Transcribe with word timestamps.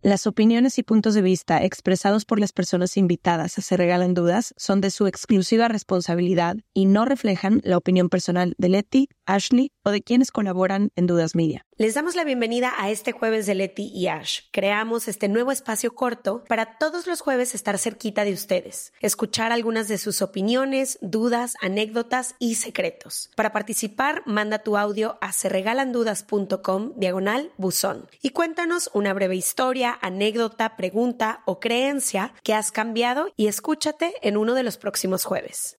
Las 0.00 0.28
opiniones 0.28 0.78
y 0.78 0.84
puntos 0.84 1.14
de 1.14 1.22
vista 1.22 1.64
expresados 1.64 2.24
por 2.24 2.38
las 2.38 2.52
personas 2.52 2.96
invitadas 2.96 3.58
a 3.58 3.62
Se 3.62 3.76
Regalan 3.76 4.14
Dudas 4.14 4.54
son 4.56 4.80
de 4.80 4.92
su 4.92 5.08
exclusiva 5.08 5.66
responsabilidad 5.66 6.56
y 6.72 6.86
no 6.86 7.04
reflejan 7.04 7.60
la 7.64 7.76
opinión 7.76 8.08
personal 8.08 8.54
de 8.58 8.68
Leti, 8.68 9.08
Ashley 9.28 9.70
o 9.84 9.90
de 9.90 10.02
quienes 10.02 10.32
colaboran 10.32 10.90
en 10.96 11.06
Dudas 11.06 11.34
Media. 11.34 11.64
Les 11.76 11.94
damos 11.94 12.16
la 12.16 12.24
bienvenida 12.24 12.72
a 12.76 12.90
este 12.90 13.12
jueves 13.12 13.46
de 13.46 13.54
Leti 13.54 13.92
y 13.94 14.08
Ash. 14.08 14.40
Creamos 14.50 15.06
este 15.06 15.28
nuevo 15.28 15.52
espacio 15.52 15.94
corto 15.94 16.42
para 16.48 16.78
todos 16.78 17.06
los 17.06 17.20
jueves 17.20 17.54
estar 17.54 17.78
cerquita 17.78 18.24
de 18.24 18.32
ustedes, 18.32 18.92
escuchar 19.00 19.52
algunas 19.52 19.86
de 19.86 19.98
sus 19.98 20.22
opiniones, 20.22 20.98
dudas, 21.02 21.54
anécdotas 21.60 22.34
y 22.38 22.56
secretos. 22.56 23.30
Para 23.36 23.52
participar, 23.52 24.22
manda 24.26 24.60
tu 24.60 24.76
audio 24.76 25.18
a 25.20 25.32
serregalandudas.com 25.32 26.94
diagonal 26.96 27.52
buzón 27.58 28.08
y 28.22 28.30
cuéntanos 28.30 28.90
una 28.94 29.12
breve 29.12 29.36
historia, 29.36 29.98
anécdota, 30.00 30.76
pregunta 30.76 31.42
o 31.44 31.60
creencia 31.60 32.32
que 32.42 32.54
has 32.54 32.72
cambiado 32.72 33.28
y 33.36 33.46
escúchate 33.46 34.14
en 34.22 34.36
uno 34.36 34.54
de 34.54 34.62
los 34.62 34.78
próximos 34.78 35.24
jueves. 35.24 35.78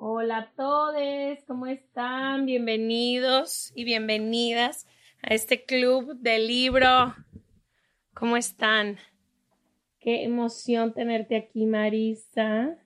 Hola 0.00 0.38
a 0.38 0.52
todos, 0.54 1.38
¿cómo 1.48 1.66
están? 1.66 2.46
Bienvenidos 2.46 3.72
y 3.74 3.82
bienvenidas 3.82 4.86
a 5.22 5.34
este 5.34 5.64
club 5.64 6.14
de 6.20 6.38
libro. 6.38 7.16
¿Cómo 8.14 8.36
están? 8.36 8.98
Qué 9.98 10.22
emoción 10.22 10.94
tenerte 10.94 11.34
aquí, 11.34 11.66
Marisa. 11.66 12.78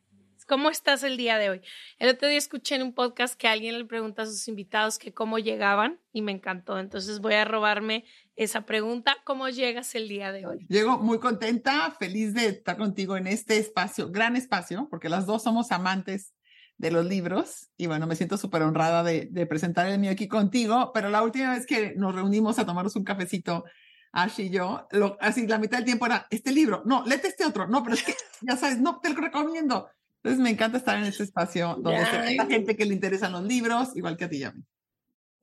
¿Cómo 0.49 0.71
estás 0.71 1.03
el 1.03 1.19
día 1.19 1.37
de 1.37 1.51
hoy? 1.51 1.61
El 1.99 2.09
otro 2.09 2.29
día 2.29 2.39
escuché 2.39 2.77
en 2.77 2.83
un 2.83 2.95
podcast 2.95 3.39
que 3.39 3.47
alguien 3.47 3.79
le 3.79 3.85
pregunta 3.85 4.23
a 4.23 4.27
sus 4.27 4.49
invitados 4.49 4.99
que 4.99 5.13
cómo 5.13 5.39
llegaban 5.39 6.01
y 6.15 6.23
me 6.23 6.33
encantó. 6.33 6.79
Entonces 6.79 7.21
voy 7.21 7.35
a 7.35 7.45
robarme 7.45 8.07
esa 8.37 8.65
pregunta. 8.65 9.19
¿Cómo 9.25 9.51
llegas 9.51 9.95
el 9.95 10.09
día 10.09 10.33
de 10.33 10.47
hoy? 10.47 10.67
Llego 10.71 10.97
muy 10.97 11.19
contenta, 11.19 11.91
feliz 11.91 12.33
de 12.33 12.47
estar 12.47 12.79
contigo 12.79 13.19
en 13.19 13.27
este 13.27 13.59
espacio, 13.59 14.11
gran 14.11 14.35
espacio, 14.35 14.89
porque 14.89 15.11
las 15.11 15.27
dos 15.27 15.43
somos 15.43 15.73
amantes 15.73 16.33
de 16.83 16.91
los 16.91 17.07
libros 17.07 17.71
y 17.77 17.87
bueno, 17.87 18.09
me 18.09 18.17
siento 18.17 18.37
súper 18.37 18.63
honrada 18.63 19.05
de, 19.05 19.29
de, 19.31 19.47
presentar 19.47 19.87
el 19.87 20.01
mío 20.01 20.11
aquí 20.11 20.27
contigo, 20.27 20.91
pero 20.93 21.11
la 21.11 21.23
última 21.23 21.55
vez 21.55 21.65
que 21.65 21.95
nos 21.95 22.13
reunimos 22.13 22.59
a 22.59 22.67
tomarnos 22.67 22.97
un 22.97 23.05
cafecito, 23.05 23.65
Ash 24.11 24.41
y 24.41 24.51
yo, 24.51 24.89
lo, 24.91 25.17
así 25.21 25.47
la 25.47 25.59
mitad 25.59 25.79
del 25.79 25.87
tiempo 25.87 26.07
era 26.07 26.27
este 26.29 26.51
libro, 26.51 26.83
no, 26.85 27.05
léete 27.07 27.29
este 27.29 27.47
otro, 27.47 27.69
no, 27.69 27.85
pero 27.85 27.95
es 27.95 28.03
que 28.03 28.15
ya 28.43 28.57
sabes, 28.57 28.81
no, 28.81 28.99
te 28.99 29.11
lo 29.11 29.21
recomiendo. 29.21 29.89
Entonces 30.17 30.43
me 30.43 30.51
encanta 30.51 30.79
estar 30.79 30.99
en 30.99 31.05
este 31.05 31.23
espacio 31.23 31.77
donde 31.81 31.99
hay 31.99 32.37
gente 32.49 32.77
que 32.77 32.85
le 32.85 32.95
interesan 32.95 33.31
los 33.31 33.45
libros, 33.45 33.97
igual 33.97 34.17
que 34.17 34.25
a 34.25 34.29
ti, 34.29 34.41
Yami. 34.41 34.63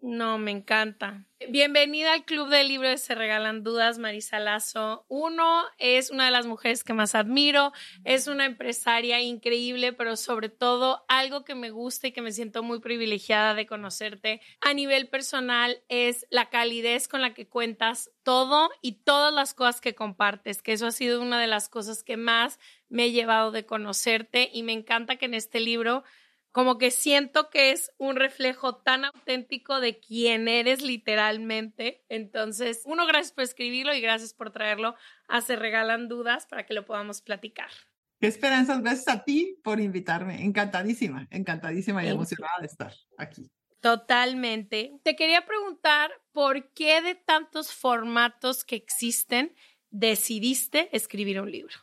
No, 0.01 0.37
me 0.37 0.51
encanta. 0.51 1.25
Bienvenida 1.49 2.13
al 2.13 2.23
Club 2.23 2.47
del 2.47 2.69
Libro 2.69 2.87
de 2.87 2.97
Se 2.97 3.15
Regalan 3.15 3.63
Dudas, 3.63 3.97
Marisa 3.97 4.39
Lazo. 4.39 5.05
Uno 5.09 5.63
es 5.77 6.09
una 6.09 6.25
de 6.25 6.31
las 6.31 6.45
mujeres 6.45 6.85
que 6.85 6.93
más 6.93 7.15
admiro, 7.15 7.73
es 8.05 8.27
una 8.27 8.45
empresaria 8.45 9.19
increíble, 9.19 9.91
pero 9.91 10.15
sobre 10.15 10.47
todo 10.47 11.03
algo 11.09 11.43
que 11.43 11.55
me 11.55 11.69
gusta 11.69 12.07
y 12.07 12.11
que 12.13 12.21
me 12.21 12.31
siento 12.31 12.63
muy 12.63 12.79
privilegiada 12.79 13.55
de 13.55 13.67
conocerte 13.67 14.39
a 14.61 14.73
nivel 14.73 15.09
personal 15.09 15.81
es 15.89 16.25
la 16.29 16.49
calidez 16.49 17.09
con 17.09 17.21
la 17.21 17.33
que 17.33 17.47
cuentas 17.47 18.09
todo 18.23 18.69
y 18.81 19.03
todas 19.03 19.33
las 19.33 19.53
cosas 19.53 19.81
que 19.81 19.95
compartes, 19.95 20.61
que 20.61 20.73
eso 20.73 20.87
ha 20.87 20.91
sido 20.91 21.21
una 21.21 21.41
de 21.41 21.47
las 21.47 21.67
cosas 21.67 22.03
que 22.03 22.16
más 22.16 22.59
me 22.87 23.05
he 23.05 23.11
llevado 23.11 23.51
de 23.51 23.66
conocerte 23.66 24.49
y 24.53 24.63
me 24.63 24.73
encanta 24.73 25.17
que 25.17 25.25
en 25.25 25.33
este 25.33 25.59
libro 25.59 26.03
como 26.51 26.77
que 26.77 26.91
siento 26.91 27.49
que 27.49 27.71
es 27.71 27.91
un 27.97 28.15
reflejo 28.15 28.77
tan 28.77 29.05
auténtico 29.05 29.79
de 29.79 29.99
quién 29.99 30.47
eres 30.47 30.81
literalmente. 30.81 32.03
Entonces, 32.09 32.81
uno, 32.85 33.05
gracias 33.05 33.31
por 33.31 33.43
escribirlo 33.43 33.93
y 33.93 34.01
gracias 34.01 34.33
por 34.33 34.51
traerlo 34.51 34.95
a 35.27 35.41
Se 35.41 35.55
Regalan 35.55 36.07
Dudas 36.07 36.47
para 36.47 36.65
que 36.65 36.73
lo 36.73 36.85
podamos 36.85 37.21
platicar. 37.21 37.69
Qué 38.19 38.27
esperanzas, 38.27 38.81
gracias 38.81 39.07
a 39.07 39.23
ti 39.23 39.57
por 39.63 39.79
invitarme. 39.79 40.43
Encantadísima, 40.43 41.27
encantadísima 41.31 42.03
y 42.03 42.09
emocionada 42.09 42.59
de 42.59 42.66
estar 42.66 42.93
aquí. 43.17 43.49
Totalmente. 43.79 44.99
Te 45.03 45.16
quería 45.16 45.45
preguntar, 45.45 46.11
¿por 46.33 46.73
qué 46.73 47.01
de 47.01 47.16
tantos 47.16 47.71
formatos 47.71 48.66
que 48.66 48.75
existen 48.75 49.55
decidiste 49.89 50.89
escribir 50.91 51.39
un 51.39 51.49
libro? 51.49 51.75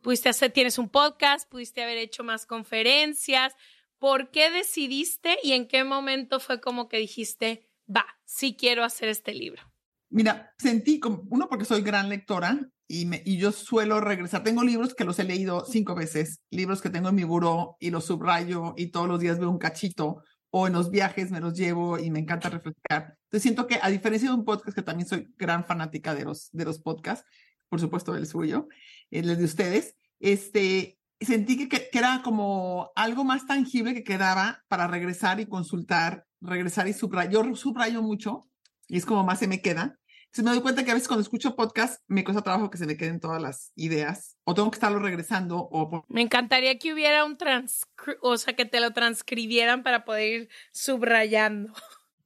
Pudiste 0.00 0.30
hacer, 0.30 0.52
tienes 0.52 0.78
un 0.78 0.88
podcast, 0.88 1.50
pudiste 1.50 1.82
haber 1.82 1.98
hecho 1.98 2.24
más 2.24 2.46
conferencias, 2.46 3.54
¿Por 3.98 4.30
qué 4.30 4.50
decidiste 4.50 5.38
y 5.42 5.52
en 5.52 5.66
qué 5.66 5.84
momento 5.84 6.40
fue 6.40 6.60
como 6.60 6.88
que 6.88 6.98
dijiste, 6.98 7.68
va, 7.88 8.06
sí 8.24 8.56
quiero 8.58 8.84
hacer 8.84 9.08
este 9.08 9.34
libro? 9.34 9.62
Mira, 10.10 10.54
sentí 10.58 11.00
como, 11.00 11.24
uno 11.30 11.48
porque 11.48 11.64
soy 11.64 11.82
gran 11.82 12.08
lectora 12.08 12.58
y, 12.86 13.06
y 13.30 13.38
yo 13.38 13.52
suelo 13.52 14.00
regresar. 14.00 14.42
Tengo 14.42 14.62
libros 14.62 14.94
que 14.94 15.04
los 15.04 15.18
he 15.18 15.24
leído 15.24 15.64
cinco 15.64 15.94
veces, 15.94 16.40
libros 16.50 16.80
que 16.80 16.90
tengo 16.90 17.10
en 17.10 17.14
mi 17.14 17.24
buró 17.24 17.76
y 17.80 17.90
los 17.90 18.06
subrayo 18.06 18.74
y 18.76 18.90
todos 18.90 19.08
los 19.08 19.20
días 19.20 19.38
veo 19.38 19.50
un 19.50 19.58
cachito 19.58 20.22
o 20.50 20.66
en 20.66 20.72
los 20.72 20.90
viajes 20.90 21.30
me 21.30 21.40
los 21.40 21.54
llevo 21.54 21.98
y 21.98 22.10
me 22.10 22.20
encanta 22.20 22.48
refrescar. 22.48 23.16
Entonces 23.24 23.42
siento 23.42 23.66
que 23.66 23.78
a 23.82 23.90
diferencia 23.90 24.30
de 24.30 24.34
un 24.34 24.44
podcast 24.44 24.74
que 24.74 24.82
también 24.82 25.08
soy 25.08 25.28
gran 25.36 25.64
fanática 25.64 26.14
de 26.14 26.24
los, 26.24 26.48
de 26.52 26.64
los 26.64 26.80
podcasts, 26.80 27.26
por 27.68 27.80
supuesto 27.80 28.16
el 28.16 28.26
suyo, 28.26 28.68
el 29.10 29.36
de 29.36 29.44
ustedes, 29.44 29.94
este, 30.20 30.97
sentí 31.20 31.56
que, 31.56 31.68
que, 31.68 31.98
era 31.98 32.22
como 32.22 32.90
algo 32.94 33.24
más 33.24 33.46
tangible 33.46 33.94
que 33.94 34.04
quedaba 34.04 34.62
para 34.68 34.86
regresar 34.86 35.40
y 35.40 35.46
consultar, 35.46 36.26
regresar 36.40 36.88
y 36.88 36.92
subrayar. 36.92 37.32
Yo 37.32 37.56
subrayo 37.56 38.02
mucho 38.02 38.48
y 38.86 38.98
es 38.98 39.06
como 39.06 39.24
más 39.24 39.38
se 39.38 39.48
me 39.48 39.60
queda. 39.60 39.98
Entonces 40.26 40.44
me 40.44 40.50
doy 40.50 40.60
cuenta 40.60 40.84
que 40.84 40.90
a 40.90 40.94
veces 40.94 41.08
cuando 41.08 41.22
escucho 41.22 41.56
podcast 41.56 42.02
me 42.06 42.22
cuesta 42.22 42.42
trabajo 42.42 42.70
que 42.70 42.76
se 42.76 42.86
me 42.86 42.98
queden 42.98 43.18
todas 43.18 43.40
las 43.40 43.72
ideas 43.76 44.36
o 44.44 44.54
tengo 44.54 44.70
que 44.70 44.76
estarlo 44.76 44.98
regresando 44.98 45.56
o... 45.56 46.04
Me 46.08 46.20
encantaría 46.20 46.78
que 46.78 46.92
hubiera 46.92 47.24
un 47.24 47.38
trans... 47.38 47.86
o 48.20 48.36
sea, 48.36 48.54
que 48.54 48.66
te 48.66 48.80
lo 48.80 48.92
transcribieran 48.92 49.82
para 49.82 50.04
poder 50.04 50.42
ir 50.42 50.48
subrayando. 50.70 51.72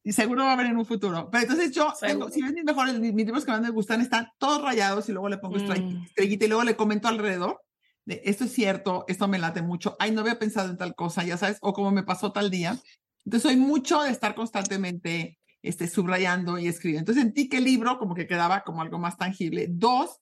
Y 0.03 0.11
seguro 0.11 0.43
va 0.43 0.49
a 0.49 0.53
haber 0.53 0.65
en 0.65 0.77
un 0.77 0.85
futuro. 0.85 1.29
Pero 1.31 1.43
entonces 1.43 1.71
yo, 1.71 1.93
tengo, 2.01 2.29
si 2.29 2.41
ves 2.41 2.51
mis 2.51 2.65
mejores, 2.65 2.99
mis, 2.99 3.13
mis, 3.13 3.25
libros 3.25 3.45
que 3.45 3.51
más 3.51 3.61
me 3.61 3.69
gustan 3.69 4.01
están 4.01 4.27
todos 4.37 4.61
rayados 4.61 5.07
y 5.07 5.13
luego 5.13 5.29
le 5.29 5.37
pongo 5.37 5.57
mm. 5.57 6.03
estrellita 6.03 6.45
y 6.45 6.47
luego 6.49 6.65
le 6.65 6.75
comento 6.75 7.07
alrededor 7.07 7.61
de 8.05 8.21
esto 8.25 8.45
es 8.45 8.53
cierto, 8.53 9.05
esto 9.07 9.27
me 9.27 9.39
late 9.39 9.61
mucho, 9.61 9.95
ay, 9.99 10.11
no 10.11 10.21
había 10.21 10.39
pensado 10.39 10.69
en 10.69 10.77
tal 10.77 10.95
cosa, 10.95 11.23
ya 11.23 11.37
sabes, 11.37 11.57
o 11.61 11.73
como 11.73 11.91
me 11.91 12.03
pasó 12.03 12.31
tal 12.31 12.49
día. 12.49 12.77
Entonces, 13.25 13.49
soy 13.49 13.57
mucho 13.57 14.01
de 14.01 14.11
estar 14.11 14.35
constantemente 14.35 15.39
este, 15.61 15.87
subrayando 15.87 16.59
y 16.59 16.67
escribiendo. 16.67 17.11
Entonces, 17.11 17.23
sentí 17.23 17.47
que 17.47 17.57
el 17.57 17.63
libro 17.63 17.97
como 17.97 18.15
que 18.15 18.27
quedaba 18.27 18.63
como 18.63 18.81
algo 18.81 18.99
más 18.99 19.17
tangible. 19.17 19.67
Dos, 19.69 20.19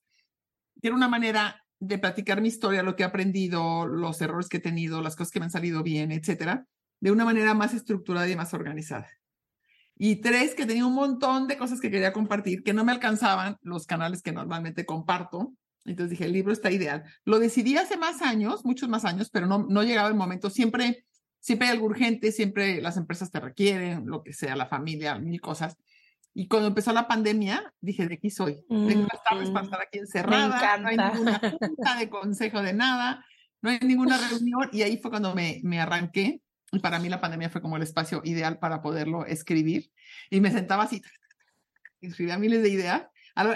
tiene 0.80 0.96
una 0.96 1.08
manera 1.08 1.64
de 1.80 1.98
platicar 1.98 2.42
mi 2.42 2.48
historia, 2.48 2.84
lo 2.84 2.96
que 2.96 3.04
he 3.04 3.06
aprendido, 3.06 3.88
los 3.88 4.22
errores 4.22 4.48
que 4.48 4.58
he 4.58 4.62
tenido, 4.62 5.02
las 5.02 5.16
cosas 5.16 5.32
que 5.32 5.40
me 5.40 5.46
han 5.46 5.52
salido 5.52 5.82
bien, 5.82 6.12
etcétera, 6.12 6.68
de 7.00 7.12
una 7.12 7.26
manera 7.26 7.56
más 7.56 7.74
estructurada 7.74 8.30
y 8.30 8.36
más 8.36 8.54
organizada. 8.54 9.10
Y 9.98 10.18
tres, 10.18 10.54
que 10.54 10.68
tenía 10.68 10.86
un 10.86 10.94
montón 10.94 11.48
de 11.48 11.58
cosas 11.58 11.82
que 11.82 11.90
quería 11.90 12.14
compartir 12.14 12.64
que 12.64 12.74
no 12.74 12.86
me 12.86 12.92
alcanzaban 12.92 13.58
los 13.62 13.88
canales 13.88 14.22
que 14.22 14.32
normalmente 14.32 14.86
comparto 14.86 15.54
entonces 15.86 16.12
dije, 16.12 16.26
el 16.26 16.34
libro 16.34 16.54
está 16.54 16.72
ideal. 16.72 17.04
Lo 17.26 17.40
decidí 17.40 17.78
hace 17.78 17.98
más 17.98 18.22
años, 18.22 18.66
muchos 18.66 18.90
más 18.90 19.06
años, 19.06 19.30
pero 19.32 19.48
no, 19.48 19.66
no 19.70 19.84
llegaba 19.84 20.10
el 20.10 20.16
momento. 20.16 20.50
Siempre, 20.50 21.06
siempre 21.40 21.68
hay 21.68 21.74
algo 21.74 21.88
urgente, 21.88 22.32
siempre 22.32 22.82
las 22.82 22.98
empresas 22.98 23.32
te 23.32 23.40
requieren, 23.40 24.06
lo 24.06 24.24
que 24.24 24.34
sea, 24.34 24.56
la 24.56 24.68
familia, 24.68 25.18
mil 25.18 25.42
cosas. 25.42 25.78
Y 26.34 26.48
cuando 26.48 26.70
empezó 26.70 26.94
la 26.94 27.08
pandemia, 27.08 27.74
dije, 27.82 28.08
de 28.08 28.16
aquí 28.16 28.30
soy. 28.30 28.64
Tengo 28.70 29.08
las 29.12 29.24
tardes 29.24 29.50
para 29.50 29.66
estar 29.66 29.82
aquí 29.82 30.00
encerrada. 30.00 30.78
No 30.78 30.88
hay 30.88 30.98
ninguna 30.98 31.40
junta 31.40 31.98
de 32.00 32.10
consejo 32.10 32.62
de 32.62 32.74
nada. 32.74 33.26
No 33.62 33.70
hay 33.70 33.80
ninguna 33.80 34.18
reunión. 34.30 34.70
Y 34.72 34.84
ahí 34.84 34.98
fue 34.98 35.12
cuando 35.12 35.36
me, 35.36 35.60
me 35.64 35.80
arranqué. 35.80 36.42
Y 36.72 36.80
para 36.80 37.00
mí 37.00 37.10
la 37.10 37.20
pandemia 37.20 37.50
fue 37.50 37.62
como 37.62 37.76
el 37.76 37.84
espacio 37.84 38.22
ideal 38.24 38.60
para 38.60 38.82
poderlo 38.82 39.26
escribir. 39.26 39.92
Y 40.30 40.40
me 40.40 40.52
sentaba 40.52 40.84
así, 40.84 41.02
escribía 42.02 42.38
miles 42.38 42.62
de 42.62 42.70
ideas. 42.70 43.04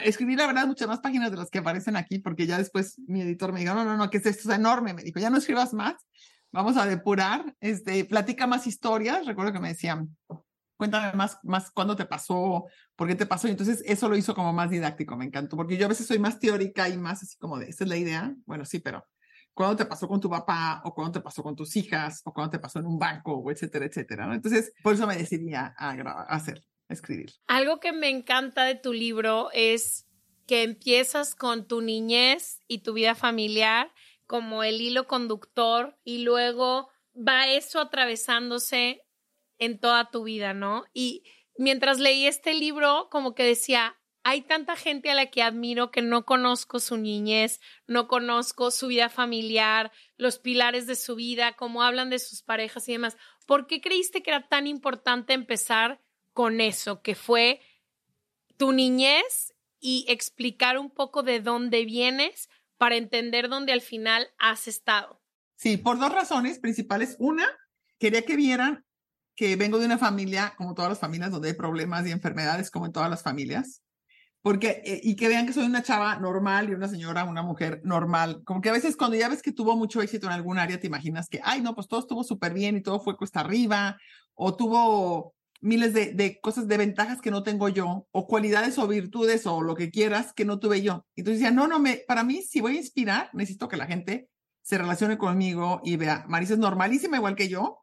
Escribí, 0.03 0.35
la 0.35 0.47
verdad, 0.47 0.67
muchas 0.67 0.87
más 0.87 0.99
páginas 0.99 1.31
de 1.31 1.37
las 1.37 1.49
que 1.49 1.59
aparecen 1.59 1.95
aquí, 1.95 2.19
porque 2.19 2.47
ya 2.47 2.57
después 2.57 2.99
mi 3.07 3.21
editor 3.21 3.53
me 3.53 3.61
dijo, 3.61 3.73
no, 3.73 3.85
no, 3.85 3.97
no, 3.97 4.09
que 4.09 4.17
esto 4.17 4.29
es 4.29 4.45
enorme. 4.47 4.93
Me 4.93 5.03
dijo, 5.03 5.19
ya 5.19 5.29
no 5.29 5.37
escribas 5.37 5.73
más, 5.73 5.95
vamos 6.51 6.77
a 6.77 6.85
depurar, 6.85 7.55
este, 7.59 8.05
platica 8.05 8.47
más 8.47 8.67
historias. 8.67 9.25
Recuerdo 9.25 9.53
que 9.53 9.59
me 9.59 9.69
decían, 9.69 10.15
cuéntame 10.77 11.13
más, 11.13 11.37
más 11.43 11.71
cuándo 11.71 11.95
te 11.95 12.05
pasó, 12.05 12.65
por 12.95 13.07
qué 13.07 13.15
te 13.15 13.25
pasó. 13.25 13.47
Y 13.47 13.51
entonces 13.51 13.83
eso 13.85 14.09
lo 14.09 14.17
hizo 14.17 14.35
como 14.35 14.53
más 14.53 14.69
didáctico, 14.69 15.15
me 15.17 15.25
encantó, 15.25 15.55
porque 15.57 15.77
yo 15.77 15.85
a 15.85 15.89
veces 15.89 16.07
soy 16.07 16.19
más 16.19 16.39
teórica 16.39 16.89
y 16.89 16.97
más 16.97 17.23
así 17.23 17.37
como 17.37 17.57
de, 17.57 17.69
esta 17.69 17.83
es 17.83 17.89
la 17.89 17.97
idea. 17.97 18.33
Bueno, 18.45 18.65
sí, 18.65 18.79
pero 18.79 19.05
cuándo 19.55 19.77
te 19.77 19.85
pasó 19.85 20.07
con 20.07 20.19
tu 20.19 20.29
papá, 20.29 20.81
o 20.83 20.93
cuándo 20.93 21.13
te 21.13 21.21
pasó 21.21 21.41
con 21.41 21.55
tus 21.55 21.75
hijas, 21.77 22.21
o 22.25 22.33
cuándo 22.33 22.51
te 22.51 22.59
pasó 22.59 22.79
en 22.79 22.85
un 22.85 22.99
banco, 22.99 23.33
o 23.33 23.51
etcétera, 23.51 23.85
etcétera. 23.85 24.27
¿no? 24.27 24.33
Entonces, 24.33 24.73
por 24.83 24.93
eso 24.93 25.07
me 25.07 25.17
decidí 25.17 25.53
a, 25.53 25.73
a, 25.77 25.91
hacer, 26.29 26.61
escribir. 26.89 27.33
Algo 27.47 27.79
que 27.79 27.91
me 27.91 28.09
encanta 28.09 28.63
de 28.63 28.75
tu 28.75 28.93
libro 28.93 29.49
es 29.53 30.07
que 30.47 30.63
empiezas 30.63 31.35
con 31.35 31.67
tu 31.67 31.81
niñez 31.81 32.59
y 32.67 32.79
tu 32.79 32.93
vida 32.93 33.15
familiar 33.15 33.91
como 34.27 34.63
el 34.63 34.81
hilo 34.81 35.07
conductor 35.07 35.97
y 36.03 36.19
luego 36.19 36.89
va 37.15 37.47
eso 37.47 37.79
atravesándose 37.79 39.01
en 39.57 39.79
toda 39.79 40.09
tu 40.11 40.23
vida, 40.23 40.53
¿no? 40.53 40.85
Y 40.93 41.23
mientras 41.57 41.99
leí 41.99 42.25
este 42.25 42.53
libro, 42.53 43.07
como 43.09 43.33
que 43.35 43.43
decía, 43.43 43.97
hay 44.23 44.41
tanta 44.41 44.75
gente 44.75 45.11
a 45.11 45.13
la 45.13 45.27
que 45.27 45.43
admiro 45.43 45.91
que 45.91 46.01
no 46.01 46.25
conozco 46.25 46.79
su 46.79 46.97
niñez, 46.97 47.61
no 47.85 48.07
conozco 48.07 48.71
su 48.71 48.87
vida 48.87 49.07
familiar, 49.09 49.91
los 50.17 50.39
pilares 50.39 50.87
de 50.87 50.95
su 50.95 51.15
vida, 51.15 51.53
cómo 51.53 51.83
hablan 51.83 52.09
de 52.09 52.17
sus 52.17 52.41
parejas 52.41 52.89
y 52.89 52.93
demás. 52.93 53.17
¿Por 53.45 53.67
qué 53.67 53.81
creíste 53.81 54.23
que 54.23 54.31
era 54.31 54.47
tan 54.47 54.65
importante 54.65 55.33
empezar 55.33 56.01
con 56.35 56.59
eso, 56.59 57.01
que 57.01 57.15
fue 57.15 57.61
tu 58.57 58.73
niñez 58.73 59.53
y 59.79 60.05
explicar 60.09 60.77
un 60.77 60.91
poco 60.91 61.23
de 61.23 61.39
dónde 61.39 61.85
vienes 61.85 62.49
para 62.77 62.97
entender 62.97 63.47
dónde 63.47 63.71
al 63.71 63.79
final 63.79 64.27
has 64.37 64.67
estado? 64.67 65.21
Sí, 65.55 65.77
por 65.77 65.97
dos 65.97 66.11
razones 66.11 66.59
principales. 66.59 67.15
Una, 67.19 67.47
quería 67.97 68.23
que 68.23 68.35
vieran 68.35 68.85
que 69.33 69.55
vengo 69.55 69.79
de 69.79 69.85
una 69.85 69.97
familia, 69.97 70.53
como 70.57 70.75
todas 70.75 70.89
las 70.89 70.99
familias, 70.99 71.31
donde 71.31 71.47
hay 71.47 71.53
problemas 71.55 72.05
y 72.05 72.11
enfermedades, 72.11 72.69
como 72.69 72.85
en 72.85 72.91
todas 72.91 73.09
las 73.09 73.23
familias. 73.23 73.81
Porque, 74.41 74.81
eh, 74.83 74.99
y 75.03 75.15
que 75.15 75.29
vean 75.29 75.47
que 75.47 75.53
soy 75.53 75.65
una 75.65 75.83
chava 75.83 76.17
normal 76.17 76.69
y 76.69 76.73
una 76.73 76.89
señora, 76.89 77.23
una 77.23 77.43
mujer 77.43 77.79
normal. 77.85 78.41
Como 78.43 78.59
que 78.59 78.69
a 78.69 78.73
veces 78.73 78.97
cuando 78.97 79.15
ya 79.15 79.29
ves 79.29 79.41
que 79.41 79.53
tuvo 79.53 79.77
mucho 79.77 80.01
éxito 80.01 80.27
en 80.27 80.33
algún 80.33 80.59
área, 80.59 80.81
te 80.81 80.87
imaginas 80.87 81.29
que, 81.29 81.39
ay, 81.43 81.61
no, 81.61 81.75
pues 81.75 81.87
todo 81.87 82.01
estuvo 82.01 82.25
súper 82.25 82.53
bien 82.53 82.75
y 82.75 82.81
todo 82.81 82.99
fue 82.99 83.15
cuesta 83.15 83.39
arriba, 83.39 83.97
o 84.33 84.53
tuvo 84.53 85.33
miles 85.65 85.93
de, 85.93 86.13
de, 86.13 86.39
cosas, 86.39 86.67
de 86.67 86.77
ventajas 86.77 87.21
que 87.21 87.31
no 87.31 87.41
tengo 87.41 87.69
yo, 87.69 88.07
o 88.11 88.27
cualidades 88.27 88.77
o 88.77 88.87
virtudes 88.87 89.47
o 89.47 89.63
lo 89.63 89.75
que 89.75 89.89
quieras 89.89 90.31
que 90.31 90.45
no 90.45 90.59
tuve 90.59 90.83
yo. 90.83 91.05
Entonces 91.15 91.39
decía, 91.39 91.51
no, 91.51 91.67
no, 91.67 91.79
me, 91.79 92.03
para 92.07 92.23
mí, 92.23 92.43
si 92.43 92.61
voy 92.61 92.75
a 92.75 92.79
inspirar, 92.79 93.31
necesito 93.33 93.67
que 93.67 93.75
la 93.75 93.87
gente 93.87 94.29
se 94.61 94.77
relacione 94.77 95.17
conmigo 95.17 95.81
y 95.83 95.97
vea, 95.97 96.23
Marisa 96.27 96.53
es 96.53 96.59
normalísima 96.59 97.17
igual 97.17 97.35
que 97.35 97.49
yo, 97.49 97.79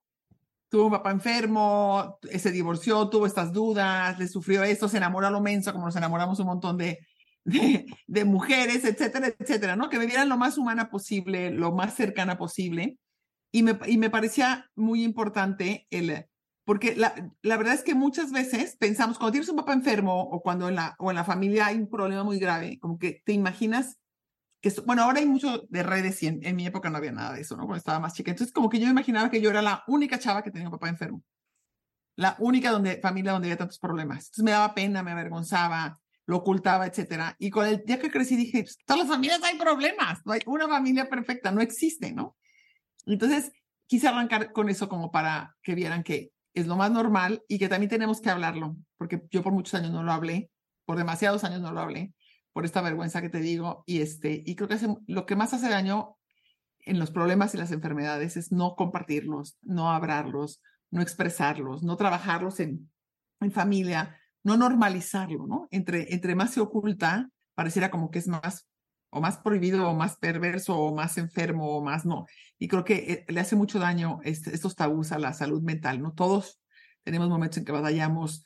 tuvo 0.69 0.87
un 0.87 0.93
papá 0.93 1.11
enfermo, 1.11 2.19
se 2.23 2.53
divorció, 2.53 3.09
tuvo 3.09 3.27
estas 3.27 3.53
dudas, 3.53 4.17
le 4.19 4.29
sufrió 4.29 4.63
esto, 4.63 4.89
se 4.89 4.99
enamoró 4.99 5.27
a 5.27 5.31
lo 5.31 5.41
menso, 5.41 5.73
como 5.73 5.87
nos 5.87 5.97
enamoramos 5.97 6.39
un 6.39 6.47
montón 6.47 6.79
de, 6.79 7.01
de, 7.45 8.25
mujeres, 8.25 8.85
etcétera, 8.85 9.35
etcétera, 9.37 9.75
¿no? 9.75 9.89
Que 9.89 9.99
me 9.99 10.07
vieran 10.07 10.29
lo 10.29 10.37
más 10.37 10.57
humana 10.57 10.89
posible, 10.89 11.51
lo 11.51 11.73
más 11.73 11.95
cercana 11.95 12.39
posible. 12.39 12.97
Y 13.51 13.65
me, 13.65 13.77
y 13.87 13.99
me 13.99 14.09
parecía 14.09 14.71
muy 14.77 15.03
importante 15.03 15.87
el, 15.91 16.27
porque 16.65 16.95
la, 16.95 17.33
la, 17.43 17.57
verdad 17.57 17.75
es 17.75 17.83
que 17.83 17.95
muchas 17.95 18.31
veces 18.31 18.77
pensamos, 18.77 19.19
cuando 19.19 19.33
tienes 19.33 19.49
un 19.49 19.57
papá 19.57 19.73
enfermo 19.73 20.23
o 20.23 20.43
cuando 20.43 20.69
en 20.69 20.77
la, 20.77 20.95
o 20.99 21.11
en 21.11 21.17
la 21.17 21.25
familia 21.25 21.67
hay 21.67 21.77
un 21.77 21.91
problema 21.91 22.23
muy 22.23 22.39
grave, 22.39 22.79
como 22.79 22.99
que 22.99 23.23
te 23.25 23.33
imaginas 23.33 23.99
bueno, 24.85 25.03
ahora 25.03 25.19
hay 25.19 25.27
mucho 25.27 25.65
de 25.69 25.83
redes 25.83 26.23
y 26.23 26.29
en, 26.29 26.57
mi 26.57 26.67
época 26.67 26.89
no 26.89 26.99
había 26.99 27.13
nada 27.13 27.35
de 27.35 27.41
eso, 27.41 27.57
¿no? 27.57 27.65
Cuando 27.65 27.79
estaba 27.79 27.99
más 27.99 28.15
chica. 28.15 28.31
Entonces, 28.31 28.53
como 28.53 28.69
que 28.69 28.79
yo 28.79 28.89
imaginaba 28.89 29.31
que 29.31 29.41
yo 29.41 29.51
era 29.51 29.61
la 29.61 29.83
única 29.89 30.19
chava 30.19 30.43
que 30.43 30.51
tenía 30.51 30.69
un 30.69 30.73
papá 30.73 30.89
enfermo. 30.89 31.23
La 32.15 32.37
única 32.39 32.71
donde, 32.71 33.01
familia 33.01 33.33
donde 33.33 33.49
había 33.49 33.57
tantos 33.57 33.79
problemas. 33.79 34.27
Entonces 34.27 34.45
me 34.45 34.53
daba 34.53 34.75
pena, 34.75 35.03
me 35.03 35.11
avergonzaba, 35.11 35.99
lo 36.27 36.37
ocultaba, 36.37 36.87
etcétera. 36.87 37.35
Y 37.39 37.51
con 37.51 37.67
el 37.67 37.83
día 37.85 37.99
que 37.99 38.11
crecí 38.11 38.37
dije, 38.37 38.63
pues, 38.63 38.79
todas 38.85 39.01
las 39.01 39.09
familias 39.09 39.43
hay 39.43 39.59
problemas, 39.59 40.21
no 40.25 40.33
hay 40.33 40.41
una 40.47 40.69
familia 40.69 41.09
perfecta, 41.09 41.51
no 41.51 41.61
existe, 41.61 42.13
¿no? 42.13 42.37
Entonces, 43.07 43.51
quise 43.89 44.07
arrancar 44.07 44.53
con 44.53 44.69
eso 44.69 44.89
como 44.89 45.11
para 45.11 45.57
que 45.63 45.75
vieran 45.75 46.05
que 46.05 46.32
es 46.55 46.67
lo 46.67 46.77
más 46.77 46.91
normal 46.91 47.43
y 47.49 47.59
que 47.59 47.69
también 47.69 47.91
tenemos 47.91 48.21
que 48.21 48.31
hablarlo, 48.31 48.77
porque 48.99 49.23
yo 49.31 49.43
por 49.43 49.53
muchos 49.53 49.75
años 49.75 49.91
no 49.91 50.03
lo 50.03 50.13
hablé, 50.13 50.51
por 50.85 50.97
demasiados 50.97 51.45
años 51.45 51.61
no 51.61 51.73
lo 51.73 51.81
hablé 51.81 52.13
por 52.53 52.65
esta 52.65 52.83
vergüenza 52.83 53.21
que 53.21 53.31
te 53.31 53.41
digo. 53.41 53.83
Y, 53.87 54.01
este, 54.01 54.43
y 54.45 54.55
creo 54.55 54.69
que 54.69 54.79
lo 55.07 55.27
que 55.27 55.37
más 55.37 55.55
hace 55.55 55.69
daño 55.69 56.17
en 56.81 56.99
los 56.99 57.11
problemas 57.11 57.55
y 57.55 57.59
las 57.59 57.73
enfermedades 57.73 58.37
es 58.37 58.53
no 58.53 58.75
compartirlos, 58.77 59.57
no 59.63 59.91
hablarlos, 59.91 60.63
no 60.91 61.01
expresarlos, 61.01 61.83
no 61.83 61.97
trabajarlos 61.97 62.61
en, 62.61 62.91
en 63.41 63.53
familia, 63.53 64.19
no 64.43 64.57
normalizarlo, 64.57 65.47
¿no? 65.47 65.69
Entre, 65.71 66.13
entre 66.13 66.35
más 66.35 66.53
se 66.53 66.61
oculta, 66.61 67.31
pareciera 67.55 67.91
como 67.91 68.11
que 68.11 68.19
es 68.19 68.29
más 68.29 68.69
o 69.13 69.21
más 69.21 69.37
prohibido 69.39 69.89
o 69.89 69.95
más 69.95 70.17
perverso 70.17 70.77
o 70.77 70.95
más 70.95 71.19
enfermo 71.19 71.77
o 71.77 71.85
más 71.85 72.05
no. 72.05 72.27
Y 72.59 72.67
creo 72.67 72.85
que 72.85 72.95
eh, 72.95 73.25
le 73.29 73.41
hace 73.41 73.55
mucho 73.55 73.79
daño 73.79 74.21
este, 74.25 74.55
estos 74.55 74.75
tabús 74.75 75.13
a 75.13 75.19
la 75.19 75.33
salud 75.35 75.63
mental, 75.63 76.01
¿no? 76.01 76.13
Todos 76.13 76.61
tenemos 77.05 77.29
momentos 77.29 77.59
en 77.59 77.65
que 77.65 77.73
batallamos 77.73 78.43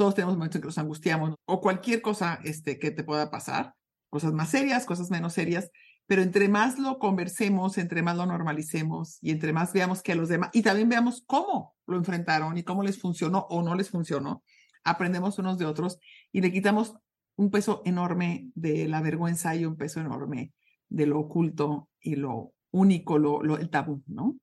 todos 0.00 0.14
tenemos 0.14 0.34
momentos 0.34 0.56
en 0.56 0.62
que 0.62 0.68
nos 0.68 0.78
angustiamos 0.78 1.34
o 1.44 1.60
cualquier 1.60 2.00
cosa 2.00 2.40
este, 2.42 2.78
que 2.78 2.90
te 2.90 3.04
pueda 3.04 3.30
pasar, 3.30 3.74
cosas 4.08 4.32
más 4.32 4.48
serias, 4.48 4.86
cosas 4.86 5.10
menos 5.10 5.34
serias, 5.34 5.70
pero 6.06 6.22
entre 6.22 6.48
más 6.48 6.78
lo 6.78 6.98
conversemos, 6.98 7.76
entre 7.76 8.00
más 8.00 8.16
lo 8.16 8.24
normalicemos 8.24 9.18
y 9.20 9.30
entre 9.30 9.52
más 9.52 9.74
veamos 9.74 10.02
que 10.02 10.12
a 10.12 10.14
los 10.14 10.30
demás, 10.30 10.48
y 10.54 10.62
también 10.62 10.88
veamos 10.88 11.22
cómo 11.26 11.74
lo 11.86 11.98
enfrentaron 11.98 12.56
y 12.56 12.62
cómo 12.62 12.82
les 12.82 12.98
funcionó 12.98 13.46
o 13.50 13.62
no 13.62 13.74
les 13.74 13.90
funcionó, 13.90 14.42
aprendemos 14.84 15.38
unos 15.38 15.58
de 15.58 15.66
otros 15.66 15.98
y 16.32 16.40
le 16.40 16.50
quitamos 16.50 16.94
un 17.40 17.50
peso 17.50 17.80
enorme 17.86 18.50
de 18.54 18.86
la 18.86 19.00
vergüenza 19.00 19.56
y 19.56 19.64
un 19.64 19.78
peso 19.78 19.98
enorme 19.98 20.52
de 20.90 21.06
lo 21.06 21.18
oculto 21.18 21.88
y 21.98 22.16
lo 22.16 22.52
único, 22.70 23.16
lo, 23.16 23.56
el 23.56 23.70
tabú, 23.70 24.02
¿no? 24.06 24.36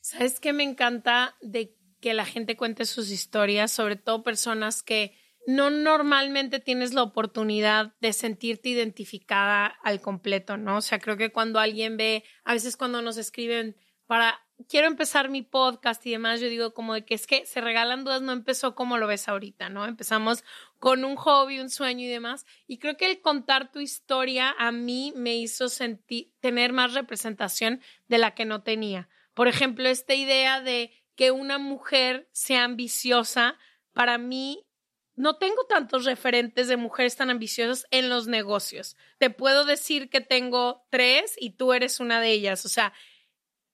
¿Sabes 0.00 0.38
qué 0.38 0.52
me 0.52 0.62
encanta 0.62 1.34
de 1.40 1.74
que 2.00 2.14
la 2.14 2.24
gente 2.24 2.56
cuente 2.56 2.84
sus 2.84 3.10
historias, 3.10 3.72
sobre 3.72 3.96
todo 3.96 4.22
personas 4.22 4.84
que 4.84 5.16
no 5.48 5.70
normalmente 5.70 6.60
tienes 6.60 6.94
la 6.94 7.02
oportunidad 7.02 7.96
de 8.00 8.12
sentirte 8.12 8.68
identificada 8.68 9.66
al 9.66 10.00
completo, 10.00 10.56
¿no? 10.56 10.76
O 10.76 10.82
sea, 10.82 11.00
creo 11.00 11.16
que 11.16 11.32
cuando 11.32 11.58
alguien 11.58 11.96
ve, 11.96 12.22
a 12.44 12.52
veces 12.52 12.76
cuando 12.76 13.02
nos 13.02 13.16
escriben 13.16 13.74
para, 14.06 14.38
quiero 14.68 14.86
empezar 14.86 15.28
mi 15.28 15.42
podcast 15.42 16.06
y 16.06 16.12
demás, 16.12 16.40
yo 16.40 16.48
digo 16.48 16.72
como 16.72 16.94
de 16.94 17.04
que 17.04 17.14
es 17.14 17.26
que 17.26 17.44
se 17.46 17.60
regalan 17.60 18.04
dudas, 18.04 18.22
no 18.22 18.32
empezó 18.32 18.76
como 18.76 18.96
lo 18.96 19.08
ves 19.08 19.28
ahorita, 19.28 19.68
¿no? 19.70 19.86
Empezamos 19.86 20.44
con 20.78 21.04
un 21.04 21.16
hobby, 21.16 21.60
un 21.60 21.70
sueño 21.70 22.04
y 22.04 22.08
demás. 22.08 22.46
Y 22.66 22.78
creo 22.78 22.96
que 22.96 23.10
el 23.10 23.20
contar 23.20 23.72
tu 23.72 23.80
historia 23.80 24.54
a 24.58 24.72
mí 24.72 25.12
me 25.16 25.36
hizo 25.36 25.68
sentir, 25.68 26.32
tener 26.40 26.72
más 26.72 26.94
representación 26.94 27.80
de 28.08 28.18
la 28.18 28.34
que 28.34 28.44
no 28.44 28.62
tenía. 28.62 29.08
Por 29.34 29.48
ejemplo, 29.48 29.88
esta 29.88 30.14
idea 30.14 30.60
de 30.60 30.92
que 31.14 31.30
una 31.30 31.58
mujer 31.58 32.28
sea 32.32 32.64
ambiciosa, 32.64 33.58
para 33.92 34.18
mí 34.18 34.66
no 35.14 35.36
tengo 35.36 35.64
tantos 35.64 36.04
referentes 36.04 36.68
de 36.68 36.76
mujeres 36.76 37.16
tan 37.16 37.30
ambiciosas 37.30 37.86
en 37.90 38.10
los 38.10 38.26
negocios. 38.26 38.96
Te 39.18 39.30
puedo 39.30 39.64
decir 39.64 40.10
que 40.10 40.20
tengo 40.20 40.86
tres 40.90 41.34
y 41.38 41.50
tú 41.50 41.72
eres 41.72 42.00
una 42.00 42.20
de 42.20 42.32
ellas. 42.32 42.66
O 42.66 42.68
sea, 42.68 42.92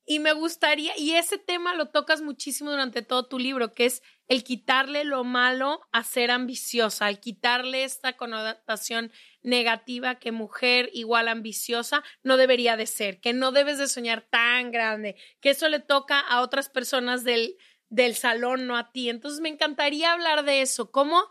y 0.05 0.19
me 0.19 0.33
gustaría, 0.33 0.97
y 0.97 1.11
ese 1.11 1.37
tema 1.37 1.75
lo 1.75 1.89
tocas 1.89 2.21
muchísimo 2.21 2.71
durante 2.71 3.01
todo 3.01 3.27
tu 3.27 3.39
libro, 3.39 3.71
que 3.71 3.85
es 3.85 4.03
el 4.27 4.43
quitarle 4.43 5.05
lo 5.05 5.23
malo 5.23 5.81
a 5.93 6.03
ser 6.03 6.29
ambiciosa, 6.29 7.07
el 7.07 7.21
quitarle 7.21 7.85
esta 7.85 8.17
connotación 8.17 9.13
negativa 9.41 10.15
que 10.15 10.33
mujer 10.33 10.89
igual 10.93 11.29
ambiciosa 11.29 12.03
no 12.21 12.35
debería 12.35 12.75
de 12.75 12.85
ser, 12.85 13.21
que 13.21 13.31
no 13.31 13.53
debes 13.53 13.77
de 13.77 13.87
soñar 13.87 14.27
tan 14.29 14.71
grande, 14.71 15.15
que 15.39 15.51
eso 15.51 15.69
le 15.69 15.79
toca 15.79 16.19
a 16.19 16.41
otras 16.41 16.69
personas 16.69 17.23
del, 17.23 17.55
del 17.89 18.15
salón, 18.15 18.67
no 18.67 18.75
a 18.75 18.91
ti. 18.91 19.09
Entonces 19.09 19.39
me 19.39 19.49
encantaría 19.49 20.11
hablar 20.11 20.43
de 20.43 20.61
eso, 20.61 20.91
cómo 20.91 21.29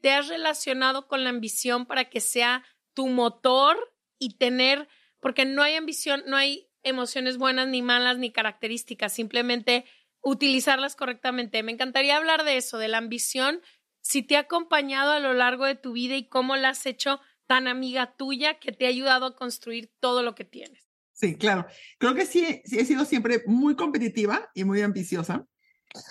te 0.00 0.12
has 0.12 0.28
relacionado 0.28 1.08
con 1.08 1.24
la 1.24 1.30
ambición 1.30 1.86
para 1.86 2.04
que 2.04 2.20
sea 2.20 2.64
tu 2.94 3.08
motor 3.08 3.92
y 4.20 4.36
tener, 4.36 4.88
porque 5.18 5.44
no 5.44 5.62
hay 5.62 5.74
ambición, 5.74 6.22
no 6.26 6.36
hay 6.36 6.69
emociones 6.82 7.38
buenas 7.38 7.68
ni 7.68 7.82
malas 7.82 8.18
ni 8.18 8.32
características, 8.32 9.12
simplemente 9.12 9.84
utilizarlas 10.22 10.96
correctamente. 10.96 11.62
Me 11.62 11.72
encantaría 11.72 12.16
hablar 12.16 12.44
de 12.44 12.56
eso, 12.56 12.78
de 12.78 12.88
la 12.88 12.98
ambición 12.98 13.60
si 14.02 14.22
te 14.22 14.36
ha 14.36 14.40
acompañado 14.40 15.12
a 15.12 15.20
lo 15.20 15.34
largo 15.34 15.66
de 15.66 15.74
tu 15.74 15.92
vida 15.92 16.16
y 16.16 16.28
cómo 16.28 16.56
la 16.56 16.70
has 16.70 16.86
hecho 16.86 17.20
tan 17.46 17.68
amiga 17.68 18.14
tuya 18.16 18.58
que 18.58 18.72
te 18.72 18.86
ha 18.86 18.88
ayudado 18.88 19.26
a 19.26 19.36
construir 19.36 19.92
todo 20.00 20.22
lo 20.22 20.34
que 20.34 20.44
tienes. 20.44 20.88
Sí, 21.12 21.36
claro. 21.36 21.66
Creo 21.98 22.14
que 22.14 22.24
sí, 22.24 22.62
he 22.64 22.84
sido 22.84 23.04
siempre 23.04 23.42
muy 23.46 23.76
competitiva 23.76 24.50
y 24.54 24.64
muy 24.64 24.80
ambiciosa, 24.80 25.46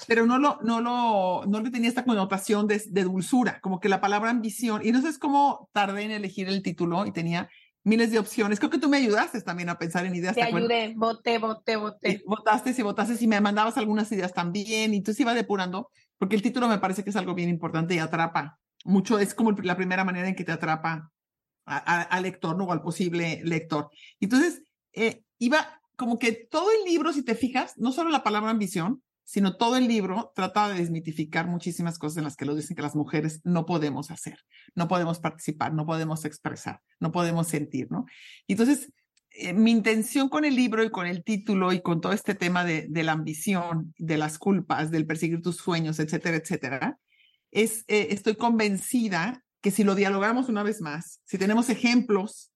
pero 0.07 0.25
no 0.25 0.37
lo, 0.37 0.59
no 0.61 0.81
lo, 0.81 1.45
no 1.47 1.61
le 1.61 1.71
tenía 1.71 1.89
esta 1.89 2.03
connotación 2.03 2.67
de, 2.67 2.83
de, 2.85 3.03
dulzura, 3.03 3.59
como 3.61 3.79
que 3.79 3.89
la 3.89 4.01
palabra 4.01 4.29
ambición, 4.29 4.85
y 4.85 4.91
no 4.91 5.01
sé 5.01 5.17
cómo 5.17 5.69
tardé 5.73 6.03
en 6.03 6.11
elegir 6.11 6.47
el 6.47 6.61
título 6.61 7.05
y 7.05 7.11
tenía 7.11 7.49
miles 7.89 8.11
de 8.11 8.19
opciones. 8.19 8.59
Creo 8.59 8.69
que 8.69 8.77
tú 8.77 8.87
me 8.87 8.97
ayudaste 8.97 9.41
también 9.41 9.69
a 9.69 9.77
pensar 9.77 10.05
en 10.05 10.15
ideas. 10.15 10.35
Te, 10.35 10.43
ayudé, 10.43 10.93
voté, 10.95 11.37
voté, 11.39 11.75
voté. 11.75 12.23
votaste, 12.25 12.73
y 12.77 12.81
votaste, 12.81 13.23
y 13.23 13.27
me 13.27 13.41
mandabas 13.41 13.77
algunas 13.77 14.11
ideas 14.11 14.33
también, 14.33 14.93
y 14.93 14.97
entonces 14.97 15.19
iba 15.19 15.33
depurando, 15.33 15.89
porque 16.17 16.35
el 16.35 16.41
título 16.41 16.67
me 16.67 16.77
parece 16.77 17.03
que 17.03 17.09
es 17.09 17.15
algo 17.15 17.33
bien 17.33 17.49
importante 17.49 17.95
y 17.95 17.99
atrapa 17.99 18.59
mucho, 18.85 19.19
es 19.19 19.33
como 19.33 19.51
la 19.51 19.75
primera 19.75 20.05
manera 20.05 20.27
en 20.27 20.35
que 20.35 20.45
te 20.45 20.51
atrapa 20.51 21.11
al 21.65 22.23
lector, 22.23 22.57
¿no? 22.57 22.65
O 22.65 22.71
al 22.71 22.81
posible 22.81 23.41
lector. 23.43 23.89
Entonces, 24.19 24.63
eh, 24.93 25.23
iba 25.37 25.81
como 25.95 26.17
que 26.17 26.31
todo 26.31 26.69
el 26.71 26.89
libro, 26.89 27.11
si 27.11 27.23
te 27.23 27.35
fijas, 27.35 27.77
no 27.77 27.91
solo 27.91 28.09
la 28.09 28.23
palabra 28.23 28.49
ambición, 28.49 29.03
sino 29.29 29.57
todo 29.57 29.77
el 29.77 29.87
libro 29.87 30.31
trata 30.35 30.69
de 30.69 30.79
desmitificar 30.79 31.45
muchísimas 31.45 31.99
cosas 31.99 32.17
en 32.17 32.23
las 32.23 32.35
que 32.35 32.45
lo 32.45 32.55
dicen 32.55 32.75
que 32.75 32.81
las 32.81 32.95
mujeres 32.95 33.41
no 33.43 33.67
podemos 33.67 34.09
hacer, 34.09 34.39
no 34.73 34.87
podemos 34.87 35.19
participar, 35.19 35.71
no 35.71 35.85
podemos 35.85 36.25
expresar, 36.25 36.81
no 36.99 37.11
podemos 37.11 37.47
sentir, 37.47 37.91
¿no? 37.91 38.07
Entonces, 38.47 38.91
eh, 39.29 39.53
mi 39.53 39.69
intención 39.69 40.29
con 40.29 40.45
el 40.45 40.55
libro 40.55 40.83
y 40.83 40.89
con 40.89 41.05
el 41.05 41.23
título 41.23 41.73
y 41.73 41.81
con 41.83 42.01
todo 42.01 42.13
este 42.13 42.33
tema 42.33 42.65
de, 42.65 42.87
de, 42.89 43.03
la 43.03 43.11
ambición, 43.11 43.93
de 43.99 44.17
las 44.17 44.39
culpas, 44.39 44.89
del 44.89 45.05
perseguir 45.05 45.43
tus 45.43 45.57
sueños, 45.57 45.99
etcétera, 45.99 46.37
etcétera, 46.37 46.97
es, 47.51 47.85
eh, 47.87 48.07
estoy 48.09 48.35
convencida 48.35 49.45
que 49.61 49.69
si 49.69 49.83
lo 49.83 49.93
dialogamos 49.93 50.49
una 50.49 50.63
vez 50.63 50.81
más, 50.81 51.21
si 51.25 51.37
tenemos 51.37 51.69
ejemplos 51.69 52.51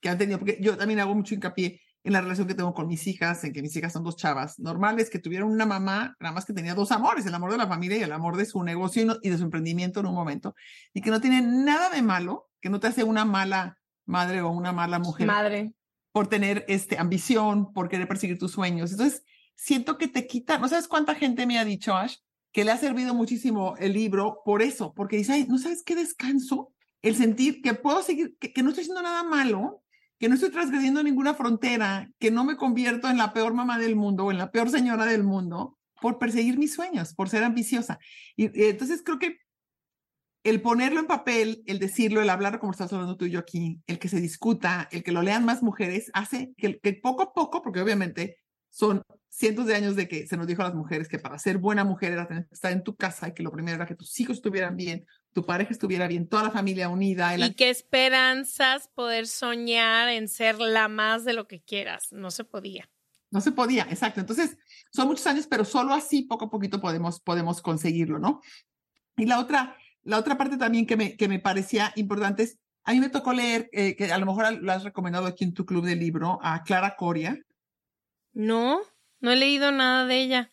que 0.00 0.08
han 0.08 0.16
tenido, 0.16 0.38
porque 0.38 0.56
yo 0.58 0.78
también 0.78 1.00
hago 1.00 1.14
mucho 1.14 1.34
hincapié 1.34 1.82
en 2.04 2.12
la 2.12 2.20
relación 2.20 2.46
que 2.46 2.54
tengo 2.54 2.74
con 2.74 2.86
mis 2.86 3.06
hijas, 3.06 3.42
en 3.44 3.54
que 3.54 3.62
mis 3.62 3.74
hijas 3.76 3.94
son 3.94 4.04
dos 4.04 4.16
chavas 4.16 4.58
normales, 4.58 5.08
que 5.08 5.18
tuvieron 5.18 5.50
una 5.50 5.64
mamá, 5.64 6.14
nada 6.20 6.34
más 6.34 6.44
que 6.44 6.52
tenía 6.52 6.74
dos 6.74 6.92
amores, 6.92 7.24
el 7.24 7.34
amor 7.34 7.50
de 7.50 7.56
la 7.56 7.66
familia 7.66 7.96
y 7.96 8.02
el 8.02 8.12
amor 8.12 8.36
de 8.36 8.44
su 8.44 8.62
negocio 8.62 9.18
y, 9.22 9.30
de 9.30 9.38
su 9.38 9.42
emprendimiento 9.42 10.00
en 10.00 10.06
un 10.06 10.14
momento, 10.14 10.54
y 10.92 11.00
que 11.00 11.10
no 11.10 11.22
tiene 11.22 11.40
nada 11.40 11.88
de 11.88 12.02
malo, 12.02 12.50
que 12.60 12.68
no 12.68 12.78
te 12.78 12.88
hace 12.88 13.04
una 13.04 13.24
mala 13.24 13.78
madre 14.04 14.42
o 14.42 14.50
una 14.50 14.70
mala 14.70 14.98
mujer. 14.98 15.26
Madre. 15.26 15.72
Por 16.12 16.26
tener 16.26 16.66
este, 16.68 16.98
ambición, 16.98 17.72
por 17.72 17.88
querer 17.88 18.06
perseguir 18.06 18.38
tus 18.38 18.52
sueños. 18.52 18.92
Entonces, 18.92 19.24
siento 19.56 19.96
que 19.96 20.06
te 20.06 20.26
quita, 20.26 20.58
no 20.58 20.68
sabes 20.68 20.88
cuánta 20.88 21.14
gente 21.14 21.46
me 21.46 21.58
ha 21.58 21.64
dicho, 21.64 21.96
Ash, 21.96 22.16
que 22.52 22.64
le 22.64 22.70
ha 22.70 22.76
servido 22.76 23.14
muchísimo 23.14 23.76
el 23.78 23.94
libro 23.94 24.42
por 24.44 24.60
eso, 24.60 24.92
porque 24.92 25.16
dice, 25.16 25.32
Ay, 25.32 25.46
no 25.48 25.56
sabes 25.56 25.82
qué 25.82 25.96
descanso, 25.96 26.70
el 27.00 27.16
sentir 27.16 27.62
que 27.62 27.72
puedo 27.72 28.02
seguir, 28.02 28.36
que, 28.38 28.52
que 28.52 28.62
no 28.62 28.68
estoy 28.68 28.82
haciendo 28.82 29.02
nada 29.02 29.24
malo, 29.24 29.83
que 30.24 30.28
no 30.30 30.36
estoy 30.36 30.52
transgrediendo 30.52 31.02
ninguna 31.02 31.34
frontera, 31.34 32.10
que 32.18 32.30
no 32.30 32.44
me 32.44 32.56
convierto 32.56 33.10
en 33.10 33.18
la 33.18 33.34
peor 33.34 33.52
mamá 33.52 33.76
del 33.76 33.94
mundo 33.94 34.24
o 34.24 34.30
en 34.30 34.38
la 34.38 34.50
peor 34.50 34.70
señora 34.70 35.04
del 35.04 35.22
mundo 35.22 35.78
por 36.00 36.18
perseguir 36.18 36.56
mis 36.56 36.72
sueños, 36.72 37.12
por 37.12 37.28
ser 37.28 37.44
ambiciosa. 37.44 37.98
Y, 38.34 38.46
entonces 38.68 39.02
creo 39.04 39.18
que 39.18 39.36
el 40.42 40.62
ponerlo 40.62 41.00
en 41.00 41.08
papel, 41.08 41.62
el 41.66 41.78
decirlo, 41.78 42.22
el 42.22 42.30
hablar 42.30 42.58
como 42.58 42.72
estás 42.72 42.90
hablando 42.90 43.18
tú 43.18 43.26
y 43.26 43.32
yo 43.32 43.38
aquí, 43.38 43.82
el 43.86 43.98
que 43.98 44.08
se 44.08 44.18
discuta, 44.18 44.88
el 44.92 45.02
que 45.02 45.12
lo 45.12 45.20
lean 45.20 45.44
más 45.44 45.62
mujeres, 45.62 46.10
hace 46.14 46.54
que, 46.56 46.78
poco 47.02 47.22
a 47.22 47.34
poco, 47.34 47.60
porque 47.60 47.82
obviamente 47.82 48.38
son 48.70 49.02
cientos 49.28 49.66
de 49.66 49.74
años 49.74 49.94
de 49.94 50.08
que 50.08 50.26
se 50.26 50.38
nos 50.38 50.46
dijo 50.46 50.62
a 50.62 50.68
las 50.68 50.74
mujeres 50.74 51.06
que 51.06 51.18
para 51.18 51.38
ser 51.38 51.58
buena 51.58 51.84
mujer 51.84 52.12
era 52.12 52.46
estar 52.50 52.72
en 52.72 52.82
tu 52.82 52.96
casa 52.96 53.28
y 53.28 53.34
que 53.34 53.42
lo 53.42 53.52
primero 53.52 53.76
era 53.76 53.84
que 53.84 53.94
tus 53.94 54.18
hijos 54.20 54.38
estuvieran 54.38 54.74
bien, 54.74 55.04
tu 55.34 55.44
pareja 55.44 55.72
estuviera 55.72 56.06
bien, 56.06 56.28
toda 56.28 56.44
la 56.44 56.50
familia 56.52 56.88
unida. 56.88 57.36
Y 57.36 57.54
qué 57.54 57.68
esperanzas 57.68 58.88
poder 58.94 59.26
soñar 59.26 60.08
en 60.08 60.28
ser 60.28 60.60
la 60.60 60.86
más 60.86 61.24
de 61.24 61.32
lo 61.32 61.48
que 61.48 61.60
quieras. 61.60 62.12
No 62.12 62.30
se 62.30 62.44
podía. 62.44 62.88
No 63.32 63.40
se 63.40 63.50
podía, 63.50 63.82
exacto. 63.90 64.20
Entonces, 64.20 64.56
son 64.92 65.08
muchos 65.08 65.26
años, 65.26 65.48
pero 65.48 65.64
solo 65.64 65.92
así, 65.92 66.22
poco 66.22 66.44
a 66.44 66.50
poquito, 66.50 66.80
podemos, 66.80 67.20
podemos 67.20 67.60
conseguirlo, 67.60 68.20
¿no? 68.20 68.40
Y 69.16 69.26
la 69.26 69.40
otra, 69.40 69.76
la 70.04 70.18
otra 70.18 70.38
parte 70.38 70.56
también 70.56 70.86
que 70.86 70.96
me, 70.96 71.16
que 71.16 71.26
me 71.26 71.40
parecía 71.40 71.92
importante 71.96 72.44
es, 72.44 72.60
a 72.84 72.92
mí 72.92 73.00
me 73.00 73.08
tocó 73.08 73.32
leer, 73.32 73.68
eh, 73.72 73.96
que 73.96 74.12
a 74.12 74.18
lo 74.18 74.26
mejor 74.26 74.62
lo 74.62 74.72
has 74.72 74.84
recomendado 74.84 75.26
aquí 75.26 75.42
en 75.42 75.52
tu 75.52 75.66
club 75.66 75.84
de 75.84 75.96
libro, 75.96 76.38
a 76.42 76.62
Clara 76.62 76.94
Coria. 76.94 77.36
No, 78.32 78.82
no 79.18 79.32
he 79.32 79.36
leído 79.36 79.72
nada 79.72 80.06
de 80.06 80.16
ella. 80.16 80.52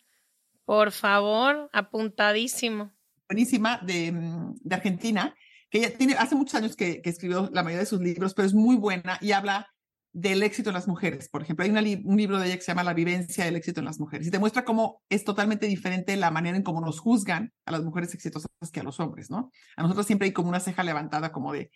Por 0.64 0.90
favor, 0.90 1.70
apuntadísimo 1.72 2.92
buenísima 3.32 3.80
de, 3.82 4.12
mm, 4.12 4.54
de, 4.60 4.74
Argentina, 4.74 5.34
que 5.70 5.78
ella 5.78 5.96
tiene, 5.96 6.14
hace 6.14 6.34
muchos 6.34 6.54
años 6.54 6.76
que, 6.76 7.00
escribió 7.04 7.48
la 7.52 7.62
mayoría 7.62 7.80
de 7.80 7.86
sus 7.86 8.00
libros, 8.00 8.34
pero 8.34 8.46
es 8.46 8.52
muy 8.52 8.76
buena 8.76 9.18
y 9.22 9.32
habla 9.32 9.68
del 10.12 10.42
éxito 10.42 10.68
en 10.68 10.74
las 10.74 10.86
mujeres. 10.86 11.30
Por 11.30 11.40
ejemplo, 11.40 11.64
hay 11.64 12.02
un 12.04 12.16
libro 12.18 12.38
de 12.38 12.46
ella 12.46 12.56
que 12.56 12.60
se 12.60 12.72
llama 12.72 12.84
La 12.84 12.92
vivencia 12.92 13.46
del 13.46 13.56
éxito 13.56 13.80
en 13.80 13.86
las 13.86 13.98
mujeres 13.98 14.26
y 14.26 14.30
te 14.30 14.38
muestra 14.38 14.66
cómo 14.66 15.00
es 15.08 15.24
totalmente 15.24 15.66
diferente 15.66 16.14
la 16.16 16.30
manera 16.30 16.58
en 16.58 16.62
cómo 16.62 16.82
nos 16.82 17.00
juzgan 17.00 17.54
a 17.64 17.72
las 17.72 17.82
mujeres 17.82 18.12
exitosas 18.12 18.50
que 18.70 18.80
a 18.80 18.82
los 18.82 19.00
hombres, 19.00 19.30
¿no? 19.30 19.50
A 19.76 19.82
nosotros 19.82 20.04
siempre 20.04 20.26
hay 20.26 20.32
como 20.32 20.50
una 20.50 20.60
ceja 20.60 20.82
levantada 20.82 21.32
como 21.32 21.54
de, 21.54 21.70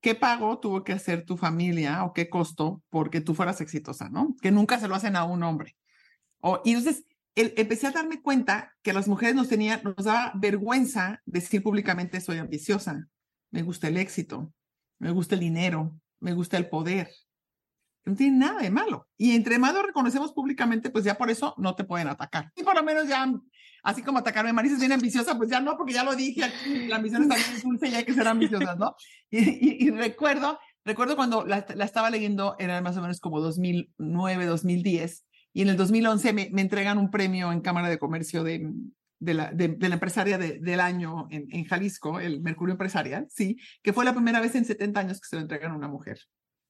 ¿qué 0.00 0.14
pago 0.14 0.58
tuvo 0.58 0.82
que 0.82 0.94
hacer 0.94 1.26
tu 1.26 1.36
familia 1.36 2.04
o 2.04 2.14
qué 2.14 2.30
costó 2.30 2.82
porque 2.88 3.20
tú 3.20 3.34
fueras 3.34 3.60
exitosa, 3.60 4.08
¿no? 4.08 4.34
Que 4.40 4.50
nunca 4.50 4.80
se 4.80 4.88
lo 4.88 4.94
hacen 4.94 5.16
a 5.16 5.24
un 5.24 5.42
hombre. 5.42 5.76
O, 6.40 6.62
y 6.64 6.70
entonces, 6.70 7.04
empecé 7.34 7.86
a 7.86 7.92
darme 7.92 8.22
cuenta 8.22 8.74
que 8.82 8.92
las 8.92 9.08
mujeres 9.08 9.34
nos 9.34 9.48
tenía, 9.48 9.80
nos 9.82 10.04
daba 10.04 10.32
vergüenza 10.34 11.20
decir 11.26 11.62
públicamente 11.62 12.20
soy 12.20 12.38
ambiciosa, 12.38 13.08
me 13.50 13.62
gusta 13.62 13.88
el 13.88 13.96
éxito, 13.96 14.52
me 14.98 15.10
gusta 15.10 15.34
el 15.34 15.40
dinero, 15.40 15.98
me 16.20 16.32
gusta 16.32 16.56
el 16.56 16.68
poder. 16.68 17.10
No 18.06 18.14
tiene 18.14 18.36
nada 18.36 18.60
de 18.60 18.70
malo. 18.70 19.08
Y 19.16 19.34
entre 19.34 19.58
más 19.58 19.72
lo 19.72 19.82
reconocemos 19.82 20.32
públicamente, 20.32 20.90
pues 20.90 21.04
ya 21.04 21.14
por 21.14 21.30
eso 21.30 21.54
no 21.56 21.74
te 21.74 21.84
pueden 21.84 22.08
atacar. 22.08 22.52
Y 22.54 22.62
por 22.62 22.74
lo 22.74 22.82
menos 22.82 23.08
ya, 23.08 23.26
así 23.82 24.02
como 24.02 24.18
atacarme, 24.18 24.52
Marisa 24.52 24.74
es 24.74 24.80
bien 24.80 24.92
ambiciosa, 24.92 25.36
pues 25.36 25.48
ya 25.48 25.60
no, 25.60 25.76
porque 25.76 25.94
ya 25.94 26.04
lo 26.04 26.14
dije, 26.14 26.42
la 26.88 26.96
ambición 26.96 27.22
está 27.22 27.36
bien 27.36 27.62
dulce 27.62 27.88
y 27.88 27.94
hay 27.94 28.04
que 28.04 28.12
ser 28.12 28.28
ambiciosas, 28.28 28.76
¿no? 28.78 28.94
Y, 29.30 29.90
recuerdo, 29.90 30.58
recuerdo 30.84 31.16
cuando 31.16 31.44
la, 31.44 31.66
la, 31.74 31.84
estaba 31.84 32.10
leyendo, 32.10 32.56
era 32.58 32.80
más 32.82 32.96
o 32.96 33.02
menos 33.02 33.20
como 33.20 33.40
2009, 33.40 34.46
2010, 34.46 35.24
y 35.54 35.62
en 35.62 35.68
el 35.68 35.76
2011 35.76 36.32
me, 36.32 36.50
me 36.52 36.60
entregan 36.60 36.98
un 36.98 37.10
premio 37.10 37.52
en 37.52 37.60
Cámara 37.60 37.88
de 37.88 37.98
Comercio 37.98 38.42
de, 38.42 38.70
de, 39.20 39.34
la, 39.34 39.52
de, 39.52 39.76
la, 39.78 39.94
empresaria 39.94 40.36
del 40.36 40.80
año 40.80 41.28
en, 41.30 41.46
en, 41.50 41.64
Jalisco, 41.64 42.18
el 42.18 42.42
Mercurio 42.42 42.72
Empresarial, 42.72 43.28
sí, 43.30 43.56
que 43.80 43.92
fue 43.92 44.04
la 44.04 44.12
primera 44.12 44.40
vez 44.40 44.56
en 44.56 44.64
70 44.64 45.00
años 45.00 45.20
que 45.20 45.28
se 45.28 45.36
lo 45.36 45.42
entregan 45.42 45.70
a 45.70 45.76
una 45.76 45.88
mujer. 45.88 46.18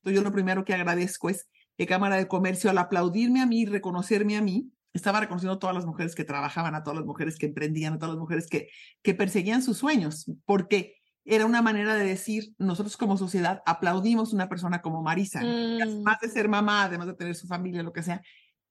Entonces 0.02 0.20
yo 0.20 0.22
lo 0.22 0.32
primero 0.32 0.66
que 0.66 0.74
agradezco 0.74 1.30
es 1.30 1.48
que 1.78 1.86
Cámara 1.86 2.16
de 2.16 2.28
Comercio, 2.28 2.68
al 2.70 2.78
aplaudirme 2.78 3.40
a 3.40 3.46
mí, 3.46 3.64
reconocerme 3.64 4.36
a 4.36 4.42
mí, 4.42 4.70
estaba 4.92 5.18
reconociendo 5.18 5.54
a 5.54 5.58
todas 5.58 5.74
las 5.74 5.86
mujeres 5.86 6.14
que 6.14 6.24
trabajaban, 6.24 6.74
a 6.74 6.84
todas 6.84 6.98
las 6.98 7.06
mujeres 7.06 7.36
que 7.38 7.46
emprendían, 7.46 7.94
a 7.94 7.98
todas 7.98 8.14
las 8.14 8.20
mujeres 8.20 8.46
que, 8.46 8.68
que 9.02 9.14
perseguían 9.14 9.62
sus 9.62 9.78
sueños, 9.78 10.30
porque 10.44 10.96
era 11.24 11.46
una 11.46 11.62
manera 11.62 11.94
de 11.94 12.04
decir, 12.04 12.54
nosotros 12.58 12.98
como 12.98 13.16
sociedad 13.16 13.62
aplaudimos 13.64 14.32
a 14.32 14.36
una 14.36 14.48
persona 14.48 14.82
como 14.82 15.02
Marisa, 15.02 15.40
mm. 15.40 15.82
además 15.82 16.18
de 16.20 16.28
ser 16.28 16.48
mamá, 16.48 16.84
además 16.84 17.06
de 17.06 17.14
tener 17.14 17.34
su 17.34 17.46
familia, 17.46 17.82
lo 17.82 17.94
que 17.94 18.02
sea, 18.02 18.22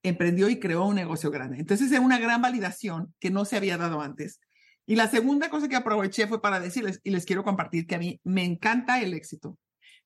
emprendió 0.04 0.50
y 0.50 0.60
creó 0.60 0.86
un 0.86 0.96
negocio 0.96 1.32
grande. 1.32 1.58
Entonces 1.60 1.92
era 1.92 2.02
una 2.02 2.20
gran 2.20 2.42
validación 2.42 3.14
que 3.20 3.32
no 3.32 3.46
se 3.46 3.58
había 3.58 3.78
dado 3.78 4.02
antes. 4.02 4.40
Y 4.86 4.96
la 4.96 5.08
segunda 5.08 5.50
cosa 5.50 5.70
que 5.70 5.78
aproveché 5.78 6.28
fue 6.28 6.42
para 6.42 6.60
decirles, 6.60 7.00
y 7.04 7.12
les 7.12 7.26
quiero 7.26 7.44
compartir 7.44 7.88
que 7.88 7.96
a 7.96 8.00
mí 8.00 8.20
me 8.24 8.44
encanta 8.44 9.02
el 9.02 9.14
éxito, 9.14 9.58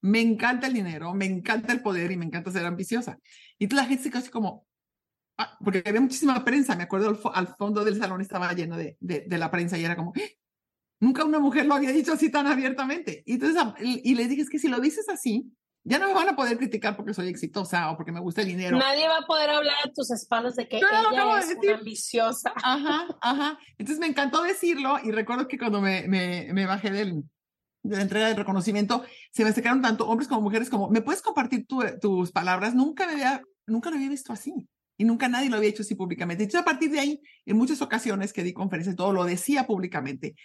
me 0.01 0.21
encanta 0.21 0.67
el 0.67 0.73
dinero, 0.73 1.13
me 1.15 1.25
encanta 1.25 1.73
el 1.73 1.81
poder 1.81 2.11
y 2.11 2.17
me 2.17 2.25
encanta 2.25 2.51
ser 2.51 2.65
ambiciosa. 2.65 3.17
Y 3.57 3.67
la 3.73 3.85
gente 3.85 4.03
se 4.03 4.11
quedó 4.11 4.29
como, 4.31 4.67
ah, 5.37 5.57
porque 5.63 5.81
había 5.83 5.99
muchísima 5.99 6.45
prensa, 6.45 6.75
me 6.75 6.83
acuerdo 6.83 7.19
al, 7.33 7.47
fondo 7.57 7.83
del 7.83 7.97
salón 7.97 8.21
estaba 8.21 8.53
lleno 8.53 8.77
de, 8.77 8.97
de, 8.99 9.37
la 9.37 9.49
prensa 9.49 9.79
y 9.79 9.85
era 9.85 9.95
como, 9.95 10.13
¡Ah! 10.15 10.21
nunca 10.99 11.25
una 11.25 11.39
mujer 11.39 11.65
lo 11.65 11.73
había 11.73 11.91
dicho 11.91 12.13
así 12.13 12.29
tan 12.29 12.45
abiertamente. 12.45 13.23
Y 13.25 13.33
entonces, 13.33 13.63
y, 13.81 14.11
y 14.11 14.15
le 14.15 14.27
dije, 14.27 14.43
es 14.43 14.49
que 14.49 14.59
si 14.59 14.67
lo 14.67 14.79
dices 14.79 15.09
así, 15.09 15.51
ya 15.87 15.99
no 15.99 16.07
me 16.07 16.13
van 16.13 16.27
a 16.27 16.35
poder 16.35 16.57
criticar 16.57 16.97
porque 16.97 17.13
soy 17.13 17.29
exitosa 17.29 17.89
o 17.91 17.95
porque 17.95 18.11
me 18.11 18.19
gusta 18.19 18.41
el 18.41 18.47
dinero. 18.47 18.77
Nadie 18.77 19.07
va 19.07 19.19
a 19.19 19.25
poder 19.25 19.49
hablar 19.49 19.75
a 19.85 19.91
tus 19.93 20.11
espaldas 20.11 20.57
de 20.57 20.67
que 20.67 20.77
ella 20.77 20.87
es 21.39 21.55
una 21.57 21.75
ambiciosa. 21.75 22.51
Ajá, 22.55 23.07
ajá. 23.21 23.57
Entonces 23.77 23.99
me 23.99 24.07
encantó 24.07 24.43
decirlo 24.43 24.97
y 25.01 25.11
recuerdo 25.11 25.47
que 25.47 25.57
cuando 25.57 25.79
me, 25.79 26.05
me, 26.09 26.49
me 26.51 26.65
bajé 26.65 26.91
del, 26.91 27.23
de 27.83 27.95
la 27.95 28.01
entrega 28.01 28.27
del 28.27 28.35
reconocimiento, 28.35 29.05
se 29.31 29.45
me 29.45 29.51
acercaron 29.51 29.81
tanto 29.81 30.05
hombres 30.09 30.27
como 30.27 30.41
mujeres 30.41 30.69
como, 30.69 30.89
¿me 30.89 31.01
puedes 31.01 31.21
compartir 31.21 31.65
tus 31.65 32.31
palabras? 32.33 32.75
Nunca 32.75 33.05
me 33.05 33.13
había, 33.13 33.41
nunca 33.65 33.89
lo 33.89 33.95
había 33.95 34.09
visto 34.09 34.33
así. 34.33 34.67
Y 34.99 35.05
nunca 35.05 35.29
nadie 35.29 35.49
lo 35.49 35.57
había 35.57 35.69
hecho 35.69 35.83
así 35.83 35.95
públicamente. 35.95 36.43
Entonces, 36.43 36.61
a 36.61 36.65
partir 36.65 36.91
de 36.91 36.99
ahí, 36.99 37.21
en 37.45 37.55
muchas 37.55 37.81
ocasiones 37.81 38.33
que 38.33 38.43
di 38.43 38.51
conferencias, 38.51 38.95
todo 38.95 39.13
lo 39.13 39.23
decía 39.23 39.67
públicamente 39.67 40.35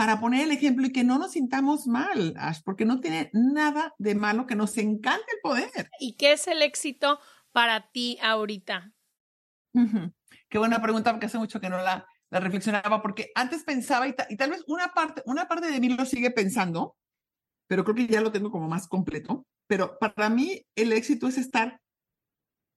para 0.00 0.18
poner 0.18 0.44
el 0.44 0.52
ejemplo 0.52 0.86
y 0.86 0.92
que 0.92 1.04
no 1.04 1.18
nos 1.18 1.32
sintamos 1.32 1.86
mal, 1.86 2.32
Ash, 2.38 2.60
porque 2.64 2.86
no 2.86 3.00
tiene 3.00 3.28
nada 3.34 3.94
de 3.98 4.14
malo 4.14 4.46
que 4.46 4.56
nos 4.56 4.78
encante 4.78 5.26
el 5.30 5.40
poder. 5.42 5.90
¿Y 6.00 6.16
qué 6.16 6.32
es 6.32 6.48
el 6.48 6.62
éxito 6.62 7.20
para 7.52 7.90
ti 7.90 8.16
ahorita? 8.22 8.94
Qué 10.48 10.56
buena 10.56 10.80
pregunta, 10.80 11.10
porque 11.10 11.26
hace 11.26 11.36
mucho 11.36 11.60
que 11.60 11.68
no 11.68 11.76
la, 11.82 12.08
la 12.30 12.40
reflexionaba 12.40 13.02
porque 13.02 13.30
antes 13.34 13.62
pensaba 13.62 14.08
y, 14.08 14.14
y, 14.30 14.38
tal 14.38 14.48
vez 14.48 14.64
una 14.68 14.94
parte, 14.94 15.22
una 15.26 15.46
parte 15.46 15.70
de 15.70 15.78
mí 15.78 15.90
lo 15.90 16.06
sigue 16.06 16.30
pensando, 16.30 16.96
pero 17.66 17.84
creo 17.84 17.94
que 17.94 18.06
ya 18.06 18.22
lo 18.22 18.32
tengo 18.32 18.50
como 18.50 18.70
más 18.70 18.88
completo. 18.88 19.46
Pero 19.66 19.98
para 19.98 20.30
mí 20.30 20.62
el 20.76 20.94
éxito 20.94 21.28
es 21.28 21.36
estar 21.36 21.78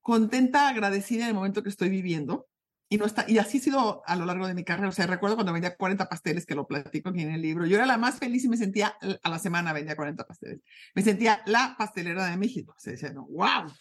contenta, 0.02 0.68
agradecida 0.68 1.24
en 1.24 1.30
el 1.30 1.36
momento 1.36 1.64
que 1.64 1.70
estoy 1.70 1.88
viviendo. 1.88 2.48
Y, 2.90 2.98
no 2.98 3.06
está, 3.06 3.26
y 3.28 3.38
así 3.40 3.58
ha 3.58 3.62
sido 3.62 4.04
a 4.06 4.16
lo 4.16 4.26
largo 4.26 4.48
de 4.48 4.54
mi 4.54 4.64
carrera. 4.64 4.90
O 4.90 4.92
sea, 4.92 5.08
recuerdo 5.08 5.36
cuando 5.36 5.54
vendía 5.54 5.76
40 5.76 6.08
pasteles, 6.10 6.46
que 6.46 6.56
lo 6.56 6.68
platico 6.68 7.10
aquí 7.10 7.22
en 7.22 7.32
el 7.32 7.42
libro. 7.42 7.66
Yo 7.66 7.78
era 7.78 7.86
la 7.86 7.98
más 7.98 8.20
feliz 8.20 8.44
y 8.44 8.50
me 8.50 8.58
sentía, 8.58 8.96
a 9.24 9.30
la 9.30 9.40
semana 9.40 9.74
vendía 9.74 9.96
40 9.96 10.26
pasteles. 10.26 10.62
Me 10.94 11.02
sentía 11.02 11.42
la 11.46 11.76
pastelera 11.78 12.26
de 12.28 12.38
México. 12.38 12.74
O 12.78 12.80
sea, 12.80 12.94
decía, 12.94 13.12
no, 13.12 13.26
wow, 13.28 13.72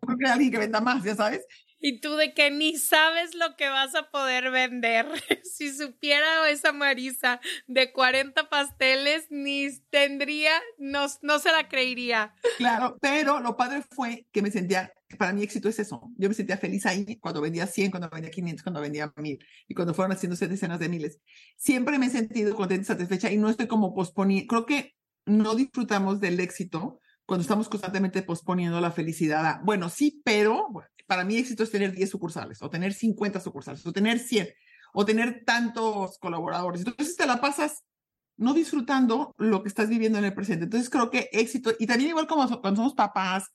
creo 0.00 0.18
que 0.18 0.26
hay 0.26 0.32
alguien 0.32 0.50
que 0.50 0.58
venda 0.58 0.80
más, 0.80 1.02
ya 1.04 1.14
sabes. 1.14 1.46
Y 1.86 2.00
tú 2.00 2.16
de 2.16 2.32
que 2.32 2.50
ni 2.50 2.78
sabes 2.78 3.34
lo 3.34 3.56
que 3.56 3.68
vas 3.68 3.94
a 3.94 4.10
poder 4.10 4.50
vender. 4.50 5.06
si 5.44 5.70
supiera 5.70 6.48
esa 6.48 6.72
Marisa 6.72 7.42
de 7.66 7.92
40 7.92 8.48
pasteles, 8.48 9.26
ni 9.28 9.68
tendría, 9.90 10.52
no, 10.78 11.04
no 11.20 11.38
se 11.40 11.52
la 11.52 11.68
creería. 11.68 12.34
Claro, 12.56 12.96
pero 13.02 13.38
lo 13.40 13.58
padre 13.58 13.82
fue 13.82 14.26
que 14.32 14.40
me 14.40 14.50
sentía, 14.50 14.94
para 15.14 15.32
mí 15.32 15.42
éxito 15.42 15.68
es 15.68 15.78
eso. 15.78 16.10
Yo 16.16 16.28
me 16.28 16.34
sentía 16.34 16.56
feliz 16.56 16.86
ahí 16.86 17.16
cuando 17.16 17.40
vendía 17.40 17.66
100, 17.66 17.90
cuando 17.90 18.08
vendía 18.10 18.30
500, 18.30 18.62
cuando 18.62 18.80
vendía 18.80 19.12
1000 19.16 19.38
y 19.68 19.74
cuando 19.74 19.94
fueron 19.94 20.12
haciéndose 20.12 20.48
decenas 20.48 20.78
de 20.78 20.88
miles. 20.88 21.20
Siempre 21.56 21.98
me 21.98 22.06
he 22.06 22.10
sentido 22.10 22.54
contenta 22.54 22.86
satisfecha 22.86 23.30
y 23.30 23.36
no 23.36 23.48
estoy 23.48 23.66
como 23.66 23.94
posponiendo. 23.94 24.46
Creo 24.48 24.66
que 24.66 24.94
no 25.26 25.54
disfrutamos 25.54 26.20
del 26.20 26.40
éxito 26.40 27.00
cuando 27.26 27.42
estamos 27.42 27.68
constantemente 27.68 28.22
posponiendo 28.22 28.80
la 28.80 28.90
felicidad. 28.90 29.60
bueno, 29.64 29.88
sí, 29.88 30.20
pero 30.24 30.68
para 31.06 31.24
mí 31.24 31.36
éxito 31.36 31.62
es 31.62 31.70
tener 31.70 31.92
10 31.92 32.10
sucursales, 32.10 32.62
o 32.62 32.70
tener 32.70 32.92
50 32.92 33.40
sucursales, 33.40 33.86
o 33.86 33.92
tener 33.92 34.18
100, 34.18 34.48
o 34.92 35.04
tener 35.04 35.42
tantos 35.44 36.18
colaboradores. 36.18 36.84
Entonces 36.84 37.16
te 37.16 37.26
la 37.26 37.40
pasas 37.40 37.84
no 38.36 38.52
disfrutando 38.52 39.32
lo 39.38 39.62
que 39.62 39.68
estás 39.68 39.88
viviendo 39.88 40.18
en 40.18 40.24
el 40.24 40.34
presente. 40.34 40.64
Entonces 40.64 40.90
creo 40.90 41.10
que 41.10 41.28
éxito, 41.32 41.72
y 41.78 41.86
también 41.86 42.10
igual 42.10 42.26
como 42.26 42.46
cuando 42.60 42.78
somos 42.78 42.94
papás, 42.94 43.50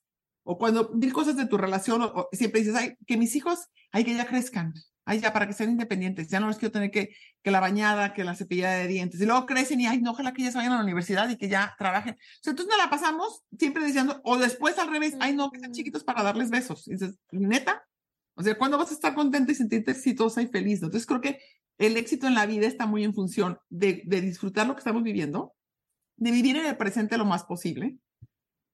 o 0.52 0.58
cuando 0.58 0.90
mil 0.96 1.14
cosas 1.14 1.38
de 1.38 1.46
tu 1.46 1.58
relación, 1.58 2.02
o, 2.02 2.28
siempre 2.32 2.62
dices, 2.62 2.76
ay, 2.76 2.98
que 3.06 3.18
mis 3.18 3.36
hijos, 3.36 3.68
hay 3.92 4.04
que 4.04 4.16
ya 4.16 4.26
crezcan, 4.26 4.74
ay, 5.06 5.20
ya 5.20 5.32
para 5.32 5.46
que 5.46 5.54
sean 5.54 5.70
independientes, 5.70 6.28
ya 6.28 6.40
no 6.40 6.48
les 6.48 6.58
quiero 6.58 6.72
tener 6.72 6.90
que, 6.90 7.14
que 7.44 7.52
la 7.52 7.60
bañada, 7.60 8.16
que 8.16 8.24
la 8.24 8.34
cepillada 8.34 8.78
de 8.78 8.88
dientes, 8.88 9.22
y 9.22 9.28
luego 9.28 9.46
crecen 9.46 9.80
y, 9.80 9.86
ay, 9.86 10.02
no, 10.02 10.10
ojalá 10.10 10.34
que 10.34 10.42
ya 10.42 10.50
se 10.50 10.58
vayan 10.58 10.74
a 10.74 10.78
la 10.78 10.84
universidad 10.84 11.30
y 11.30 11.38
que 11.38 11.50
ya 11.50 11.76
trabajen. 11.78 12.16
O 12.16 12.40
sea, 12.42 12.50
entonces 12.50 12.68
nos 12.68 12.84
la 12.84 12.90
pasamos 12.90 13.44
siempre 13.60 13.86
diciendo, 13.86 14.20
o 14.24 14.40
después 14.40 14.80
al 14.80 14.90
revés, 14.90 15.16
ay, 15.20 15.36
no, 15.36 15.52
que 15.52 15.60
sean 15.60 15.72
chiquitos 15.72 16.04
para 16.04 16.24
darles 16.24 16.50
besos. 16.50 16.88
Y 16.88 16.94
dices, 16.94 17.20
neta, 17.30 17.86
o 18.34 18.42
sea, 18.42 18.58
¿cuándo 18.58 18.80
vas 18.80 18.90
a 18.90 18.96
estar 18.96 19.14
contenta 19.14 19.52
y 19.52 19.56
sentirte 19.56 19.92
exitosa 19.92 20.42
y 20.42 20.48
feliz? 20.48 20.82
Entonces 20.82 21.06
creo 21.06 21.22
que 21.22 21.40
el 21.78 21.96
éxito 21.96 22.26
en 22.26 22.34
la 22.34 22.48
vida 22.48 22.66
está 22.66 22.88
muy 22.88 23.04
en 23.04 23.14
función 23.14 23.60
de, 23.70 24.02
de 24.04 24.22
disfrutar 24.22 24.66
lo 24.66 24.74
que 24.74 24.80
estamos 24.80 25.04
viviendo, 25.04 25.54
de 26.18 26.32
vivir 26.32 26.58
en 26.58 26.66
el 26.66 26.76
presente 26.76 27.20
lo 27.20 27.26
más 27.26 27.44
posible. 27.44 28.00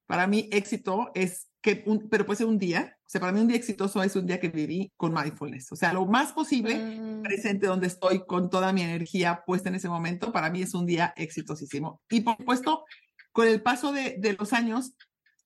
Para 0.06 0.28
mí, 0.28 0.48
éxito 0.52 1.10
es 1.14 1.48
que, 1.60 1.84
pero 2.10 2.26
puede 2.26 2.38
ser 2.38 2.46
un 2.46 2.58
día, 2.58 2.96
o 3.04 3.08
sea, 3.08 3.20
para 3.20 3.32
mí 3.32 3.40
un 3.40 3.48
día 3.48 3.56
exitoso 3.56 4.02
es 4.02 4.14
un 4.16 4.26
día 4.26 4.38
que 4.38 4.48
viví 4.48 4.92
con 4.96 5.12
mindfulness, 5.12 5.72
o 5.72 5.76
sea, 5.76 5.92
lo 5.92 6.06
más 6.06 6.32
posible 6.32 6.76
mm. 6.76 7.22
presente 7.22 7.66
donde 7.66 7.88
estoy 7.88 8.24
con 8.24 8.50
toda 8.50 8.72
mi 8.72 8.82
energía 8.82 9.42
puesta 9.46 9.68
en 9.68 9.74
ese 9.74 9.88
momento, 9.88 10.32
para 10.32 10.50
mí 10.50 10.62
es 10.62 10.74
un 10.74 10.86
día 10.86 11.12
exitosísimo. 11.16 12.02
Y 12.10 12.20
por 12.20 12.36
supuesto, 12.36 12.84
con 13.32 13.48
el 13.48 13.62
paso 13.62 13.92
de, 13.92 14.16
de 14.18 14.34
los 14.34 14.52
años, 14.52 14.96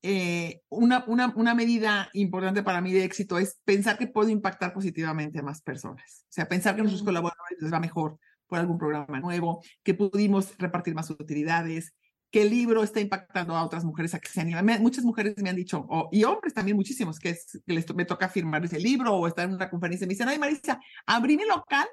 eh, 0.03 0.63
una, 0.71 1.05
una, 1.07 1.33
una, 1.37 1.55
medida 1.55 2.09
importante 2.15 2.63
para 2.63 2.81
mí 2.81 2.91
de 2.93 3.05
éxito 3.05 3.39
es 3.39 3.61
pensar 3.65 3.99
que 3.99 4.07
puedo 4.07 4.31
impactar 4.31 4.73
positivamente 4.73 5.39
a 5.39 5.43
más 5.43 5.61
personas. 5.61 6.25
O 6.25 6.33
sea, 6.33 6.49
pensar 6.49 6.75
que 6.75 6.81
a 6.81 6.85
nuestros 6.85 7.03
mm. 7.03 7.07
colaboradores 7.07 7.59
les 7.61 7.73
va 7.73 7.81
mejor 7.81 8.19
por 8.47 8.59
algún 8.59 8.79
programa 8.79 9.21
nuevo, 9.21 9.63
que 9.83 9.95
pudimos 9.95 10.57
repartir 10.59 10.95
más 10.95 11.09
utilidades, 11.11 11.95
que 12.31 12.43
el 12.43 12.51
libro 12.51 12.83
está 12.83 13.01
impactando 13.01 13.57
a 13.57 13.65
otras 13.65 13.85
mujeres 13.85 14.15
a 14.15 14.21
que 14.21 14.29
se 14.29 14.41
animen. 14.41 14.83
muchas 14.83 15.05
mujeres 15.05 15.35
me 15.39 15.51
han 15.51 15.57
dicho, 15.57 15.87
y 16.13 16.25
hombres 16.25 16.55
también 16.55 16.77
muchísimos, 16.77 17.19
que, 17.19 17.37
les, 17.67 17.95
me 17.95 18.05
toca 18.05 18.29
firmar 18.29 18.65
ese 18.65 18.79
libro 18.79 19.15
o 19.15 19.27
estar 19.27 19.49
en 19.49 19.55
una 19.55 19.69
conferencia 19.69 20.07
me 20.07 20.15
dicen, 20.15 20.29
ay 20.29 20.39
Marisa, 20.39 20.81
abrí 21.07 21.37
mi 21.37 21.45
local, 21.45 21.87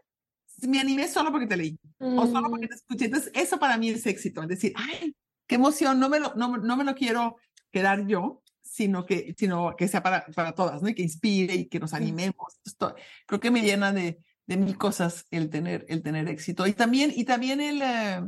me 0.68 0.80
animé 0.80 1.08
solo 1.08 1.32
porque 1.32 1.48
te 1.48 1.58
leí 1.58 1.80
o 2.00 2.28
solo 2.28 2.50
porque 2.50 2.66
mm. 2.66 2.70
te 2.70 2.76
escuché. 2.76 3.06
Entonces, 3.06 3.32
eso 3.36 3.60
para 3.60 3.78
mí 3.78 3.90
es 3.90 4.06
éxito, 4.06 4.42
es 4.44 4.48
decir, 4.48 4.74
ay, 4.76 5.16
qué 5.48 5.56
emoción, 5.56 6.00
no 6.00 6.10
me 6.10 6.20
lo, 6.20 6.34
no, 6.36 6.58
no 6.58 6.78
me 6.78 6.84
lo 6.84 6.94
quiero 6.94 7.38
quedar 7.72 8.06
yo, 8.06 8.44
sino 8.62 9.06
que, 9.06 9.34
sino 9.38 9.76
que 9.76 9.88
sea 9.88 10.04
para, 10.04 10.26
para 10.36 10.54
todas, 10.54 10.82
¿no? 10.84 10.90
Y 10.90 10.94
que 10.94 11.02
inspire 11.02 11.56
y 11.56 11.66
que 11.68 11.80
nos 11.80 11.94
animemos. 11.94 12.60
Esto, 12.64 12.96
creo 13.26 13.40
que 13.40 13.50
me 13.50 13.62
llena 13.62 13.92
de, 13.92 14.20
de 14.46 14.58
mil 14.58 14.78
cosas 14.78 15.26
el 15.32 15.50
tener, 15.50 15.86
el 15.90 16.04
tener 16.04 16.28
éxito. 16.28 16.68
Y 16.68 16.74
también, 16.74 17.12
y 17.16 17.24
también 17.24 17.60
el... 17.60 17.82
Eh, 17.82 18.22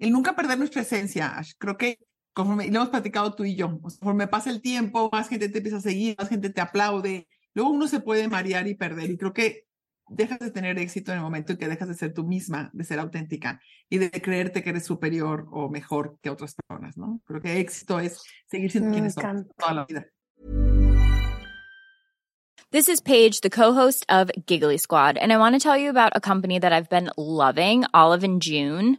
el 0.00 0.10
nunca 0.10 0.34
perder 0.34 0.58
nuestra 0.58 0.82
esencia, 0.82 1.38
Ash. 1.38 1.52
Creo 1.58 1.76
que 1.76 1.98
conforme 2.32 2.68
lo 2.68 2.76
hemos 2.76 2.88
platicado 2.88 3.34
tú 3.34 3.44
y 3.44 3.54
yo, 3.54 3.78
conforme 3.80 4.26
pasa 4.26 4.50
el 4.50 4.62
tiempo, 4.62 5.10
más 5.12 5.28
gente 5.28 5.48
te 5.48 5.58
empieza 5.58 5.76
a 5.78 5.82
seguir, 5.82 6.16
más 6.18 6.28
gente 6.28 6.50
te 6.50 6.60
aplaude, 6.60 7.28
luego 7.54 7.70
uno 7.70 7.86
se 7.86 8.00
puede 8.00 8.26
marear 8.26 8.66
y 8.66 8.74
perder. 8.74 9.10
Y 9.10 9.18
creo 9.18 9.32
que 9.32 9.66
dejas 10.08 10.38
de 10.40 10.50
tener 10.50 10.78
éxito 10.78 11.12
en 11.12 11.18
el 11.18 11.24
momento 11.24 11.52
en 11.52 11.58
que 11.58 11.68
dejas 11.68 11.88
de 11.88 11.94
ser 11.94 12.14
tú 12.14 12.24
misma, 12.24 12.70
de 12.72 12.84
ser 12.84 12.98
auténtica 12.98 13.60
y 13.88 13.98
de 13.98 14.10
creerte 14.10 14.62
que 14.62 14.70
eres 14.70 14.84
superior 14.84 15.46
o 15.52 15.68
mejor 15.68 16.18
que 16.22 16.30
otras 16.30 16.54
personas, 16.54 16.96
¿no? 16.96 17.20
Creo 17.26 17.40
que 17.40 17.60
éxito 17.60 18.00
es 18.00 18.22
seguir 18.46 18.70
siendo 18.72 18.90
quien 18.90 19.10
somos 19.10 19.46
toda 19.56 19.74
la 19.74 19.84
vida. 19.84 20.06
This 22.72 22.88
is 22.88 23.00
Paige, 23.00 23.40
the 23.40 23.50
co-host 23.50 24.06
of 24.08 24.30
Giggly 24.46 24.78
Squad, 24.78 25.18
and 25.18 25.32
I 25.32 25.38
want 25.38 25.56
to 25.56 25.58
tell 25.58 25.76
you 25.76 25.90
about 25.90 26.12
a 26.14 26.20
company 26.20 26.60
that 26.60 26.72
I've 26.72 26.88
been 26.88 27.10
loving, 27.16 27.84
Olive 27.92 28.22
and 28.22 28.40
June. 28.40 28.98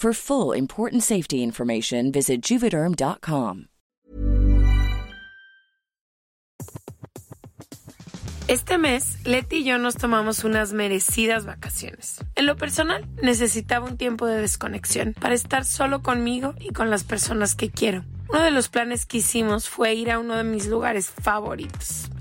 For 0.00 0.14
full 0.14 0.56
important 0.56 1.02
safety 1.02 1.42
information, 1.42 2.10
visit 2.10 2.40
juvederm.com. 2.40 3.66
Este 8.48 8.78
mes, 8.78 9.18
Leti 9.26 9.56
y 9.56 9.64
yo 9.64 9.76
nos 9.76 9.96
tomamos 9.96 10.42
unas 10.44 10.72
merecidas 10.72 11.44
vacaciones. 11.44 12.24
En 12.34 12.46
lo 12.46 12.56
personal, 12.56 13.06
necesitaba 13.22 13.84
un 13.84 13.98
tiempo 13.98 14.24
de 14.24 14.40
desconexión 14.40 15.12
para 15.20 15.34
estar 15.34 15.66
solo 15.66 16.02
conmigo 16.02 16.54
y 16.58 16.72
con 16.72 16.88
las 16.88 17.04
personas 17.04 17.54
que 17.54 17.68
quiero. 17.68 18.02
Uno 18.30 18.42
de 18.42 18.52
los 18.52 18.70
planes 18.70 19.04
que 19.04 19.18
hicimos 19.18 19.68
fue 19.68 19.92
ir 19.92 20.10
a 20.10 20.18
uno 20.18 20.34
de 20.34 20.44
mis 20.44 20.66
lugares 20.66 21.10
favoritos, 21.10 22.08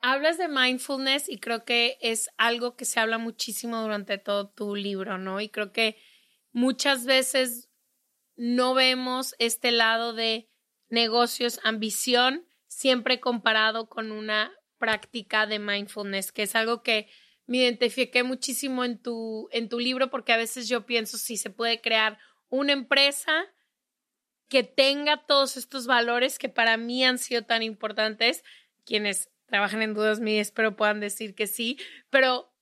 Hablas 0.00 0.38
de 0.38 0.48
mindfulness 0.48 1.28
y 1.28 1.38
creo 1.38 1.64
que 1.64 1.98
es 2.00 2.30
algo 2.36 2.76
que 2.76 2.84
se 2.84 3.00
habla 3.00 3.18
muchísimo 3.18 3.80
durante 3.80 4.18
todo 4.18 4.48
tu 4.48 4.76
libro, 4.76 5.18
¿no? 5.18 5.40
Y 5.40 5.48
creo 5.48 5.72
que 5.72 5.96
muchas 6.52 7.04
veces 7.04 7.68
no 8.36 8.74
vemos 8.74 9.34
este 9.38 9.72
lado 9.72 10.12
de 10.12 10.48
negocios, 10.88 11.58
ambición, 11.64 12.46
siempre 12.68 13.18
comparado 13.18 13.88
con 13.88 14.12
una 14.12 14.52
práctica 14.78 15.46
de 15.46 15.58
mindfulness, 15.58 16.30
que 16.30 16.44
es 16.44 16.54
algo 16.54 16.82
que 16.82 17.08
me 17.46 17.58
identifiqué 17.58 18.22
muchísimo 18.22 18.84
en 18.84 19.02
tu, 19.02 19.48
en 19.50 19.68
tu 19.68 19.80
libro, 19.80 20.10
porque 20.10 20.32
a 20.32 20.36
veces 20.36 20.68
yo 20.68 20.86
pienso 20.86 21.18
si 21.18 21.36
se 21.36 21.50
puede 21.50 21.80
crear 21.80 22.18
una 22.48 22.72
empresa 22.72 23.46
que 24.48 24.62
tenga 24.62 25.26
todos 25.26 25.56
estos 25.56 25.86
valores 25.86 26.38
que 26.38 26.48
para 26.48 26.76
mí 26.76 27.04
han 27.04 27.18
sido 27.18 27.42
tan 27.42 27.62
importantes, 27.62 28.44
quienes 28.84 29.30
trabajan 29.48 29.82
en 29.82 29.94
dudas 29.94 30.20
mías, 30.20 30.48
espero 30.48 30.76
puedan 30.76 31.00
decir 31.00 31.34
que 31.34 31.46
sí, 31.46 31.78
pero 32.10 32.54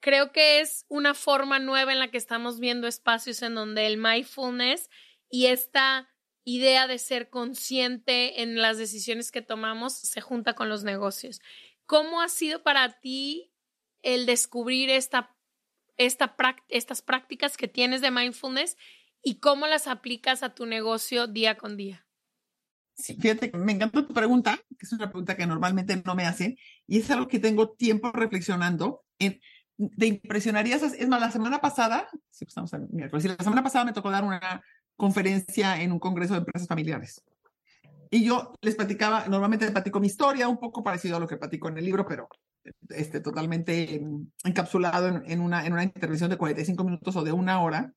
creo 0.00 0.32
que 0.32 0.60
es 0.60 0.86
una 0.88 1.14
forma 1.14 1.58
nueva 1.58 1.92
en 1.92 1.98
la 1.98 2.10
que 2.10 2.18
estamos 2.18 2.60
viendo 2.60 2.86
espacios 2.86 3.42
en 3.42 3.54
donde 3.54 3.86
el 3.86 3.98
mindfulness 3.98 4.88
y 5.28 5.46
esta 5.46 6.08
idea 6.44 6.86
de 6.86 6.98
ser 6.98 7.28
consciente 7.28 8.42
en 8.42 8.56
las 8.56 8.78
decisiones 8.78 9.30
que 9.30 9.42
tomamos 9.42 9.92
se 9.92 10.20
junta 10.20 10.54
con 10.54 10.68
los 10.68 10.84
negocios. 10.84 11.42
¿Cómo 11.84 12.22
ha 12.22 12.28
sido 12.28 12.62
para 12.62 13.00
ti 13.00 13.52
el 14.02 14.24
descubrir 14.24 14.88
esta, 14.88 15.36
estas 15.96 17.02
prácticas 17.02 17.56
que 17.56 17.68
tienes 17.68 18.00
de 18.00 18.10
mindfulness 18.10 18.78
y 19.22 19.40
cómo 19.40 19.66
las 19.66 19.88
aplicas 19.88 20.42
a 20.42 20.54
tu 20.54 20.64
negocio 20.64 21.26
día 21.26 21.56
con 21.58 21.76
día? 21.76 22.07
Sí, 22.98 23.14
fíjate, 23.14 23.52
me 23.56 23.72
encanta 23.72 24.04
tu 24.04 24.12
pregunta, 24.12 24.58
que 24.76 24.84
es 24.84 24.92
una 24.92 25.08
pregunta 25.08 25.36
que 25.36 25.46
normalmente 25.46 26.02
no 26.04 26.16
me 26.16 26.26
hacen, 26.26 26.56
y 26.84 26.98
es 26.98 27.08
algo 27.12 27.28
que 27.28 27.38
tengo 27.38 27.70
tiempo 27.70 28.10
reflexionando. 28.10 29.04
En, 29.20 29.40
de 29.76 30.06
impresionarías, 30.06 30.82
es 30.82 31.08
más, 31.08 31.20
la 31.20 31.30
semana 31.30 31.60
pasada, 31.60 32.08
sí, 32.30 32.44
pues 32.44 32.48
estamos 32.48 32.72
en 32.72 32.88
miércoles, 32.90 33.24
la 33.24 33.36
semana 33.36 33.62
pasada 33.62 33.84
me 33.84 33.92
tocó 33.92 34.10
dar 34.10 34.24
una 34.24 34.60
conferencia 34.96 35.80
en 35.80 35.92
un 35.92 36.00
congreso 36.00 36.34
de 36.34 36.40
empresas 36.40 36.66
familiares. 36.66 37.22
Y 38.10 38.24
yo 38.24 38.52
les 38.62 38.74
platicaba, 38.74 39.28
normalmente 39.28 39.70
platico 39.70 40.00
mi 40.00 40.08
historia, 40.08 40.48
un 40.48 40.58
poco 40.58 40.82
parecido 40.82 41.18
a 41.18 41.20
lo 41.20 41.28
que 41.28 41.36
platico 41.36 41.68
en 41.68 41.78
el 41.78 41.84
libro, 41.84 42.04
pero 42.04 42.28
este, 42.88 43.20
totalmente 43.20 44.02
encapsulado 44.42 45.06
en, 45.06 45.22
en, 45.30 45.40
una, 45.40 45.64
en 45.64 45.72
una 45.72 45.84
intervención 45.84 46.30
de 46.30 46.36
45 46.36 46.82
minutos 46.82 47.14
o 47.14 47.22
de 47.22 47.30
una 47.30 47.62
hora. 47.62 47.92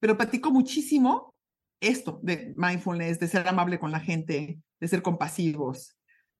Pero 0.00 0.16
platico 0.16 0.50
muchísimo 0.50 1.35
esto 1.80 2.20
de 2.22 2.54
mindfulness, 2.56 3.18
de 3.18 3.28
ser 3.28 3.46
amable 3.48 3.78
con 3.78 3.90
la 3.90 4.00
gente, 4.00 4.58
de 4.80 4.88
ser 4.88 5.02
compasivos, 5.02 5.96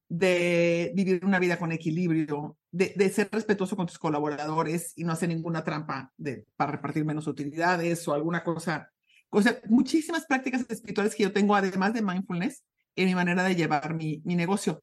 de 0.09 0.93
vivir 0.95 1.25
una 1.25 1.39
vida 1.39 1.59
con 1.59 1.73
equilibrio, 1.73 2.57
de, 2.71 3.11
ser 3.11 3.29
respetuoso 3.33 3.77
con 3.77 3.87
tus 3.87 3.99
colaboradores 3.99 4.93
y 4.97 5.05
no 5.05 5.13
hacer 5.13 5.29
ninguna 5.29 5.65
trampa 5.65 6.13
para 6.57 6.73
repartir 6.73 7.05
menos 7.05 7.27
utilidades 7.27 8.07
o 8.07 8.15
alguna 8.15 8.45
cosa. 8.45 8.91
O 9.31 9.43
sea, 9.43 9.59
muchísimas 9.69 10.27
prácticas 10.27 10.65
espirituales 10.69 11.15
que 11.15 11.25
yo 11.25 11.33
tengo, 11.33 11.55
además 11.57 11.93
de 11.93 12.03
mindfulness, 12.03 12.63
en 12.95 13.07
mi 13.07 13.15
manera 13.15 13.43
de 13.43 13.57
llevar 13.57 13.95
mi, 13.95 14.23
mi 14.25 14.37
negocio. 14.37 14.81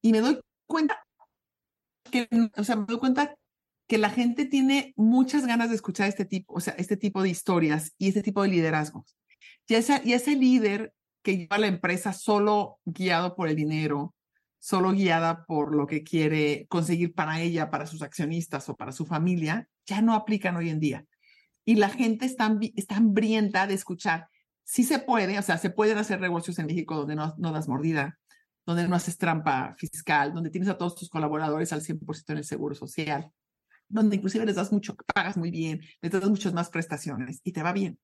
Y 0.00 0.12
me 0.12 0.20
doy 0.20 0.40
cuenta 0.66 1.04
que, 2.10 2.28
o 2.56 2.64
sea, 2.64 2.76
me 2.76 2.86
doy 2.86 2.98
cuenta 2.98 3.34
que 3.86 3.98
la 3.98 4.10
gente 4.10 4.46
tiene 4.46 4.94
muchas 4.96 5.46
ganas 5.46 5.68
de 5.68 5.76
escuchar 5.76 6.08
este 6.08 6.24
tipo, 6.24 6.54
o 6.54 6.60
sea, 6.60 6.74
este 6.78 6.96
tipo 6.96 7.22
de 7.22 7.28
historias 7.28 7.92
y 7.98 8.08
este 8.08 8.22
tipo 8.22 8.42
de 8.42 8.48
liderazgos. 8.48 9.14
Y, 9.68 9.74
y 9.74 10.12
ese 10.12 10.36
líder 10.36 10.92
que 11.22 11.38
lleva 11.38 11.58
la 11.58 11.66
empresa 11.66 12.12
solo 12.12 12.78
guiado 12.84 13.34
por 13.34 13.48
el 13.48 13.56
dinero, 13.56 14.14
solo 14.58 14.92
guiada 14.92 15.44
por 15.44 15.74
lo 15.74 15.86
que 15.86 16.02
quiere 16.02 16.66
conseguir 16.68 17.14
para 17.14 17.40
ella, 17.40 17.70
para 17.70 17.86
sus 17.86 18.02
accionistas 18.02 18.68
o 18.68 18.76
para 18.76 18.92
su 18.92 19.04
familia, 19.06 19.68
ya 19.86 20.02
no 20.02 20.14
aplican 20.14 20.56
hoy 20.56 20.70
en 20.70 20.80
día. 20.80 21.04
Y 21.64 21.76
la 21.76 21.88
gente 21.88 22.26
está, 22.26 22.56
está 22.76 22.96
hambrienta 22.96 23.66
de 23.66 23.74
escuchar. 23.74 24.28
Sí 24.64 24.84
se 24.84 24.98
puede, 24.98 25.38
o 25.38 25.42
sea, 25.42 25.58
se 25.58 25.70
pueden 25.70 25.98
hacer 25.98 26.20
negocios 26.20 26.58
en 26.58 26.66
México 26.66 26.94
donde 26.94 27.14
no, 27.14 27.34
no 27.38 27.52
das 27.52 27.68
mordida, 27.68 28.18
donde 28.66 28.88
no 28.88 28.96
haces 28.96 29.18
trampa 29.18 29.74
fiscal, 29.78 30.32
donde 30.32 30.50
tienes 30.50 30.68
a 30.68 30.78
todos 30.78 30.94
tus 30.94 31.08
colaboradores 31.08 31.72
al 31.72 31.82
100% 31.82 32.32
en 32.32 32.38
el 32.38 32.44
seguro 32.44 32.74
social, 32.74 33.30
donde 33.88 34.16
inclusive 34.16 34.46
les 34.46 34.56
das 34.56 34.72
mucho, 34.72 34.96
pagas 35.14 35.36
muy 35.36 35.50
bien, 35.50 35.80
les 36.00 36.12
das 36.12 36.28
muchas 36.28 36.52
más 36.52 36.70
prestaciones 36.70 37.40
y 37.44 37.52
te 37.52 37.62
va 37.62 37.72
bien. 37.72 37.98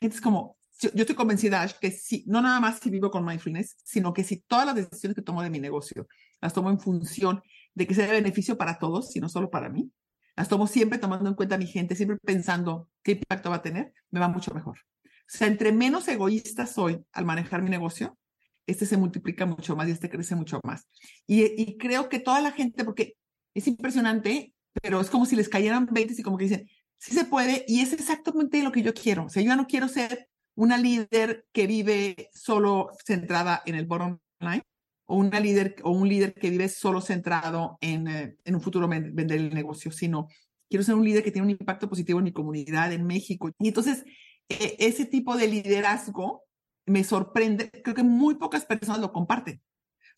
Entonces, 0.00 0.22
como 0.22 0.56
yo, 0.80 0.90
estoy 0.94 1.14
convencida 1.14 1.66
que 1.80 1.90
si, 1.90 2.24
no 2.26 2.40
nada 2.40 2.58
más 2.60 2.78
si 2.80 2.90
vivo 2.90 3.10
con 3.10 3.24
mindfulness, 3.24 3.76
sino 3.84 4.12
que 4.12 4.24
si 4.24 4.38
todas 4.38 4.66
las 4.66 4.74
decisiones 4.74 5.14
que 5.14 5.22
tomo 5.22 5.42
de 5.42 5.50
mi 5.50 5.60
negocio 5.60 6.06
las 6.40 6.54
tomo 6.54 6.70
en 6.70 6.80
función 6.80 7.42
de 7.74 7.86
que 7.86 7.94
sea 7.94 8.06
de 8.06 8.12
beneficio 8.12 8.56
para 8.56 8.78
todos 8.78 9.14
y 9.14 9.20
no 9.20 9.28
solo 9.28 9.50
para 9.50 9.68
mí, 9.68 9.90
las 10.36 10.48
tomo 10.48 10.66
siempre 10.66 10.98
tomando 10.98 11.28
en 11.28 11.34
cuenta 11.34 11.56
a 11.56 11.58
mi 11.58 11.66
gente, 11.66 11.94
siempre 11.94 12.16
pensando 12.24 12.88
qué 13.02 13.12
impacto 13.12 13.50
va 13.50 13.56
a 13.56 13.62
tener, 13.62 13.92
me 14.10 14.20
va 14.20 14.28
mucho 14.28 14.54
mejor. 14.54 14.78
O 15.04 15.36
sea, 15.36 15.46
entre 15.46 15.70
menos 15.70 16.08
egoísta 16.08 16.66
soy 16.66 17.04
al 17.12 17.26
manejar 17.26 17.62
mi 17.62 17.70
negocio, 17.70 18.18
este 18.66 18.86
se 18.86 18.96
multiplica 18.96 19.44
mucho 19.44 19.76
más 19.76 19.88
y 19.88 19.92
este 19.92 20.08
crece 20.08 20.34
mucho 20.34 20.60
más. 20.64 20.88
Y, 21.26 21.44
y 21.60 21.76
creo 21.76 22.08
que 22.08 22.20
toda 22.20 22.40
la 22.40 22.52
gente, 22.52 22.84
porque 22.84 23.16
es 23.54 23.66
impresionante, 23.66 24.54
pero 24.80 25.00
es 25.00 25.10
como 25.10 25.26
si 25.26 25.36
les 25.36 25.48
cayeran 25.48 25.86
20 25.90 26.14
y 26.16 26.22
como 26.22 26.38
que 26.38 26.44
dicen, 26.44 26.68
sí 26.96 27.14
se 27.14 27.24
puede 27.24 27.64
y 27.68 27.80
es 27.80 27.92
exactamente 27.92 28.62
lo 28.62 28.72
que 28.72 28.82
yo 28.82 28.94
quiero. 28.94 29.26
O 29.26 29.28
sea, 29.28 29.42
yo 29.42 29.48
ya 29.48 29.56
no 29.56 29.66
quiero 29.66 29.88
ser 29.88 30.29
una 30.60 30.76
líder 30.76 31.46
que 31.52 31.66
vive 31.66 32.28
solo 32.34 32.90
centrada 33.02 33.62
en 33.64 33.76
el 33.76 33.86
bottom 33.86 34.18
line 34.40 34.62
o 35.06 35.16
una 35.16 35.40
líder 35.40 35.76
o 35.84 35.90
un 35.90 36.06
líder 36.06 36.34
que 36.34 36.50
vive 36.50 36.68
solo 36.68 37.00
centrado 37.00 37.78
en, 37.80 38.06
eh, 38.08 38.36
en 38.44 38.54
un 38.54 38.60
futuro 38.60 38.86
vender 38.86 39.38
el 39.38 39.54
negocio, 39.54 39.90
sino 39.90 40.28
quiero 40.68 40.84
ser 40.84 40.96
un 40.96 41.04
líder 41.04 41.24
que 41.24 41.30
tiene 41.30 41.46
un 41.46 41.56
impacto 41.58 41.88
positivo 41.88 42.18
en 42.18 42.26
mi 42.26 42.32
comunidad, 42.32 42.92
en 42.92 43.06
México. 43.06 43.50
Y 43.58 43.68
entonces, 43.68 44.04
e, 44.50 44.76
ese 44.78 45.06
tipo 45.06 45.34
de 45.34 45.48
liderazgo 45.48 46.44
me 46.84 47.04
sorprende. 47.04 47.70
Creo 47.82 47.96
que 47.96 48.02
muy 48.02 48.34
pocas 48.34 48.66
personas 48.66 49.00
lo 49.00 49.12
comparten. 49.12 49.62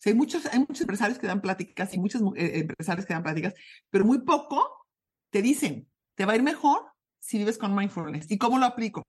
Hay, 0.05 0.13
muchos, 0.13 0.45
hay 0.47 0.59
muchos 0.59 0.81
empresarios 0.81 1.19
que 1.19 1.27
dan 1.27 1.39
pláticas 1.39 1.93
y 1.93 1.99
muchos 1.99 2.21
eh, 2.35 2.59
empresarios 2.59 3.05
que 3.05 3.13
dan 3.13 3.23
pláticas, 3.23 3.53
pero 3.89 4.03
muy 4.03 4.19
poco 4.19 4.85
te 5.29 5.41
dicen, 5.41 5.87
te 6.15 6.25
va 6.25 6.33
a 6.33 6.35
ir 6.35 6.43
mejor 6.43 6.91
si 7.19 7.37
vives 7.37 7.57
con 7.57 7.73
mindfulness. 7.73 8.29
¿Y 8.29 8.37
cómo 8.37 8.59
lo 8.59 8.65
aplico? 8.65 9.05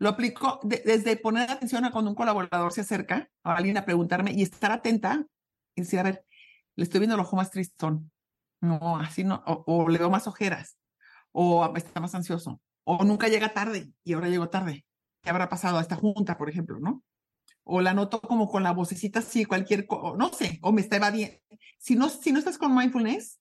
Lo 0.00 0.08
aplico 0.08 0.60
desde 0.62 1.18
poner 1.18 1.50
atención 1.50 1.84
a 1.84 1.92
cuando 1.92 2.10
un 2.10 2.16
colaborador 2.16 2.72
se 2.72 2.80
acerca 2.80 3.30
a 3.44 3.54
alguien 3.54 3.76
a 3.76 3.84
preguntarme 3.84 4.32
y 4.32 4.42
estar 4.42 4.72
atenta 4.72 5.26
y 5.76 5.82
decir, 5.82 5.98
a 5.98 6.04
ver, 6.04 6.24
le 6.74 6.84
estoy 6.84 7.00
viendo 7.00 7.16
el 7.16 7.20
ojo 7.20 7.36
más 7.36 7.50
tristón. 7.50 8.10
No, 8.62 8.96
así 8.96 9.24
no, 9.24 9.42
o, 9.44 9.90
le 9.90 9.98
veo 9.98 10.08
más 10.08 10.26
ojeras, 10.26 10.78
o 11.32 11.70
está 11.76 12.00
más 12.00 12.14
ansioso, 12.14 12.62
o 12.84 13.04
nunca 13.04 13.28
llega 13.28 13.52
tarde 13.52 13.92
y 14.02 14.14
ahora 14.14 14.28
llegó 14.28 14.48
tarde. 14.48 14.86
¿Qué 15.22 15.28
habrá 15.28 15.50
pasado 15.50 15.76
a 15.76 15.82
esta 15.82 15.96
junta, 15.96 16.38
por 16.38 16.48
ejemplo, 16.48 16.78
no? 16.80 17.04
O 17.62 17.82
la 17.82 17.92
noto 17.92 18.22
como 18.22 18.50
con 18.50 18.62
la 18.62 18.72
vocecita 18.72 19.18
así, 19.18 19.44
cualquier, 19.44 19.86
no 20.16 20.32
sé, 20.32 20.58
o 20.62 20.72
me 20.72 20.80
está 20.80 20.96
evadiendo. 20.96 21.36
Si 21.78 21.94
no, 21.94 22.08
si 22.08 22.32
no 22.32 22.38
estás 22.38 22.56
con 22.56 22.74
mindfulness, 22.74 23.38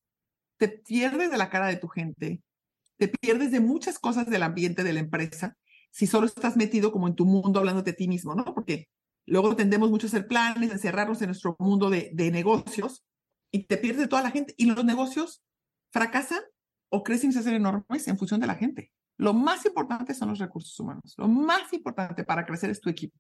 te 0.58 0.68
pierdes 0.68 1.32
de 1.32 1.38
la 1.38 1.50
cara 1.50 1.68
de 1.68 1.78
tu 1.78 1.88
gente, 1.88 2.42
te 2.98 3.08
pierdes 3.08 3.52
de 3.52 3.62
muchas 3.62 3.98
cosas 3.98 4.30
del 4.30 4.44
ambiente 4.44 4.84
de 4.84 4.92
la 4.92 5.00
empresa 5.00 5.56
si 5.92 6.08
solo 6.08 6.28
estás 6.28 6.56
metido 6.58 6.92
como 6.92 7.08
en 7.08 7.16
tu 7.16 7.26
mundo 7.26 7.60
hablando 7.60 7.82
de 7.82 7.94
ti 7.94 8.08
mismo, 8.08 8.36
¿no? 8.36 8.46
Porque 8.46 8.88
luego 9.26 9.56
tendemos 9.56 9.90
mucho 9.90 10.08
a 10.08 10.10
hacer 10.10 10.28
planes, 10.28 10.70
a 10.72 10.74
encerrarnos 10.74 11.22
en 11.22 11.28
nuestro 11.28 11.56
mundo 11.60 11.90
de, 11.90 12.12
de 12.14 12.32
negocios 12.32 13.04
y 13.52 13.66
te 13.66 13.78
pierdes 13.78 14.02
de 14.02 14.08
toda 14.08 14.22
la 14.22 14.32
gente. 14.32 14.54
Y 14.58 14.66
los 14.66 14.84
negocios 14.86 15.44
fracasan 15.92 16.42
o 16.90 17.04
crecen 17.04 17.30
y 17.30 17.34
se 17.34 17.40
hacen 17.40 17.56
enormes 17.56 18.08
en 18.08 18.18
función 18.18 18.40
de 18.40 18.48
la 18.48 18.56
gente. 18.56 18.92
Lo 19.18 19.34
más 19.34 19.66
importante 19.66 20.14
son 20.14 20.30
los 20.30 20.40
recursos 20.40 20.80
humanos. 20.80 21.14
Lo 21.18 21.28
más 21.28 21.74
importante 21.74 22.24
para 22.24 22.46
crecer 22.46 22.70
es 22.70 22.80
tu 22.80 22.90
equipo. 22.90 23.20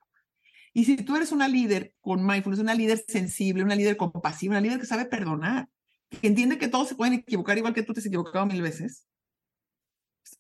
Y 0.73 0.85
si 0.85 0.97
tú 0.97 1.15
eres 1.15 1.31
una 1.31 1.47
líder 1.47 1.93
con 1.99 2.25
mindfulness, 2.25 2.61
una 2.61 2.75
líder 2.75 3.03
sensible, 3.07 3.63
una 3.63 3.75
líder 3.75 3.97
compasiva, 3.97 4.53
una 4.53 4.61
líder 4.61 4.79
que 4.79 4.85
sabe 4.85 5.05
perdonar, 5.05 5.67
que 6.09 6.27
entiende 6.27 6.57
que 6.57 6.67
todos 6.67 6.87
se 6.87 6.95
pueden 6.95 7.15
equivocar 7.15 7.57
igual 7.57 7.73
que 7.73 7.83
tú 7.83 7.93
te 7.93 7.99
has 7.99 8.05
equivocado 8.05 8.45
mil 8.45 8.61
veces, 8.61 9.07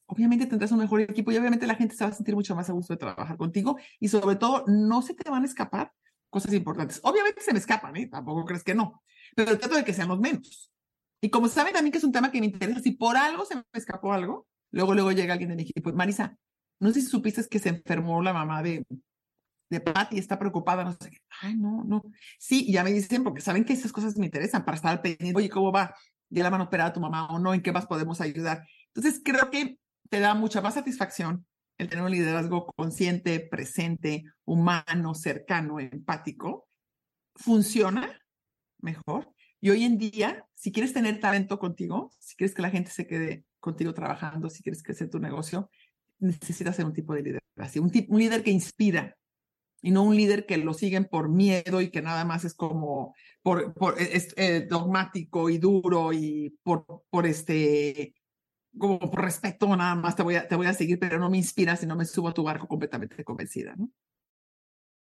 obviamente 0.05 0.45
tendrás 0.45 0.71
un 0.71 0.79
mejor 0.79 1.01
equipo 1.01 1.31
y 1.31 1.37
obviamente 1.37 1.67
la 1.67 1.75
gente 1.75 1.95
se 1.95 2.03
va 2.03 2.09
a 2.09 2.13
sentir 2.13 2.35
mucho 2.35 2.55
más 2.55 2.69
a 2.69 2.73
gusto 2.73 2.93
de 2.93 2.97
trabajar 2.97 3.37
contigo 3.37 3.77
y 3.99 4.07
sobre 4.07 4.35
todo 4.35 4.63
no 4.67 5.01
se 5.01 5.13
te 5.13 5.29
van 5.29 5.43
a 5.43 5.45
escapar 5.45 5.91
cosas 6.29 6.53
importantes. 6.53 6.99
Obviamente 7.03 7.41
se 7.41 7.53
me 7.53 7.59
escapan, 7.59 7.95
¿eh? 7.97 8.07
tampoco 8.07 8.45
crees 8.45 8.63
que 8.63 8.75
no, 8.75 9.01
pero 9.35 9.57
trato 9.57 9.75
de 9.75 9.83
que 9.83 9.93
sean 9.93 10.09
los 10.09 10.19
menos. 10.19 10.71
Y 11.21 11.29
como 11.29 11.47
saben 11.47 11.73
también 11.73 11.91
que 11.91 11.97
es 11.97 12.03
un 12.03 12.11
tema 12.11 12.31
que 12.31 12.39
me 12.39 12.47
interesa, 12.47 12.79
si 12.79 12.91
por 12.91 13.17
algo 13.17 13.45
se 13.45 13.55
me 13.55 13.63
escapó 13.73 14.13
algo, 14.13 14.47
luego, 14.71 14.93
luego 14.93 15.11
llega 15.11 15.33
alguien 15.33 15.49
de 15.49 15.55
mi 15.55 15.63
equipo. 15.63 15.91
Marisa, 15.91 16.37
no 16.79 16.91
sé 16.91 17.01
si 17.01 17.07
supiste 17.07 17.43
que 17.49 17.59
se 17.59 17.69
enfermó 17.69 18.21
la 18.21 18.31
mamá 18.31 18.63
de, 18.63 18.85
de 19.69 19.79
Patty, 19.81 20.17
está 20.17 20.39
preocupada, 20.39 20.83
no 20.83 20.93
sé 20.93 21.11
qué. 21.11 21.17
Ay, 21.41 21.55
no, 21.55 21.83
no. 21.83 22.03
Sí, 22.37 22.71
ya 22.71 22.83
me 22.83 22.91
dicen, 22.91 23.23
porque 23.23 23.41
saben 23.41 23.65
que 23.65 23.73
esas 23.73 23.91
cosas 23.91 24.17
me 24.17 24.25
interesan 24.25 24.63
para 24.63 24.75
estar 24.75 25.01
pendiente. 25.01 25.37
Oye, 25.37 25.49
¿cómo 25.49 25.71
va? 25.71 25.93
¿Ya 26.29 26.43
la 26.43 26.51
mano 26.51 26.65
operada 26.65 26.93
tu 26.93 26.99
mamá 26.99 27.27
o 27.27 27.39
no? 27.39 27.53
¿En 27.53 27.61
qué 27.61 27.71
más 27.71 27.85
podemos 27.85 28.21
ayudar? 28.21 28.65
Entonces, 28.99 29.21
creo 29.23 29.49
que 29.49 29.79
te 30.09 30.19
da 30.19 30.33
mucha 30.33 30.59
más 30.59 30.73
satisfacción 30.73 31.45
el 31.77 31.87
tener 31.87 32.03
un 32.03 32.11
liderazgo 32.11 32.65
consciente, 32.75 33.39
presente, 33.39 34.25
humano, 34.43 35.15
cercano, 35.15 35.79
empático. 35.79 36.67
Funciona 37.33 38.21
mejor. 38.79 39.33
Y 39.61 39.69
hoy 39.69 39.85
en 39.85 39.97
día, 39.97 40.45
si 40.53 40.73
quieres 40.73 40.91
tener 40.91 41.21
talento 41.21 41.59
contigo, 41.59 42.11
si 42.19 42.35
quieres 42.35 42.53
que 42.53 42.61
la 42.61 42.71
gente 42.71 42.91
se 42.91 43.07
quede 43.07 43.45
contigo 43.61 43.93
trabajando, 43.93 44.49
si 44.49 44.63
quieres 44.63 44.83
crecer 44.83 45.09
tu 45.09 45.19
negocio, 45.19 45.71
necesitas 46.17 46.75
ser 46.75 46.83
un 46.83 46.93
tipo 46.93 47.13
de 47.13 47.21
líder 47.21 47.41
así, 47.55 47.79
un, 47.79 47.89
un 48.09 48.19
líder 48.19 48.43
que 48.43 48.51
inspira 48.51 49.15
y 49.81 49.91
no 49.91 50.03
un 50.03 50.17
líder 50.17 50.45
que 50.45 50.57
lo 50.57 50.73
siguen 50.73 51.05
por 51.05 51.29
miedo 51.29 51.79
y 51.79 51.89
que 51.89 52.01
nada 52.01 52.25
más 52.25 52.43
es 52.43 52.53
como 52.53 53.15
por, 53.41 53.73
por 53.73 53.97
es, 53.97 54.33
eh, 54.35 54.67
dogmático 54.69 55.49
y 55.49 55.57
duro 55.57 56.11
y 56.11 56.57
por, 56.63 56.85
por 57.09 57.25
este 57.25 58.13
como 58.77 58.99
por 58.99 59.23
respeto 59.23 59.75
nada 59.75 59.95
más 59.95 60.15
te 60.15 60.23
voy, 60.23 60.35
a, 60.35 60.47
te 60.47 60.55
voy 60.55 60.67
a 60.67 60.73
seguir, 60.73 60.99
pero 60.99 61.19
no 61.19 61.29
me 61.29 61.37
inspiras 61.37 61.83
y 61.83 61.87
no 61.87 61.95
me 61.95 62.05
subo 62.05 62.29
a 62.29 62.33
tu 62.33 62.43
barco 62.43 62.67
completamente 62.67 63.23
convencida, 63.23 63.75
¿no? 63.75 63.91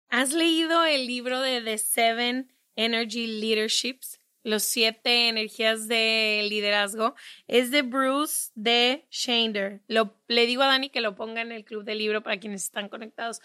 ¿Has 0.08 0.32
leído 0.32 0.84
el 0.84 1.06
libro 1.06 1.40
de 1.40 1.60
The 1.60 1.78
Seven 1.78 2.52
Energy 2.76 3.26
Leaderships? 3.26 4.20
Los 4.44 4.62
siete 4.62 5.28
energías 5.28 5.88
de 5.88 6.46
liderazgo. 6.48 7.16
Es 7.48 7.72
de 7.72 7.82
Bruce 7.82 8.52
de 8.54 9.08
Shander. 9.10 9.82
Lo, 9.88 10.14
le 10.28 10.46
digo 10.46 10.62
a 10.62 10.68
Dani 10.68 10.90
que 10.90 11.00
lo 11.00 11.16
ponga 11.16 11.40
en 11.40 11.50
el 11.50 11.64
club 11.64 11.82
de 11.82 11.96
libro 11.96 12.22
para 12.22 12.38
quienes 12.38 12.62
están 12.62 12.88
conectados. 12.88 13.40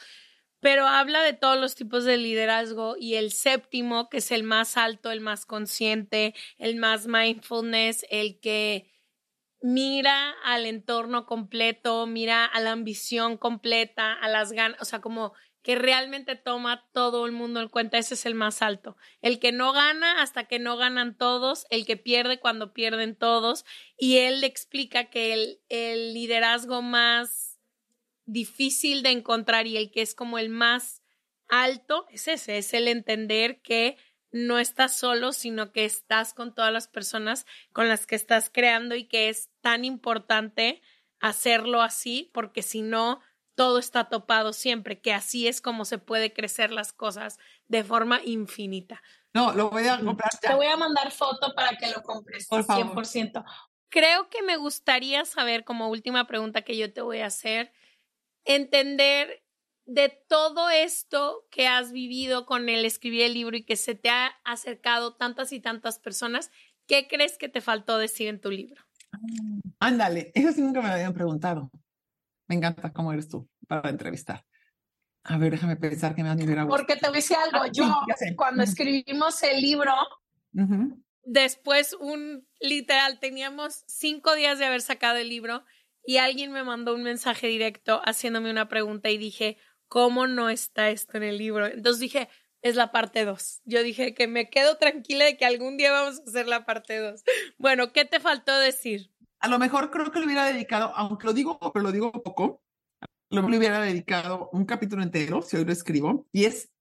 Pero 0.60 0.86
habla 0.86 1.24
de 1.24 1.34
todos 1.34 1.60
los 1.60 1.74
tipos 1.74 2.06
de 2.06 2.18
liderazgo 2.18 2.96
y 3.00 3.16
el 3.16 3.32
séptimo, 3.32 4.10
que 4.10 4.18
es 4.18 4.32
el 4.32 4.44
más 4.44 4.78
alto, 4.78 5.10
el 5.10 5.20
más 5.20 5.48
consciente, 5.48 6.36
el 6.60 6.76
más 6.76 7.08
mindfulness, 7.08 8.06
el 8.12 8.40
que 8.40 8.86
mira 9.62 10.36
al 10.44 10.66
entorno 10.66 11.26
completo, 11.26 12.08
mira 12.08 12.46
a 12.46 12.60
la 12.60 12.72
ambición 12.72 13.38
completa, 13.38 14.14
a 14.14 14.28
las 14.28 14.52
ganas, 14.52 14.82
o 14.82 14.86
sea, 14.86 15.02
como 15.02 15.34
que 15.62 15.76
realmente 15.76 16.36
toma 16.36 16.90
todo 16.92 17.26
el 17.26 17.32
mundo 17.32 17.62
en 17.62 17.70
cuenta, 17.70 18.00
ese 18.00 18.16
es 18.16 18.26
el 18.26 18.34
más 18.34 18.62
alto. 18.64 18.98
El 19.22 19.40
que 19.40 19.52
no 19.52 19.74
gana 19.74 20.22
hasta 20.22 20.46
que 20.46 20.58
no 20.58 20.76
ganan 20.76 21.16
todos, 21.16 21.68
el 21.70 21.86
que 21.86 21.98
pierde 21.98 22.40
cuando 22.40 22.74
pierden 22.74 23.16
todos, 23.16 23.64
y 23.98 24.18
él 24.18 24.44
explica 24.44 25.12
que 25.12 25.34
el, 25.34 25.60
el 25.70 26.14
liderazgo 26.14 26.82
más 26.82 27.60
difícil 28.26 29.04
de 29.04 29.12
encontrar 29.12 29.68
y 29.68 29.78
el 29.78 29.92
que 29.92 30.02
es 30.02 30.16
como 30.16 30.40
el 30.40 30.50
más 30.50 31.04
alto 31.48 32.08
es 32.10 32.28
ese, 32.28 32.58
es 32.58 32.74
el 32.74 32.88
entender 32.88 33.62
que 33.62 33.98
no 34.32 34.60
estás 34.60 34.96
solo, 34.96 35.34
sino 35.34 35.72
que 35.72 35.86
estás 35.86 36.34
con 36.34 36.56
todas 36.56 36.72
las 36.72 36.88
personas 36.88 37.46
con 37.74 37.88
las 37.88 38.06
que 38.06 38.16
estás 38.16 38.50
creando 38.50 38.96
y 38.96 39.06
que 39.06 39.30
es 39.30 39.50
tan 39.62 39.86
importante 39.86 40.82
hacerlo 41.20 41.82
así, 41.82 42.32
porque 42.34 42.64
si 42.64 42.82
no, 42.82 43.20
todo 43.56 43.78
está 43.78 44.10
topado 44.10 44.54
siempre, 44.54 45.02
que 45.02 45.14
así 45.14 45.48
es 45.48 45.62
como 45.62 45.86
se 45.86 45.98
puede 45.98 46.34
crecer 46.34 46.72
las 46.72 46.94
cosas 46.94 47.38
de 47.68 47.84
forma 47.84 48.22
infinita. 48.24 49.02
No, 49.34 49.54
lo 49.54 49.70
voy 49.70 49.88
a 49.88 50.00
comprar 50.00 50.32
Te 50.40 50.54
voy 50.56 50.66
a 50.66 50.78
mandar 50.78 51.12
foto 51.12 51.54
para 51.54 51.78
que 51.78 51.90
lo 51.90 52.02
compres, 52.02 52.48
Por 52.48 52.66
100%. 52.66 53.46
Creo 53.90 54.30
que 54.30 54.42
me 54.42 54.58
gustaría 54.58 55.26
saber, 55.26 55.64
como 55.64 55.90
última 55.90 56.26
pregunta 56.26 56.62
que 56.62 56.78
yo 56.78 56.92
te 56.92 57.02
voy 57.02 57.20
a 57.20 57.28
hacer, 57.28 57.72
entender 58.46 59.41
de 59.94 60.10
todo 60.30 60.70
esto 60.70 61.46
que 61.52 61.68
has 61.68 61.92
vivido 61.92 62.46
con 62.46 62.70
el 62.70 62.86
escribir 62.86 63.24
el 63.24 63.34
libro 63.34 63.58
y 63.58 63.66
que 63.66 63.76
se 63.76 63.94
te 63.94 64.10
ha 64.10 64.28
acercado 64.46 65.16
tantas 65.16 65.52
y 65.52 65.60
tantas 65.60 66.00
personas, 66.00 66.50
¿qué 66.88 67.08
crees 67.10 67.38
que 67.38 67.50
te 67.50 67.60
faltó 67.60 67.98
decir 67.98 68.30
en 68.30 68.40
tu 68.40 68.52
libro? 68.52 68.82
Ándale, 69.80 70.32
eso 70.34 70.54
sí 70.54 70.62
nunca 70.62 70.82
me 70.82 70.88
lo 70.88 70.94
habían 70.94 71.14
preguntado. 71.14 71.70
Me 72.48 72.56
encanta 72.56 72.94
cómo 72.94 73.12
eres 73.12 73.28
tú 73.28 73.50
para 73.68 73.90
entrevistar. 73.90 74.46
A 75.24 75.38
ver, 75.38 75.52
déjame 75.52 75.76
pensar 75.76 76.16
que 76.16 76.24
me 76.24 76.30
han 76.30 76.40
liberado. 76.40 76.70
Porque 76.70 76.96
te 76.96 77.12
decir 77.12 77.36
algo, 77.38 77.64
ah, 77.64 77.70
yo 77.72 77.94
cuando 78.38 78.64
escribimos 78.64 79.44
el 79.44 79.62
libro, 79.62 79.94
después 81.24 81.94
un 82.00 82.48
literal, 82.62 83.20
teníamos 83.20 83.84
cinco 83.88 84.36
días 84.36 84.58
de 84.58 84.66
haber 84.66 84.82
sacado 84.82 85.18
el 85.18 85.28
libro 85.28 85.66
y 86.04 86.18
alguien 86.18 86.52
me 86.52 86.64
mandó 86.64 86.96
un 86.96 87.04
mensaje 87.04 87.48
directo 87.48 88.02
haciéndome 88.06 88.50
una 88.50 88.70
pregunta 88.70 89.10
y 89.10 89.18
dije, 89.18 89.58
¿cómo 89.92 90.26
no 90.26 90.50
está 90.50 90.90
esto 90.90 91.18
en 91.18 91.24
el 91.24 91.38
libro? 91.38 91.68
Entonces 91.68 92.00
dije, 92.00 92.30
es 92.62 92.78
la 92.78 92.94
parte 92.94 93.26
2. 93.26 93.62
Yo 93.66 93.84
dije 93.84 94.14
que 94.14 94.26
me 94.26 94.50
quedo 94.50 94.78
tranquila 94.78 95.26
de 95.26 95.36
que 95.36 95.44
algún 95.44 95.76
día 95.76 95.92
vamos 95.92 96.20
a 96.20 96.24
hacer 96.24 96.48
la 96.48 96.66
parte 96.66 96.98
2. 96.98 97.22
Bueno, 97.58 97.92
¿qué 97.92 98.06
te 98.06 98.22
faltó 98.22 98.58
decir? 98.58 99.12
A 99.42 99.50
lo 99.50 99.60
mejor 99.60 99.92
creo 99.92 100.10
que 100.10 100.20
lo 100.20 100.26
hubiera 100.26 100.46
dedicado, 100.46 100.94
aunque 100.96 101.28
lo 101.28 101.34
digo, 101.34 101.60
pero 101.74 101.84
lo 101.84 101.92
digo 101.92 102.10
poco, 102.24 102.64
lo 103.30 103.46
hubiera 103.46 103.82
dedicado 103.82 104.50
un 104.54 104.64
capítulo 104.64 105.04
entero, 105.04 105.42
si 105.42 105.58
hoy 105.58 105.66
lo 105.66 105.74
escribo, 105.74 106.26
y 106.32 106.46
es 106.46 106.72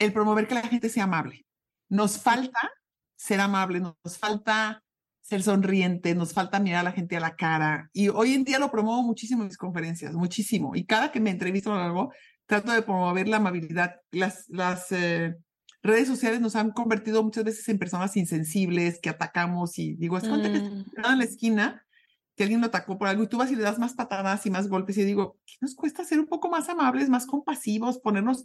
el 0.00 0.12
promover 0.12 0.48
que 0.48 0.54
la 0.54 0.66
gente 0.66 0.88
sea 0.88 1.04
amable. 1.04 1.46
Nos 1.88 2.20
falta 2.20 2.72
ser 3.16 3.38
amable, 3.38 3.78
nos 3.78 4.18
falta 4.18 4.82
ser 5.20 5.42
sonriente, 5.42 6.14
nos 6.14 6.32
falta 6.32 6.60
mirar 6.60 6.80
a 6.80 6.84
la 6.84 6.92
gente 6.92 7.16
a 7.16 7.20
la 7.20 7.36
cara. 7.36 7.90
Y 7.92 8.08
hoy 8.08 8.34
en 8.34 8.44
día 8.44 8.58
lo 8.58 8.70
promuevo 8.70 9.02
muchísimo 9.02 9.42
en 9.42 9.48
mis 9.48 9.56
conferencias, 9.56 10.14
muchísimo. 10.14 10.74
Y 10.74 10.84
cada 10.84 11.12
que 11.12 11.20
me 11.20 11.30
entrevisto 11.30 11.72
a 11.72 11.84
algo, 11.84 12.12
trato 12.46 12.72
de 12.72 12.82
promover 12.82 13.28
la 13.28 13.36
amabilidad. 13.36 13.96
Las, 14.10 14.46
las 14.48 14.90
eh, 14.90 15.36
redes 15.82 16.08
sociales 16.08 16.40
nos 16.40 16.56
han 16.56 16.72
convertido 16.72 17.22
muchas 17.22 17.44
veces 17.44 17.68
en 17.68 17.78
personas 17.78 18.16
insensibles, 18.16 18.98
que 19.00 19.08
atacamos 19.08 19.78
y 19.78 19.94
digo, 19.94 20.18
es 20.18 20.24
que 20.24 20.30
mm. 20.30 20.84
en 21.04 21.18
la 21.18 21.24
esquina, 21.24 21.86
que 22.34 22.42
alguien 22.42 22.60
lo 22.60 22.66
atacó 22.66 22.98
por 22.98 23.08
algo 23.08 23.22
y 23.22 23.28
tú 23.28 23.38
vas 23.38 23.50
y 23.50 23.56
le 23.56 23.62
das 23.62 23.78
más 23.78 23.94
patadas 23.94 24.44
y 24.46 24.50
más 24.50 24.68
golpes 24.68 24.98
y 24.98 25.04
digo, 25.04 25.38
¿qué 25.46 25.54
nos 25.60 25.74
cuesta 25.74 26.04
ser 26.04 26.18
un 26.18 26.26
poco 26.26 26.48
más 26.48 26.68
amables, 26.68 27.08
más 27.08 27.26
compasivos, 27.26 27.98
ponernos 27.98 28.44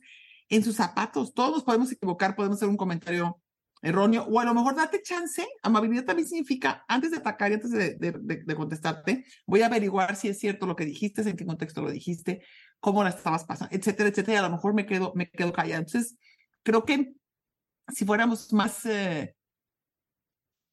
en 0.50 0.64
sus 0.64 0.76
zapatos? 0.76 1.34
Todos 1.34 1.52
nos 1.52 1.64
podemos 1.64 1.92
equivocar, 1.92 2.36
podemos 2.36 2.58
hacer 2.58 2.70
un 2.70 2.78
comentario 2.78 3.42
erróneo, 3.86 4.24
o 4.24 4.40
a 4.40 4.46
lo 4.46 4.54
mejor 4.54 4.76
date 4.76 5.02
chance, 5.04 5.48
amabilidad 5.62 6.06
también 6.06 6.28
significa, 6.28 6.84
antes 6.88 7.12
de 7.12 7.18
atacar 7.18 7.52
y 7.52 7.54
antes 7.54 7.72
de, 7.72 8.56
contestarte, 8.56 9.26
voy 9.46 9.62
a 9.62 9.68
averiguar 9.68 10.16
si 10.16 10.28
es 10.28 10.40
cierto 10.40 10.66
lo 10.66 10.76
que 10.76 10.86
dijiste, 10.86 11.22
en 11.22 11.38
qué 11.38 11.46
contexto 11.46 11.84
lo 11.84 11.92
dijiste, 11.92 12.42
cómo 12.80 13.04
la 13.04 13.10
estabas 13.10 13.46
pasando, 13.46 13.76
etcétera, 13.76 14.10
etcétera, 14.10 14.34
y 14.34 14.40
a 14.40 14.48
lo 14.48 14.56
mejor 14.56 14.74
me 14.74 14.88
quedo, 14.88 15.14
me 15.16 15.30
quedo 15.30 15.54
callada. 15.54 15.80
Entonces, 15.80 16.18
creo 16.64 16.84
que 16.84 17.14
si 17.94 18.06
fuéramos 18.06 18.52
más, 18.54 18.86
eh, 18.88 19.36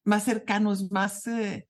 más 0.03 0.23
cercanos, 0.23 0.91
más, 0.91 1.27
eh, 1.27 1.67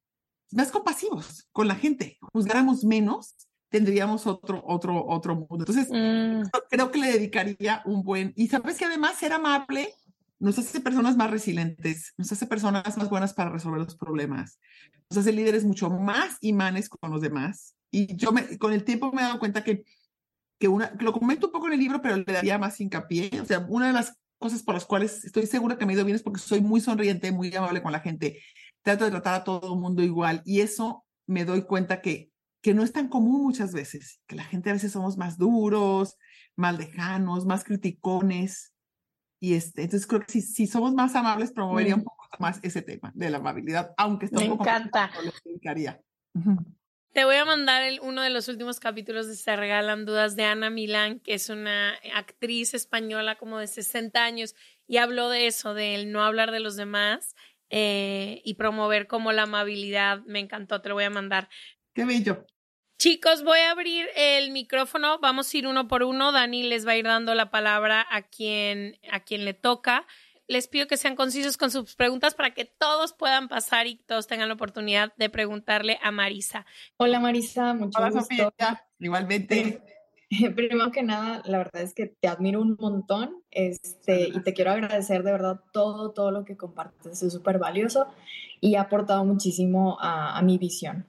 más 0.51 0.71
compasivos 0.71 1.49
con 1.51 1.67
la 1.67 1.75
gente, 1.75 2.17
juzgáramos 2.31 2.85
menos, 2.85 3.35
tendríamos 3.67 4.27
otro, 4.27 4.63
otro, 4.65 5.05
otro 5.05 5.35
mundo. 5.35 5.65
Entonces, 5.67 5.89
mm. 5.91 6.47
creo 6.69 6.89
que 6.89 6.99
le 6.99 7.11
dedicaría 7.11 7.81
un 7.85 8.01
buen, 8.01 8.31
y 8.37 8.47
sabes 8.47 8.77
que 8.77 8.85
además 8.85 9.17
ser 9.17 9.33
amable 9.33 9.93
nos 10.39 10.59
hace 10.59 10.81
personas 10.81 11.15
más 11.15 11.31
resilientes, 11.31 12.13
nos 12.17 12.31
hace 12.31 12.45
personas 12.47 12.97
más 12.97 13.09
buenas 13.09 13.33
para 13.33 13.49
resolver 13.49 13.79
los 13.79 13.95
problemas, 13.95 14.59
nos 15.09 15.19
hace 15.19 15.31
líderes 15.31 15.63
mucho 15.63 15.89
más 15.89 16.37
imanes 16.41 16.89
con 16.89 17.11
los 17.11 17.21
demás. 17.21 17.75
Y 17.91 18.15
yo 18.15 18.31
me, 18.31 18.57
con 18.57 18.73
el 18.73 18.83
tiempo 18.83 19.11
me 19.11 19.21
he 19.21 19.25
dado 19.25 19.39
cuenta 19.39 19.63
que, 19.63 19.85
que 20.59 20.67
una, 20.67 20.91
lo 20.99 21.13
comento 21.13 21.47
un 21.47 21.53
poco 21.53 21.67
en 21.67 21.73
el 21.73 21.79
libro, 21.79 22.01
pero 22.01 22.17
le 22.17 22.23
daría 22.23 22.57
más 22.57 22.79
hincapié. 22.81 23.29
O 23.41 23.45
sea, 23.45 23.59
una 23.69 23.87
de 23.87 23.93
las 23.93 24.17
cosas 24.39 24.63
por 24.63 24.73
las 24.73 24.85
cuales 24.85 25.23
estoy 25.23 25.45
segura 25.45 25.77
que 25.77 25.85
me 25.85 25.93
he 25.93 25.95
ido 25.95 26.05
bien 26.05 26.15
es 26.15 26.23
porque 26.23 26.41
soy 26.41 26.61
muy 26.61 26.81
sonriente, 26.81 27.31
muy 27.31 27.55
amable 27.55 27.81
con 27.81 27.91
la 27.91 27.99
gente. 27.99 28.41
Trato 28.81 29.05
de 29.05 29.11
tratar 29.11 29.35
a 29.35 29.43
todo 29.43 29.73
el 29.73 29.79
mundo 29.79 30.03
igual 30.03 30.41
y 30.45 30.61
eso 30.61 31.05
me 31.25 31.45
doy 31.45 31.61
cuenta 31.63 32.01
que, 32.01 32.31
que 32.61 32.73
no 32.73 32.83
es 32.83 32.91
tan 32.91 33.07
común 33.07 33.43
muchas 33.43 33.71
veces, 33.71 34.19
que 34.27 34.35
la 34.35 34.43
gente 34.43 34.69
a 34.69 34.73
veces 34.73 34.91
somos 34.91 35.17
más 35.17 35.37
duros, 35.37 36.17
más 36.57 36.77
lejanos, 36.77 37.45
más 37.45 37.63
criticones 37.63 38.72
y 39.43 39.55
este, 39.55 39.81
entonces 39.83 40.07
creo 40.07 40.21
que 40.21 40.31
si, 40.31 40.41
si 40.41 40.67
somos 40.67 40.93
más 40.93 41.15
amables, 41.15 41.51
promovería 41.51 41.95
un 41.95 42.05
poco 42.05 42.29
más 42.39 42.61
ese 42.63 42.81
tema 42.81 43.11
de 43.13 43.29
la 43.29 43.39
amabilidad, 43.39 43.93
aunque 43.97 44.27
está 44.27 44.39
Me 44.39 44.45
un 44.45 44.51
poco 44.51 44.63
encanta. 44.63 45.11
Te 47.11 47.25
voy 47.25 47.35
a 47.35 47.43
mandar 47.43 47.83
el, 47.83 47.99
uno 47.99 48.21
de 48.21 48.29
los 48.29 48.47
últimos 48.47 48.79
capítulos 48.79 49.27
de 49.27 49.35
Se 49.35 49.53
Regalan 49.57 50.05
Dudas 50.05 50.37
de 50.37 50.45
Ana 50.45 50.69
Milán, 50.69 51.19
que 51.19 51.33
es 51.33 51.49
una 51.49 51.93
actriz 52.15 52.73
española 52.73 53.35
como 53.35 53.59
de 53.59 53.67
60 53.67 54.23
años, 54.23 54.55
y 54.87 54.95
habló 54.95 55.27
de 55.27 55.47
eso, 55.47 55.73
de 55.73 56.05
no 56.05 56.23
hablar 56.23 56.51
de 56.51 56.61
los 56.61 56.77
demás 56.77 57.35
eh, 57.69 58.41
y 58.45 58.53
promover 58.53 59.07
como 59.07 59.33
la 59.33 59.41
amabilidad. 59.41 60.21
Me 60.25 60.39
encantó, 60.39 60.81
te 60.81 60.87
lo 60.87 60.95
voy 60.95 61.03
a 61.03 61.09
mandar. 61.09 61.49
Qué 61.93 62.05
bello. 62.05 62.45
Chicos, 63.03 63.43
voy 63.43 63.59
a 63.59 63.71
abrir 63.71 64.05
el 64.15 64.51
micrófono, 64.51 65.19
vamos 65.19 65.53
a 65.53 65.57
ir 65.57 65.67
uno 65.67 65.89
por 65.89 66.03
uno. 66.03 66.31
Dani 66.31 66.63
les 66.63 66.87
va 66.87 66.93
a 66.93 66.95
ir 66.95 67.03
dando 67.03 67.35
la 67.35 67.51
palabra 67.51 68.07
a 68.09 68.21
quien, 68.21 68.97
a 69.11 69.19
quien 69.19 69.43
le 69.43 69.53
toca. 69.53 70.07
Les 70.47 70.69
pido 70.69 70.87
que 70.87 70.95
sean 70.95 71.17
concisos 71.17 71.57
con 71.57 71.69
sus 71.69 71.95
preguntas 71.95 72.33
para 72.33 72.53
que 72.53 72.63
todos 72.63 73.11
puedan 73.11 73.49
pasar 73.49 73.87
y 73.87 73.97
todos 73.97 74.27
tengan 74.27 74.47
la 74.47 74.53
oportunidad 74.53 75.11
de 75.17 75.29
preguntarle 75.29 75.99
a 76.01 76.11
Marisa. 76.11 76.65
Hola 76.95 77.19
Marisa, 77.19 77.73
mucho 77.73 77.99
Hola, 77.99 78.11
gusto. 78.11 78.35
Sofía. 78.35 78.85
Igualmente. 78.99 79.81
Primero 80.55 80.89
que 80.93 81.03
nada, 81.03 81.41
la 81.43 81.57
verdad 81.57 81.81
es 81.81 81.93
que 81.93 82.05
te 82.05 82.29
admiro 82.29 82.61
un 82.61 82.77
montón 82.79 83.43
este, 83.51 84.29
y 84.29 84.43
te 84.43 84.53
quiero 84.53 84.71
agradecer 84.71 85.23
de 85.23 85.33
verdad 85.33 85.59
todo, 85.73 86.13
todo 86.13 86.31
lo 86.31 86.45
que 86.45 86.55
compartes. 86.55 87.21
Es 87.21 87.33
súper 87.33 87.59
valioso 87.59 88.07
y 88.61 88.75
ha 88.75 88.83
aportado 88.83 89.25
muchísimo 89.25 89.97
a 89.99 90.41
mi 90.41 90.57
visión. 90.57 91.05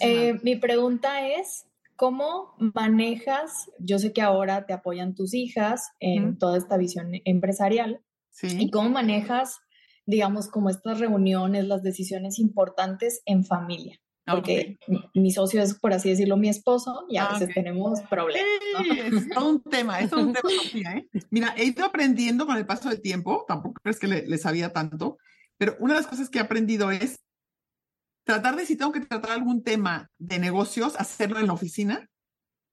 Eh, 0.00 0.38
mi 0.42 0.56
pregunta 0.56 1.28
es, 1.28 1.66
¿cómo 1.96 2.54
manejas? 2.58 3.70
Yo 3.78 3.98
sé 3.98 4.12
que 4.12 4.22
ahora 4.22 4.66
te 4.66 4.72
apoyan 4.72 5.14
tus 5.14 5.34
hijas 5.34 5.90
en 6.00 6.38
toda 6.38 6.58
esta 6.58 6.76
visión 6.76 7.12
empresarial. 7.24 8.00
¿Y 8.42 8.70
cómo 8.70 8.90
manejas, 8.90 9.60
digamos, 10.06 10.48
como 10.48 10.70
estas 10.70 10.98
reuniones, 10.98 11.66
las 11.66 11.82
decisiones 11.82 12.38
importantes 12.38 13.22
en 13.26 13.44
familia? 13.44 14.00
Porque 14.26 14.78
mi 15.12 15.30
socio 15.30 15.62
es, 15.62 15.74
por 15.74 15.92
así 15.92 16.08
decirlo, 16.08 16.38
mi 16.38 16.48
esposo 16.48 17.04
y 17.10 17.18
a 17.18 17.28
veces 17.28 17.54
tenemos 17.54 18.00
problemas. 18.08 18.46
Es 19.12 19.28
todo 19.28 19.50
un 19.50 19.62
tema, 19.62 20.00
es 20.00 20.12
un 20.12 20.32
tema, 20.32 20.48
¿eh? 20.96 21.06
Mira, 21.30 21.54
he 21.58 21.64
ido 21.64 21.84
aprendiendo 21.84 22.46
con 22.46 22.56
el 22.56 22.64
paso 22.64 22.88
del 22.88 23.02
tiempo, 23.02 23.44
tampoco 23.46 23.80
crees 23.82 23.98
que 23.98 24.06
le, 24.06 24.26
le 24.26 24.38
sabía 24.38 24.72
tanto, 24.72 25.18
pero 25.58 25.76
una 25.78 25.92
de 25.92 26.00
las 26.00 26.08
cosas 26.08 26.30
que 26.30 26.38
he 26.38 26.42
aprendido 26.42 26.90
es 26.90 27.20
tratar 28.24 28.56
de 28.56 28.66
si 28.66 28.76
tengo 28.76 28.92
que 28.92 29.00
tratar 29.00 29.32
algún 29.32 29.62
tema 29.62 30.10
de 30.18 30.38
negocios, 30.38 30.96
hacerlo 30.98 31.38
en 31.38 31.46
la 31.46 31.52
oficina, 31.52 32.08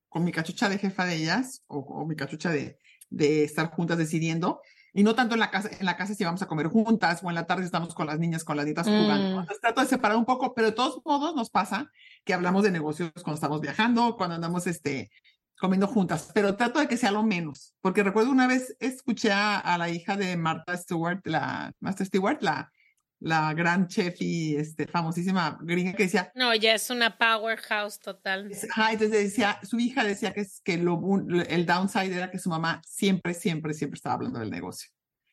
con 0.09 0.23
mi 0.23 0.31
cachucha 0.31 0.69
de 0.69 0.77
jefa 0.77 1.05
de 1.05 1.15
ellas, 1.15 1.63
o, 1.67 2.05
mi 2.05 2.15
cachucha 2.15 2.49
de, 2.49 2.77
de 3.09 3.43
estar 3.43 3.69
juntas 3.71 3.97
decidiendo, 3.97 4.61
y 4.93 5.03
no 5.03 5.15
tanto 5.15 5.35
en 5.35 5.39
la 5.39 5.51
casa, 5.51 5.69
en 5.77 5.85
la 5.85 5.95
casa 5.95 6.15
si 6.15 6.23
vamos 6.23 6.41
a 6.41 6.47
comer 6.47 6.67
juntas, 6.67 7.21
o 7.23 7.29
en 7.29 7.35
la 7.35 7.45
tarde 7.45 7.63
estamos 7.63 7.93
con 7.93 8.07
las 8.07 8.19
niñas, 8.19 8.43
con 8.43 8.57
las 8.57 8.65
nietas 8.65 8.87
jugando. 8.87 9.37
Mm. 9.37 9.39
Entonces 9.39 9.61
trato 9.61 9.81
de 9.81 9.87
separar 9.87 10.17
un 10.17 10.25
poco, 10.25 10.53
pero 10.53 10.67
de 10.67 10.73
todos 10.73 11.01
modos 11.05 11.35
nos 11.35 11.49
pasa 11.49 11.89
que 12.25 12.33
hablamos 12.33 12.63
de 12.63 12.71
negocios 12.71 13.11
cuando 13.15 13.35
estamos 13.35 13.61
viajando, 13.61 14.17
cuando 14.17 14.35
andamos 14.35 14.67
este, 14.67 15.11
comiendo 15.59 15.87
juntas, 15.87 16.31
pero 16.33 16.55
trato 16.55 16.79
de 16.79 16.87
que 16.87 16.97
sea 16.97 17.11
lo 17.11 17.23
menos, 17.23 17.75
porque 17.81 18.03
recuerdo 18.03 18.31
una 18.31 18.47
vez 18.47 18.75
escuché 18.79 19.31
a, 19.31 19.59
a 19.59 19.77
la 19.77 19.89
hija 19.89 20.17
de 20.17 20.35
Martha 20.35 20.75
Stewart, 20.75 21.21
la 21.23 21.71
Master 21.79 22.07
Stewart, 22.07 22.41
la, 22.41 22.71
la 23.21 23.53
gran 23.53 23.87
chef 23.87 24.15
y 24.19 24.55
este, 24.55 24.87
famosísima 24.87 25.57
gringa 25.61 25.93
que 25.93 26.03
decía... 26.03 26.31
No, 26.33 26.55
ya 26.55 26.73
es 26.73 26.89
una 26.89 27.17
powerhouse 27.17 27.99
total. 27.99 28.51
Ajá, 28.71 28.91
entonces 28.91 29.23
decía, 29.25 29.59
su 29.61 29.79
hija 29.79 30.03
decía 30.03 30.33
que, 30.33 30.45
que 30.63 30.77
lo, 30.77 30.99
el 31.47 31.65
downside 31.67 32.15
era 32.15 32.31
que 32.31 32.39
su 32.39 32.49
mamá 32.49 32.81
siempre, 32.83 33.35
siempre, 33.35 33.75
siempre 33.75 33.97
estaba 33.97 34.15
hablando 34.15 34.39
del 34.39 34.49
negocio. 34.49 34.89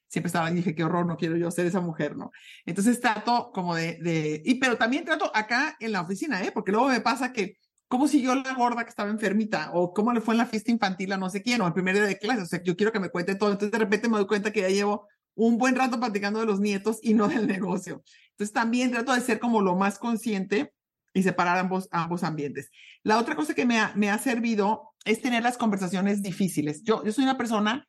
Siempre 0.07 0.29
estaba, 0.29 0.51
y 0.51 0.55
dije, 0.55 0.75
qué 0.75 0.85
horror, 0.85 1.07
no 1.07 1.17
quiero 1.17 1.37
yo 1.37 1.51
ser 1.51 1.65
esa 1.65 1.81
mujer, 1.81 2.15
¿no? 2.17 2.31
Entonces 2.67 3.01
trato 3.01 3.51
como 3.53 3.75
de, 3.75 3.99
de, 4.03 4.43
y 4.45 4.57
pero 4.57 4.77
también 4.77 5.05
trato 5.05 5.31
acá 5.35 5.77
en 5.81 5.93
la 5.93 6.03
oficina, 6.03 6.43
¿eh? 6.43 6.53
Porque 6.53 6.73
luego 6.73 6.89
me 6.89 7.01
pasa 7.01 7.33
que, 7.33 7.57
¿cómo 7.89 8.07
siguió 8.07 8.35
la 8.35 8.53
gorda 8.53 8.85
que 8.85 8.91
estaba 8.91 9.11
enfermita? 9.11 9.71
O 9.73 9.95
cómo 9.95 10.13
le 10.13 10.21
fue 10.21 10.35
en 10.35 10.39
la 10.39 10.47
fiesta 10.47 10.71
infantil 10.71 11.13
a 11.13 11.17
no 11.17 11.31
sé 11.31 11.43
quién, 11.43 11.63
o 11.63 11.67
el 11.67 11.73
primer 11.73 11.95
día 11.95 12.05
de 12.05 12.19
clase, 12.19 12.43
o 12.43 12.47
sea, 12.47 12.63
yo 12.63 12.77
quiero 12.77 12.93
que 12.93 13.01
me 13.01 13.09
cuente 13.09 13.35
todo. 13.35 13.51
Entonces 13.51 13.73
de 13.73 13.79
repente 13.79 14.09
me 14.09 14.19
doy 14.19 14.27
cuenta 14.27 14.51
que 14.51 14.61
ya 14.61 14.69
llevo 14.69 15.09
un 15.39 15.57
buen 15.57 15.77
rato 15.77 16.01
platicando 16.01 16.41
de 16.41 16.47
los 16.47 16.61
nietos 16.61 16.99
y 17.01 17.15
no 17.15 17.29
del 17.29 17.47
negocio. 17.47 18.03
Entonces 18.31 18.53
también 18.53 18.91
trato 18.91 19.15
de 19.15 19.21
ser 19.21 19.39
como 19.39 19.63
lo 19.63 19.77
más 19.77 19.99
consciente 19.99 20.73
y 21.15 21.23
separar 21.23 21.59
ambos, 21.59 21.89
ambos 21.93 22.25
ambientes. 22.25 22.71
La 23.05 23.19
otra 23.19 23.37
cosa 23.37 23.55
que 23.55 23.65
me 23.65 23.79
ha, 23.79 23.93
me 23.95 24.11
ha 24.11 24.19
servido 24.19 24.95
es 25.05 25.23
tener 25.23 25.45
las 25.45 25.57
conversaciones 25.57 26.23
difíciles. 26.23 26.83
Yo, 26.83 27.05
yo 27.05 27.13
soy 27.13 27.23
una 27.23 27.39
persona 27.39 27.89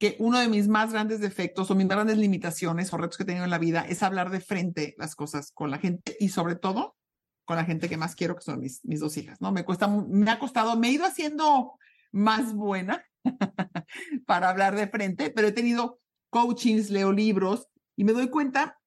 que 0.00 0.16
uno 0.18 0.40
de 0.40 0.48
mis 0.48 0.66
más 0.66 0.92
grandes 0.92 1.20
defectos 1.20 1.70
o 1.70 1.76
mis 1.76 1.86
grandes 1.86 2.18
limitaciones 2.18 2.92
o 2.92 2.96
retos 2.96 3.16
que 3.16 3.22
he 3.22 3.26
tenido 3.26 3.44
en 3.44 3.50
la 3.50 3.58
vida 3.58 3.86
es 3.88 4.02
hablar 4.02 4.30
de 4.30 4.40
frente 4.40 4.96
las 4.98 5.14
cosas 5.14 5.52
con 5.52 5.70
la 5.70 5.78
gente 5.78 6.16
y 6.18 6.30
sobre 6.30 6.56
todo 6.56 6.96
con 7.44 7.56
la 7.56 7.64
gente 7.64 7.88
que 7.88 7.96
más 7.96 8.16
quiero, 8.16 8.34
que 8.34 8.42
son 8.42 8.58
mis, 8.58 8.84
mis 8.84 8.98
dos 8.98 9.16
hijas, 9.16 9.40
¿no? 9.40 9.52
Me 9.52 9.64
cuesta, 9.64 9.86
me 9.86 10.30
ha 10.32 10.40
costado, 10.40 10.76
me 10.76 10.88
he 10.88 10.92
ido 10.92 11.06
haciendo 11.06 11.78
más 12.10 12.54
buena 12.54 13.04
para 14.26 14.50
hablar 14.50 14.74
de 14.74 14.88
frente, 14.88 15.30
pero 15.30 15.46
he 15.46 15.52
tenido 15.52 16.01
coachings, 16.32 16.90
leo 16.90 17.12
libros 17.12 17.68
y 17.94 18.04
me 18.04 18.12
doy 18.12 18.30
cuenta 18.30 18.80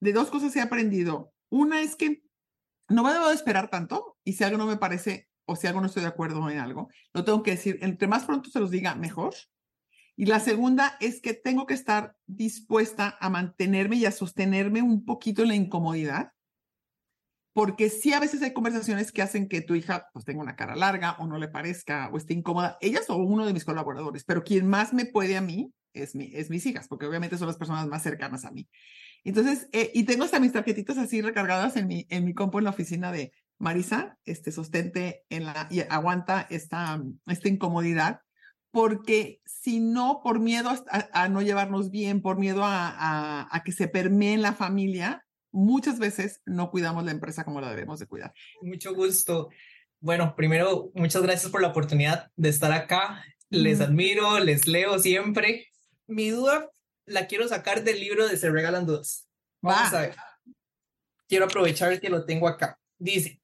de 0.00 0.12
dos 0.12 0.30
cosas 0.30 0.52
que 0.52 0.58
he 0.58 0.62
aprendido. 0.62 1.32
Una 1.50 1.82
es 1.82 1.94
que 1.94 2.22
no 2.88 3.04
me 3.04 3.12
debo 3.12 3.30
esperar 3.30 3.68
tanto 3.68 4.16
y 4.24 4.32
si 4.32 4.42
algo 4.42 4.56
no 4.56 4.66
me 4.66 4.78
parece 4.78 5.28
o 5.46 5.54
si 5.54 5.66
algo 5.66 5.80
no 5.80 5.86
estoy 5.86 6.02
de 6.02 6.08
acuerdo 6.08 6.48
en 6.50 6.58
algo, 6.58 6.88
lo 7.12 7.24
tengo 7.24 7.42
que 7.42 7.52
decir. 7.52 7.78
Entre 7.82 8.08
más 8.08 8.24
pronto 8.24 8.50
se 8.50 8.58
los 8.58 8.70
diga, 8.70 8.94
mejor. 8.94 9.34
Y 10.16 10.26
la 10.26 10.40
segunda 10.40 10.96
es 11.00 11.20
que 11.20 11.34
tengo 11.34 11.66
que 11.66 11.74
estar 11.74 12.16
dispuesta 12.26 13.16
a 13.20 13.30
mantenerme 13.30 13.96
y 13.96 14.06
a 14.06 14.10
sostenerme 14.10 14.82
un 14.82 15.04
poquito 15.04 15.42
en 15.42 15.48
la 15.48 15.54
incomodidad, 15.54 16.32
porque 17.52 17.90
sí 17.90 18.12
a 18.12 18.20
veces 18.20 18.42
hay 18.42 18.52
conversaciones 18.52 19.12
que 19.12 19.22
hacen 19.22 19.48
que 19.48 19.60
tu 19.60 19.74
hija 19.74 20.08
pues 20.12 20.24
tenga 20.24 20.42
una 20.42 20.56
cara 20.56 20.74
larga 20.74 21.16
o 21.18 21.26
no 21.26 21.38
le 21.38 21.48
parezca 21.48 22.10
o 22.12 22.16
esté 22.16 22.34
incómoda, 22.34 22.78
ellas 22.80 23.08
o 23.10 23.16
uno 23.16 23.46
de 23.46 23.52
mis 23.52 23.64
colaboradores, 23.64 24.24
pero 24.24 24.42
quien 24.42 24.66
más 24.66 24.92
me 24.92 25.06
puede 25.06 25.36
a 25.36 25.40
mí 25.40 25.72
es, 25.92 26.14
mi, 26.14 26.30
es 26.34 26.50
mis 26.50 26.64
hijas, 26.66 26.88
porque 26.88 27.06
obviamente 27.06 27.38
son 27.38 27.48
las 27.48 27.56
personas 27.56 27.86
más 27.86 28.02
cercanas 28.02 28.44
a 28.44 28.50
mí. 28.50 28.68
Entonces, 29.24 29.68
eh, 29.72 29.90
y 29.94 30.04
tengo 30.04 30.24
hasta 30.24 30.40
mis 30.40 30.52
tarjetitas 30.52 30.98
así 30.98 31.20
recargadas 31.20 31.76
en 31.76 31.86
mi, 31.86 32.06
en 32.10 32.24
mi 32.24 32.34
compu 32.34 32.58
en 32.58 32.64
la 32.64 32.70
oficina 32.70 33.12
de 33.12 33.32
Marisa, 33.58 34.18
este 34.24 34.52
sostente 34.52 35.24
en 35.28 35.44
la, 35.44 35.68
y 35.70 35.80
aguanta 35.80 36.46
esta, 36.50 37.02
esta 37.26 37.48
incomodidad, 37.48 38.20
porque 38.70 39.40
si 39.44 39.80
no, 39.80 40.20
por 40.22 40.40
miedo 40.40 40.70
a, 40.90 41.28
no 41.28 41.42
llevarnos 41.42 41.90
bien, 41.90 42.22
por 42.22 42.38
miedo 42.38 42.64
a, 42.64 42.88
a, 42.88 43.48
a, 43.50 43.62
que 43.64 43.72
se 43.72 43.88
permee 43.88 44.34
en 44.34 44.42
la 44.42 44.52
familia, 44.52 45.24
muchas 45.50 45.98
veces 45.98 46.42
no 46.44 46.70
cuidamos 46.70 47.04
la 47.04 47.10
empresa 47.10 47.44
como 47.44 47.60
la 47.60 47.70
debemos 47.70 47.98
de 47.98 48.06
cuidar. 48.06 48.32
Mucho 48.62 48.94
gusto. 48.94 49.48
Bueno, 50.00 50.36
primero, 50.36 50.92
muchas 50.94 51.22
gracias 51.22 51.50
por 51.50 51.60
la 51.60 51.68
oportunidad 51.68 52.30
de 52.36 52.50
estar 52.50 52.70
acá. 52.70 53.24
Les 53.50 53.80
admiro, 53.80 54.38
les 54.38 54.68
leo 54.68 54.98
siempre 54.98 55.68
mi 56.08 56.30
duda 56.30 56.70
la 57.06 57.26
quiero 57.26 57.46
sacar 57.48 57.84
del 57.84 58.00
libro 58.00 58.26
de 58.26 58.36
Se 58.36 58.50
Regalan 58.50 58.86
Dudas. 58.86 59.28
Vamos 59.62 59.92
a 59.92 60.00
ver. 60.00 60.16
Quiero 61.28 61.44
aprovechar 61.44 62.00
que 62.00 62.08
lo 62.08 62.24
tengo 62.24 62.48
acá. 62.48 62.78
Dice, 62.98 63.40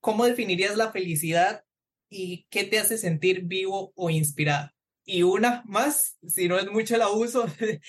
¿cómo 0.00 0.24
definirías 0.24 0.76
la 0.76 0.92
felicidad 0.92 1.64
y 2.10 2.46
qué 2.50 2.64
te 2.64 2.78
hace 2.78 2.98
sentir 2.98 3.44
vivo 3.44 3.92
o 3.94 4.10
inspirado? 4.10 4.70
Y 5.04 5.22
una 5.22 5.62
más, 5.66 6.16
si 6.26 6.48
no 6.48 6.58
es 6.58 6.70
mucho 6.70 6.94
el 6.94 7.02
abuso 7.02 7.46
eh, 7.60 7.80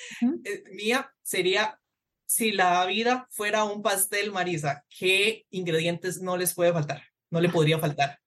mía, 0.73 1.11
sería 1.21 1.79
si 2.25 2.51
la 2.51 2.85
vida 2.85 3.27
fuera 3.31 3.63
un 3.63 3.81
pastel, 3.81 4.31
Marisa, 4.31 4.83
¿qué 4.89 5.45
ingredientes 5.49 6.21
no 6.21 6.37
les 6.37 6.53
puede 6.53 6.73
faltar? 6.73 7.03
No 7.29 7.39
le 7.39 7.49
podría 7.49 7.79
faltar. 7.79 8.19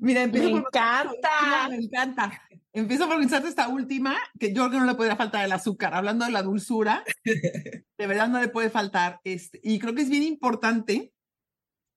Mira, 0.00 0.26
me 0.26 0.48
encanta. 0.48 1.68
Me 1.68 1.76
encanta. 1.76 2.42
Empiezo 2.74 3.04
a 3.04 3.06
organizarte 3.06 3.48
esta 3.48 3.68
última, 3.68 4.16
que 4.38 4.52
yo 4.52 4.62
creo 4.62 4.70
que 4.70 4.78
no 4.78 4.84
le 4.84 4.94
podría 4.94 5.16
faltar 5.16 5.44
el 5.44 5.52
azúcar. 5.52 5.94
Hablando 5.94 6.24
de 6.24 6.32
la 6.32 6.42
dulzura, 6.42 7.04
de 7.24 8.06
verdad 8.06 8.28
no 8.28 8.40
le 8.40 8.48
puede 8.48 8.68
faltar. 8.68 9.20
Este, 9.24 9.60
y 9.62 9.78
creo 9.78 9.94
que 9.94 10.02
es 10.02 10.10
bien 10.10 10.24
importante, 10.24 11.12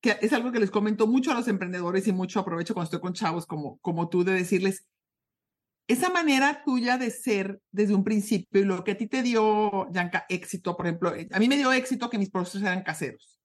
que 0.02 0.18
es 0.22 0.32
algo 0.34 0.52
que 0.52 0.60
les 0.60 0.72
comento 0.72 1.08
mucho 1.08 1.32
a 1.32 1.34
los 1.34 1.48
emprendedores 1.48 2.08
y 2.08 2.14
mucho 2.14 2.40
aprovecho 2.40 2.74
cuando 2.74 2.86
estoy 2.86 3.00
con 3.02 3.14
chavos 3.14 3.46
como, 3.48 3.80
como 3.80 4.08
tú, 4.08 4.24
de 4.24 4.34
decirles, 4.34 4.86
esa 5.88 6.10
manera 6.10 6.64
tuya 6.66 6.98
de 6.98 7.10
ser 7.10 7.62
desde 7.72 7.96
un 7.96 8.04
principio 8.04 8.62
y 8.62 8.66
lo 8.66 8.84
que 8.84 8.92
a 8.92 8.98
ti 8.98 9.08
te 9.08 9.24
dio, 9.24 9.90
Yanka, 9.92 10.26
éxito, 10.30 10.76
por 10.76 10.86
ejemplo, 10.86 11.16
eh, 11.16 11.28
a 11.32 11.40
mí 11.40 11.48
me 11.48 11.56
dio 11.56 11.72
éxito 11.72 12.10
que 12.10 12.18
mis 12.18 12.30
procesos 12.30 12.62
eran 12.62 12.84
caseros, 12.84 13.40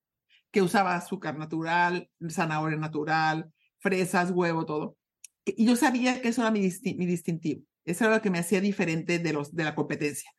que 0.50 0.60
usaba 0.60 0.96
azúcar 0.96 1.38
natural, 1.38 2.10
zanahoria 2.28 2.78
natural, 2.78 3.52
fresas, 3.78 4.32
huevo, 4.32 4.66
todo. 4.66 4.96
Y 5.44 5.66
yo 5.66 5.76
sabía 5.76 6.20
que 6.20 6.28
eso 6.28 6.42
era 6.42 6.50
mi, 6.50 6.60
mi 6.60 7.06
distintivo. 7.06 7.62
Eso 7.84 8.04
era 8.04 8.16
lo 8.16 8.22
que 8.22 8.30
me 8.30 8.38
hacía 8.38 8.60
diferente 8.60 9.18
de, 9.18 9.32
los, 9.32 9.54
de 9.54 9.64
la 9.64 9.74
competencia. 9.74 10.30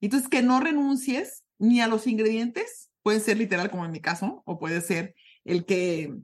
Entonces, 0.00 0.28
que 0.28 0.42
no 0.42 0.60
renuncies 0.60 1.44
ni 1.58 1.80
a 1.80 1.88
los 1.88 2.06
ingredientes, 2.06 2.90
pueden 3.02 3.20
ser 3.20 3.38
literal 3.38 3.70
como 3.70 3.84
en 3.84 3.90
mi 3.90 4.00
caso, 4.00 4.42
o 4.46 4.58
puede 4.58 4.80
ser 4.80 5.14
el 5.44 5.64
que, 5.64 6.14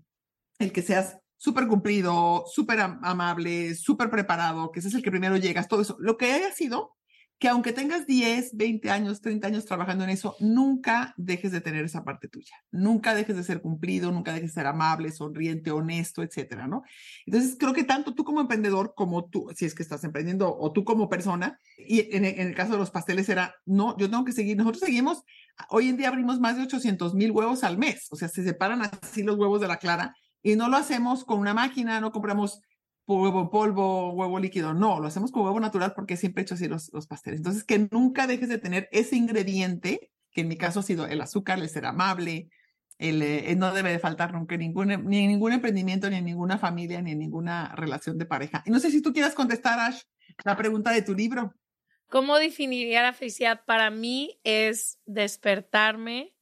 el 0.58 0.72
que 0.72 0.82
seas 0.82 1.18
súper 1.36 1.66
cumplido, 1.66 2.44
súper 2.46 2.80
amable, 2.80 3.74
súper 3.74 4.10
preparado, 4.10 4.70
que 4.70 4.80
ese 4.80 4.88
es 4.88 4.94
el 4.94 5.02
que 5.02 5.10
primero 5.10 5.36
llegas, 5.36 5.68
todo 5.68 5.80
eso. 5.80 5.96
Lo 5.98 6.16
que 6.16 6.32
haya 6.32 6.52
sido, 6.52 6.96
que 7.40 7.48
aunque 7.48 7.72
tengas 7.72 8.06
10, 8.06 8.54
20 8.54 8.90
años, 8.90 9.22
30 9.22 9.46
años 9.46 9.64
trabajando 9.64 10.04
en 10.04 10.10
eso, 10.10 10.36
nunca 10.40 11.14
dejes 11.16 11.52
de 11.52 11.62
tener 11.62 11.86
esa 11.86 12.04
parte 12.04 12.28
tuya. 12.28 12.54
Nunca 12.70 13.14
dejes 13.14 13.34
de 13.34 13.42
ser 13.42 13.62
cumplido, 13.62 14.12
nunca 14.12 14.34
dejes 14.34 14.50
de 14.50 14.60
ser 14.60 14.66
amable, 14.66 15.10
sonriente, 15.10 15.70
honesto, 15.70 16.22
etcétera, 16.22 16.68
¿no? 16.68 16.82
Entonces, 17.24 17.56
creo 17.58 17.72
que 17.72 17.82
tanto 17.82 18.14
tú 18.14 18.24
como 18.24 18.42
emprendedor, 18.42 18.92
como 18.94 19.24
tú, 19.24 19.48
si 19.56 19.64
es 19.64 19.74
que 19.74 19.82
estás 19.82 20.04
emprendiendo, 20.04 20.54
o 20.54 20.70
tú 20.70 20.84
como 20.84 21.08
persona, 21.08 21.58
y 21.78 22.14
en, 22.14 22.26
el 22.26 22.54
caso 22.54 22.72
de 22.72 22.78
los 22.78 22.90
pasteles 22.90 23.26
era, 23.30 23.54
no, 23.64 23.96
yo 23.96 24.10
tengo 24.10 24.26
que 24.26 24.32
seguir, 24.32 24.58
nosotros 24.58 24.80
seguimos, 24.80 25.22
hoy 25.70 25.88
en 25.88 25.96
día 25.96 26.08
abrimos 26.08 26.40
más 26.40 26.58
de 26.58 26.64
800 26.64 27.14
mil 27.14 27.30
huevos 27.30 27.64
al 27.64 27.78
mes, 27.78 28.08
o 28.10 28.16
sea, 28.16 28.28
se 28.28 28.44
separan 28.44 28.82
así 28.82 29.22
los 29.22 29.38
huevos 29.38 29.62
de 29.62 29.68
la 29.68 29.78
clara 29.78 30.14
y 30.42 30.56
no 30.56 30.68
lo 30.68 30.76
hacemos 30.76 31.24
con 31.24 31.38
una 31.38 31.54
máquina, 31.54 32.02
no 32.02 32.12
compramos 32.12 32.60
huevo 33.16 33.40
en 33.40 33.50
polvo, 33.50 34.12
huevo 34.12 34.38
líquido, 34.38 34.74
no, 34.74 35.00
lo 35.00 35.08
hacemos 35.08 35.30
con 35.30 35.44
huevo 35.44 35.60
natural 35.60 35.92
porque 35.94 36.16
siempre 36.16 36.42
he 36.42 36.44
hecho 36.44 36.54
así 36.54 36.68
los, 36.68 36.90
pasteles. 37.08 37.40
Entonces, 37.40 37.64
que 37.64 37.88
nunca 37.90 38.26
dejes 38.26 38.48
de 38.48 38.58
tener 38.58 38.88
ese 38.92 39.16
ingrediente, 39.16 40.10
que 40.30 40.42
en 40.42 40.48
mi 40.48 40.56
caso 40.56 40.80
ha 40.80 40.82
sido 40.82 41.06
el 41.06 41.20
azúcar, 41.20 41.58
el 41.58 41.68
ser 41.68 41.86
amable, 41.86 42.50
el, 42.98 43.22
eh, 43.22 43.54
no 43.56 43.72
debe 43.72 43.90
de 43.90 43.98
faltar 43.98 44.32
nunca 44.32 44.56
ningún, 44.56 44.88
ni 45.06 45.20
en 45.20 45.30
ningún 45.30 45.52
emprendimiento, 45.52 46.10
ni 46.10 46.16
en 46.16 46.24
ninguna 46.24 46.58
familia, 46.58 47.00
ni 47.00 47.12
en 47.12 47.18
ninguna 47.18 47.74
relación 47.74 48.18
de 48.18 48.26
pareja. 48.26 48.62
Y 48.66 48.70
no 48.70 48.78
sé 48.78 48.90
si 48.90 49.00
tú 49.00 49.12
quieras 49.12 49.34
contestar, 49.34 49.78
Ash, 49.78 50.02
la 50.44 50.56
pregunta 50.56 50.92
de 50.92 51.02
tu 51.02 51.14
libro. 51.14 51.54
¿Cómo 52.08 52.38
definiría 52.38 53.02
la 53.02 53.12
felicidad? 53.12 53.64
Para 53.64 53.90
mí 53.90 54.38
es 54.44 54.98
despertarme 55.06 56.34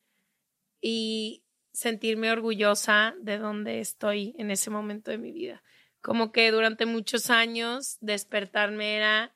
y 0.81 1.45
sentirme 1.73 2.33
orgullosa 2.33 3.15
de 3.21 3.39
donde 3.39 3.81
estoy 3.81 4.35
en 4.39 4.51
ese 4.51 4.71
momento 4.71 5.11
de 5.11 5.19
mi 5.19 5.31
vida. 5.31 5.63
Como 6.01 6.33
que 6.33 6.51
durante 6.51 6.87
muchos 6.87 7.31
años 7.31 7.99
despertarme 8.01 8.97
era 8.97 9.35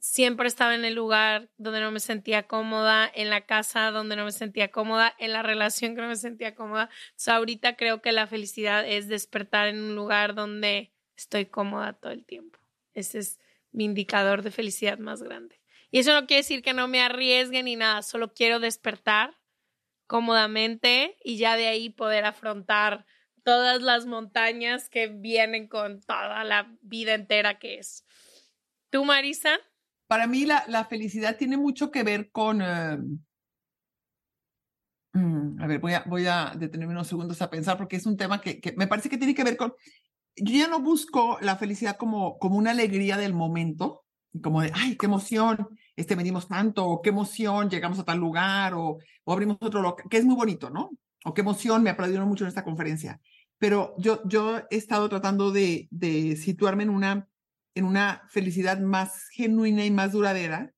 siempre 0.00 0.48
estaba 0.48 0.74
en 0.74 0.84
el 0.84 0.94
lugar 0.94 1.50
donde 1.58 1.80
no 1.80 1.90
me 1.90 2.00
sentía 2.00 2.44
cómoda, 2.44 3.10
en 3.14 3.30
la 3.30 3.42
casa 3.42 3.90
donde 3.90 4.16
no 4.16 4.24
me 4.24 4.32
sentía 4.32 4.70
cómoda, 4.70 5.14
en 5.18 5.32
la 5.32 5.42
relación 5.42 5.94
que 5.94 6.02
no 6.02 6.08
me 6.08 6.16
sentía 6.16 6.54
cómoda. 6.54 6.88
Ahorita 7.26 7.76
creo 7.76 8.00
que 8.00 8.12
la 8.12 8.26
felicidad 8.26 8.86
es 8.86 9.08
despertar 9.08 9.68
en 9.68 9.80
un 9.80 9.94
lugar 9.94 10.34
donde 10.34 10.92
estoy 11.16 11.46
cómoda 11.46 11.94
todo 11.94 12.12
el 12.12 12.24
tiempo. 12.24 12.58
Ese 12.94 13.18
es 13.18 13.40
mi 13.72 13.84
indicador 13.84 14.42
de 14.42 14.50
felicidad 14.50 14.98
más 14.98 15.22
grande. 15.22 15.60
Y 15.90 15.98
eso 15.98 16.12
no 16.12 16.26
quiere 16.26 16.42
decir 16.42 16.62
que 16.62 16.74
no 16.74 16.86
me 16.86 17.00
arriesgue 17.00 17.62
ni 17.62 17.76
nada, 17.76 18.02
solo 18.02 18.32
quiero 18.34 18.60
despertar 18.60 19.36
cómodamente 20.06 21.16
y 21.22 21.36
ya 21.38 21.56
de 21.56 21.66
ahí 21.66 21.90
poder 21.90 22.24
afrontar 22.24 23.06
todas 23.48 23.80
las 23.80 24.04
montañas 24.04 24.90
que 24.90 25.06
vienen 25.06 25.68
con 25.68 26.02
toda 26.02 26.44
la 26.44 26.70
vida 26.82 27.14
entera 27.14 27.58
que 27.58 27.78
es. 27.78 28.04
¿Tú, 28.90 29.06
Marisa? 29.06 29.56
Para 30.06 30.26
mí 30.26 30.44
la, 30.44 30.64
la 30.68 30.84
felicidad 30.84 31.38
tiene 31.38 31.56
mucho 31.56 31.90
que 31.90 32.02
ver 32.02 32.30
con... 32.30 32.58
Mm, 35.14 35.62
a 35.62 35.66
ver, 35.66 35.78
voy 35.80 35.94
a, 35.94 36.04
voy 36.06 36.26
a 36.26 36.52
detenerme 36.58 36.92
unos 36.92 37.08
segundos 37.08 37.40
a 37.40 37.48
pensar 37.48 37.78
porque 37.78 37.96
es 37.96 38.04
un 38.04 38.18
tema 38.18 38.42
que, 38.42 38.60
que, 38.60 38.72
me 38.72 38.86
parece 38.86 39.08
que 39.08 39.16
tiene 39.16 39.34
que 39.34 39.44
ver 39.44 39.56
con... 39.56 39.72
Yo 40.36 40.54
ya 40.54 40.68
no 40.68 40.80
busco 40.80 41.38
la 41.40 41.56
felicidad 41.56 41.96
como, 41.96 42.38
como 42.38 42.58
una 42.58 42.72
alegría 42.72 43.16
del 43.16 43.32
momento, 43.32 44.04
como 44.42 44.60
de, 44.60 44.72
ay, 44.74 44.98
qué 44.98 45.06
emoción, 45.06 45.68
este, 45.96 46.16
venimos 46.16 46.48
tanto, 46.48 46.86
o 46.86 47.00
qué 47.00 47.08
emoción, 47.08 47.70
llegamos 47.70 47.98
a 47.98 48.04
tal 48.04 48.18
lugar, 48.18 48.74
o, 48.74 48.98
o 49.24 49.32
abrimos 49.32 49.56
otro 49.62 49.80
local, 49.80 50.04
que 50.10 50.18
es 50.18 50.26
muy 50.26 50.36
bonito, 50.36 50.68
¿no? 50.68 50.90
O 51.24 51.32
qué 51.32 51.40
emoción, 51.40 51.82
me 51.82 51.88
aplaudieron 51.88 52.28
mucho 52.28 52.44
en 52.44 52.48
esta 52.48 52.62
conferencia. 52.62 53.18
Pero 53.58 53.94
yo, 53.98 54.22
yo 54.26 54.58
he 54.70 54.76
estado 54.76 55.08
tratando 55.08 55.50
de, 55.50 55.88
de 55.90 56.36
situarme 56.36 56.84
en 56.84 56.90
una, 56.90 57.28
en 57.74 57.84
una 57.84 58.22
felicidad 58.30 58.78
más 58.80 59.28
genuina 59.30 59.84
y 59.84 59.90
más 59.90 60.12
duradera, 60.12 60.72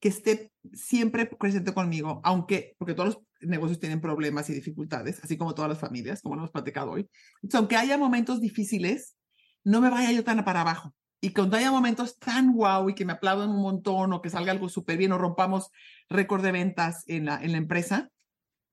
que 0.00 0.08
esté 0.08 0.52
siempre 0.72 1.26
presente 1.26 1.74
conmigo, 1.74 2.20
aunque, 2.22 2.76
porque 2.78 2.94
todos 2.94 3.14
los 3.14 3.48
negocios 3.48 3.80
tienen 3.80 4.00
problemas 4.00 4.48
y 4.50 4.54
dificultades, 4.54 5.22
así 5.24 5.36
como 5.36 5.54
todas 5.54 5.70
las 5.70 5.80
familias, 5.80 6.22
como 6.22 6.36
lo 6.36 6.42
hemos 6.42 6.52
platicado 6.52 6.92
hoy. 6.92 7.08
Entonces, 7.42 7.58
aunque 7.58 7.76
haya 7.76 7.98
momentos 7.98 8.40
difíciles, 8.40 9.16
no 9.64 9.80
me 9.80 9.90
vaya 9.90 10.12
yo 10.12 10.22
tan 10.22 10.44
para 10.44 10.60
abajo 10.60 10.94
y 11.20 11.32
cuando 11.32 11.56
haya 11.56 11.70
momentos 11.70 12.18
tan 12.18 12.52
guau 12.52 12.90
y 12.90 12.94
que 12.94 13.04
me 13.04 13.12
aplaudan 13.12 13.50
un 13.50 13.62
montón 13.62 14.12
o 14.12 14.22
que 14.22 14.30
salga 14.30 14.52
algo 14.52 14.68
súper 14.68 14.96
bien 14.96 15.12
o 15.12 15.18
rompamos 15.18 15.70
récord 16.08 16.42
de 16.42 16.52
ventas 16.52 17.02
en 17.06 17.24
la, 17.24 17.42
en 17.42 17.52
la 17.52 17.58
empresa, 17.58 18.10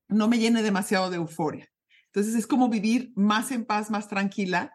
no 0.07 0.27
me 0.27 0.37
llene 0.37 0.61
demasiado 0.61 1.09
de 1.09 1.17
euforia. 1.17 1.67
Entonces 2.15 2.35
es 2.35 2.47
como 2.47 2.69
vivir 2.69 3.11
más 3.15 3.51
en 3.51 3.65
paz, 3.65 3.91
más 3.91 4.07
tranquila, 4.07 4.73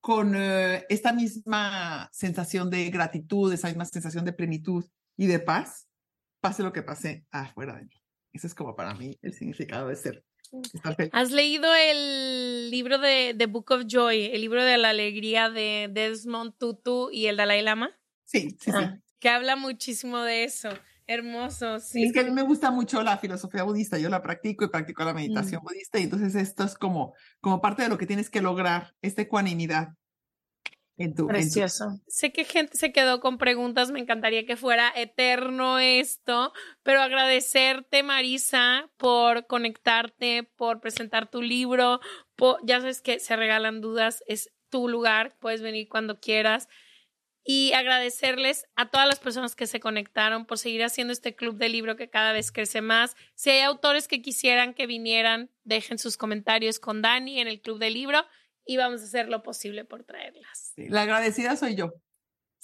con 0.00 0.34
eh, 0.34 0.84
esta 0.88 1.12
misma 1.12 2.10
sensación 2.12 2.70
de 2.70 2.90
gratitud, 2.90 3.52
esa 3.52 3.68
misma 3.68 3.84
sensación 3.84 4.24
de 4.24 4.32
plenitud 4.32 4.84
y 5.16 5.28
de 5.28 5.38
paz, 5.38 5.86
pase 6.40 6.64
lo 6.64 6.72
que 6.72 6.82
pase 6.82 7.24
afuera 7.30 7.76
de 7.76 7.84
mí. 7.84 8.02
Ese 8.32 8.48
es 8.48 8.54
como 8.56 8.74
para 8.74 8.94
mí 8.94 9.16
el 9.22 9.32
significado 9.32 9.86
de 9.88 9.94
ser 9.94 10.24
¿Has 11.12 11.30
leído 11.30 11.72
el 11.72 12.68
libro 12.72 12.98
de 12.98 13.36
The 13.38 13.46
Book 13.46 13.70
of 13.70 13.84
Joy, 13.86 14.24
el 14.32 14.40
libro 14.40 14.64
de 14.64 14.76
la 14.76 14.88
alegría 14.88 15.50
de 15.50 15.88
Desmond 15.92 16.56
Tutu 16.58 17.10
y 17.12 17.26
el 17.26 17.36
Dalai 17.36 17.62
Lama? 17.62 17.96
Sí, 18.24 18.50
sí, 18.60 18.72
sí. 18.72 18.72
Ah, 18.74 18.98
que 19.20 19.28
habla 19.28 19.54
muchísimo 19.54 20.18
de 20.18 20.42
eso. 20.42 20.70
Hermoso, 21.10 21.80
sí. 21.80 22.04
Es 22.04 22.12
que 22.12 22.20
a 22.20 22.24
mí 22.24 22.30
me 22.30 22.42
gusta 22.42 22.70
mucho 22.70 23.02
la 23.02 23.18
filosofía 23.18 23.64
budista, 23.64 23.98
yo 23.98 24.08
la 24.08 24.22
practico 24.22 24.64
y 24.64 24.68
practico 24.68 25.04
la 25.04 25.12
meditación 25.12 25.60
mm. 25.62 25.64
budista, 25.64 25.98
y 25.98 26.04
entonces 26.04 26.34
esto 26.36 26.62
es 26.62 26.76
como, 26.76 27.14
como 27.40 27.60
parte 27.60 27.82
de 27.82 27.88
lo 27.88 27.98
que 27.98 28.06
tienes 28.06 28.30
que 28.30 28.40
lograr, 28.40 28.94
esta 29.02 29.22
ecuanimidad 29.22 29.94
Precioso. 31.26 31.98
Sé 32.08 32.30
que 32.30 32.44
gente 32.44 32.76
se 32.76 32.92
quedó 32.92 33.20
con 33.20 33.38
preguntas, 33.38 33.90
me 33.90 34.00
encantaría 34.00 34.44
que 34.44 34.56
fuera 34.56 34.92
eterno 34.94 35.78
esto, 35.78 36.52
pero 36.82 37.00
agradecerte, 37.00 38.02
Marisa, 38.02 38.90
por 38.98 39.46
conectarte, 39.46 40.50
por 40.56 40.80
presentar 40.80 41.30
tu 41.30 41.40
libro. 41.40 42.00
ya 42.64 42.80
sabes 42.80 43.00
que 43.00 43.18
se 43.18 43.34
regalan 43.34 43.80
dudas, 43.80 44.22
es 44.26 44.50
tu 44.68 44.88
lugar, 44.88 45.36
puedes 45.40 45.62
venir 45.62 45.88
cuando 45.88 46.20
quieras. 46.20 46.68
Y 47.44 47.72
agradecerles 47.72 48.66
a 48.76 48.90
todas 48.90 49.08
las 49.08 49.18
personas 49.18 49.56
que 49.56 49.66
se 49.66 49.80
conectaron 49.80 50.44
por 50.44 50.58
seguir 50.58 50.84
haciendo 50.84 51.12
este 51.12 51.34
club 51.34 51.56
de 51.56 51.68
libro 51.68 51.96
que 51.96 52.10
cada 52.10 52.32
vez 52.32 52.52
crece 52.52 52.82
más. 52.82 53.16
Si 53.34 53.50
hay 53.50 53.60
autores 53.60 54.08
que 54.08 54.20
quisieran 54.20 54.74
que 54.74 54.86
vinieran, 54.86 55.50
dejen 55.64 55.98
sus 55.98 56.16
comentarios 56.16 56.78
con 56.78 57.02
Dani 57.02 57.40
en 57.40 57.48
el 57.48 57.60
club 57.60 57.78
de 57.78 57.90
libro 57.90 58.24
y 58.66 58.76
vamos 58.76 59.00
a 59.00 59.04
hacer 59.04 59.28
lo 59.28 59.42
posible 59.42 59.84
por 59.84 60.04
traerlas. 60.04 60.72
la 60.76 61.02
agradecida 61.02 61.56
soy 61.56 61.74
yo. 61.74 61.92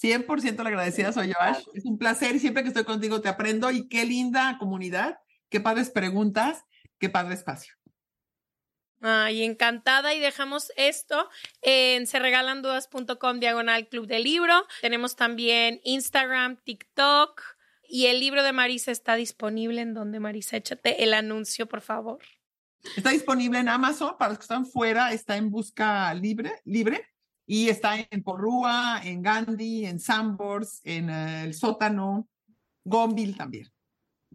100% 0.01 0.63
la 0.63 0.69
agradecida 0.69 1.13
soy 1.13 1.29
yo, 1.29 1.35
Ash. 1.41 1.65
Es 1.75 1.85
un 1.85 1.99
placer 1.99 2.39
siempre 2.39 2.63
que 2.63 2.69
estoy 2.69 2.85
contigo 2.85 3.21
te 3.21 3.29
aprendo 3.29 3.71
y 3.71 3.89
qué 3.89 4.05
linda 4.05 4.57
comunidad, 4.59 5.19
qué 5.49 5.61
padres 5.61 5.91
preguntas, 5.91 6.65
qué 6.99 7.09
padre 7.09 7.35
espacio. 7.35 7.75
Ay, 9.01 9.43
encantada 9.43 10.15
y 10.15 10.21
dejamos 10.21 10.73
esto 10.77 11.29
en 11.63 12.07
serregalandudas.com 12.07 13.41
diagonal 13.41 13.89
club 13.89 14.07
de 14.07 14.21
libro. 14.21 14.67
Tenemos 14.81 15.17
también 15.17 15.81
Instagram, 15.85 16.57
TikTok 16.57 17.43
y 17.89 18.07
el 18.07 18.21
libro 18.21 18.43
de 18.43 18.53
Marisa 18.53 18.91
está 18.91 19.15
disponible 19.15 19.81
en 19.81 19.95
donde 19.95 20.19
Marisa, 20.19 20.57
échate 20.57 21.05
el 21.05 21.15
anuncio, 21.15 21.67
por 21.69 21.83
favor. 21.83 22.19
Está 22.97 23.11
disponible 23.11 23.59
en 23.59 23.69
Amazon, 23.69 24.17
para 24.19 24.31
los 24.31 24.39
que 24.39 24.45
están 24.45 24.67
fuera, 24.67 25.13
está 25.13 25.37
en 25.37 25.51
busca 25.51 26.13
libre, 26.15 26.61
libre 26.65 27.05
y 27.47 27.69
está 27.69 27.97
en 28.11 28.23
Porrúa, 28.23 29.01
en 29.05 29.23
Gandhi, 29.23 29.87
en 29.87 30.01
Sambors, 30.01 30.81
en 30.85 31.11
eh, 31.11 31.45
El 31.45 31.55
Sótano, 31.55 32.29
Gonville 32.85 33.35
también. 33.35 33.71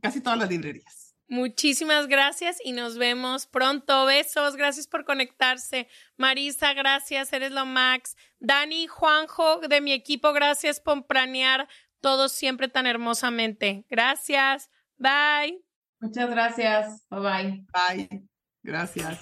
Casi 0.02 0.22
todas 0.22 0.40
las 0.40 0.50
librerías. 0.50 1.11
Muchísimas 1.32 2.08
gracias 2.08 2.58
y 2.62 2.74
nos 2.74 2.98
vemos 2.98 3.48
pronto. 3.48 4.06
Besos, 4.06 4.58
gracias 4.58 4.86
por 4.86 5.06
conectarse. 5.06 5.88
Marisa, 6.18 6.74
gracias, 6.74 7.32
eres 7.32 7.54
lo 7.54 7.66
max. 7.66 8.18
Dani, 8.42 8.88
Juanjo, 8.88 9.62
de 9.62 9.80
mi 9.80 9.94
equipo, 9.94 10.34
gracias 10.34 10.82
por 10.82 11.08
planear 11.08 11.70
todo 12.02 12.28
siempre 12.28 12.68
tan 12.68 12.86
hermosamente. 12.86 13.86
Gracias. 13.90 14.70
Bye. 14.98 15.64
Muchas 16.02 16.30
gracias. 16.30 17.08
Bye 17.10 17.20
bye. 17.22 17.66
Bye. 17.72 18.28
Gracias. 18.62 19.22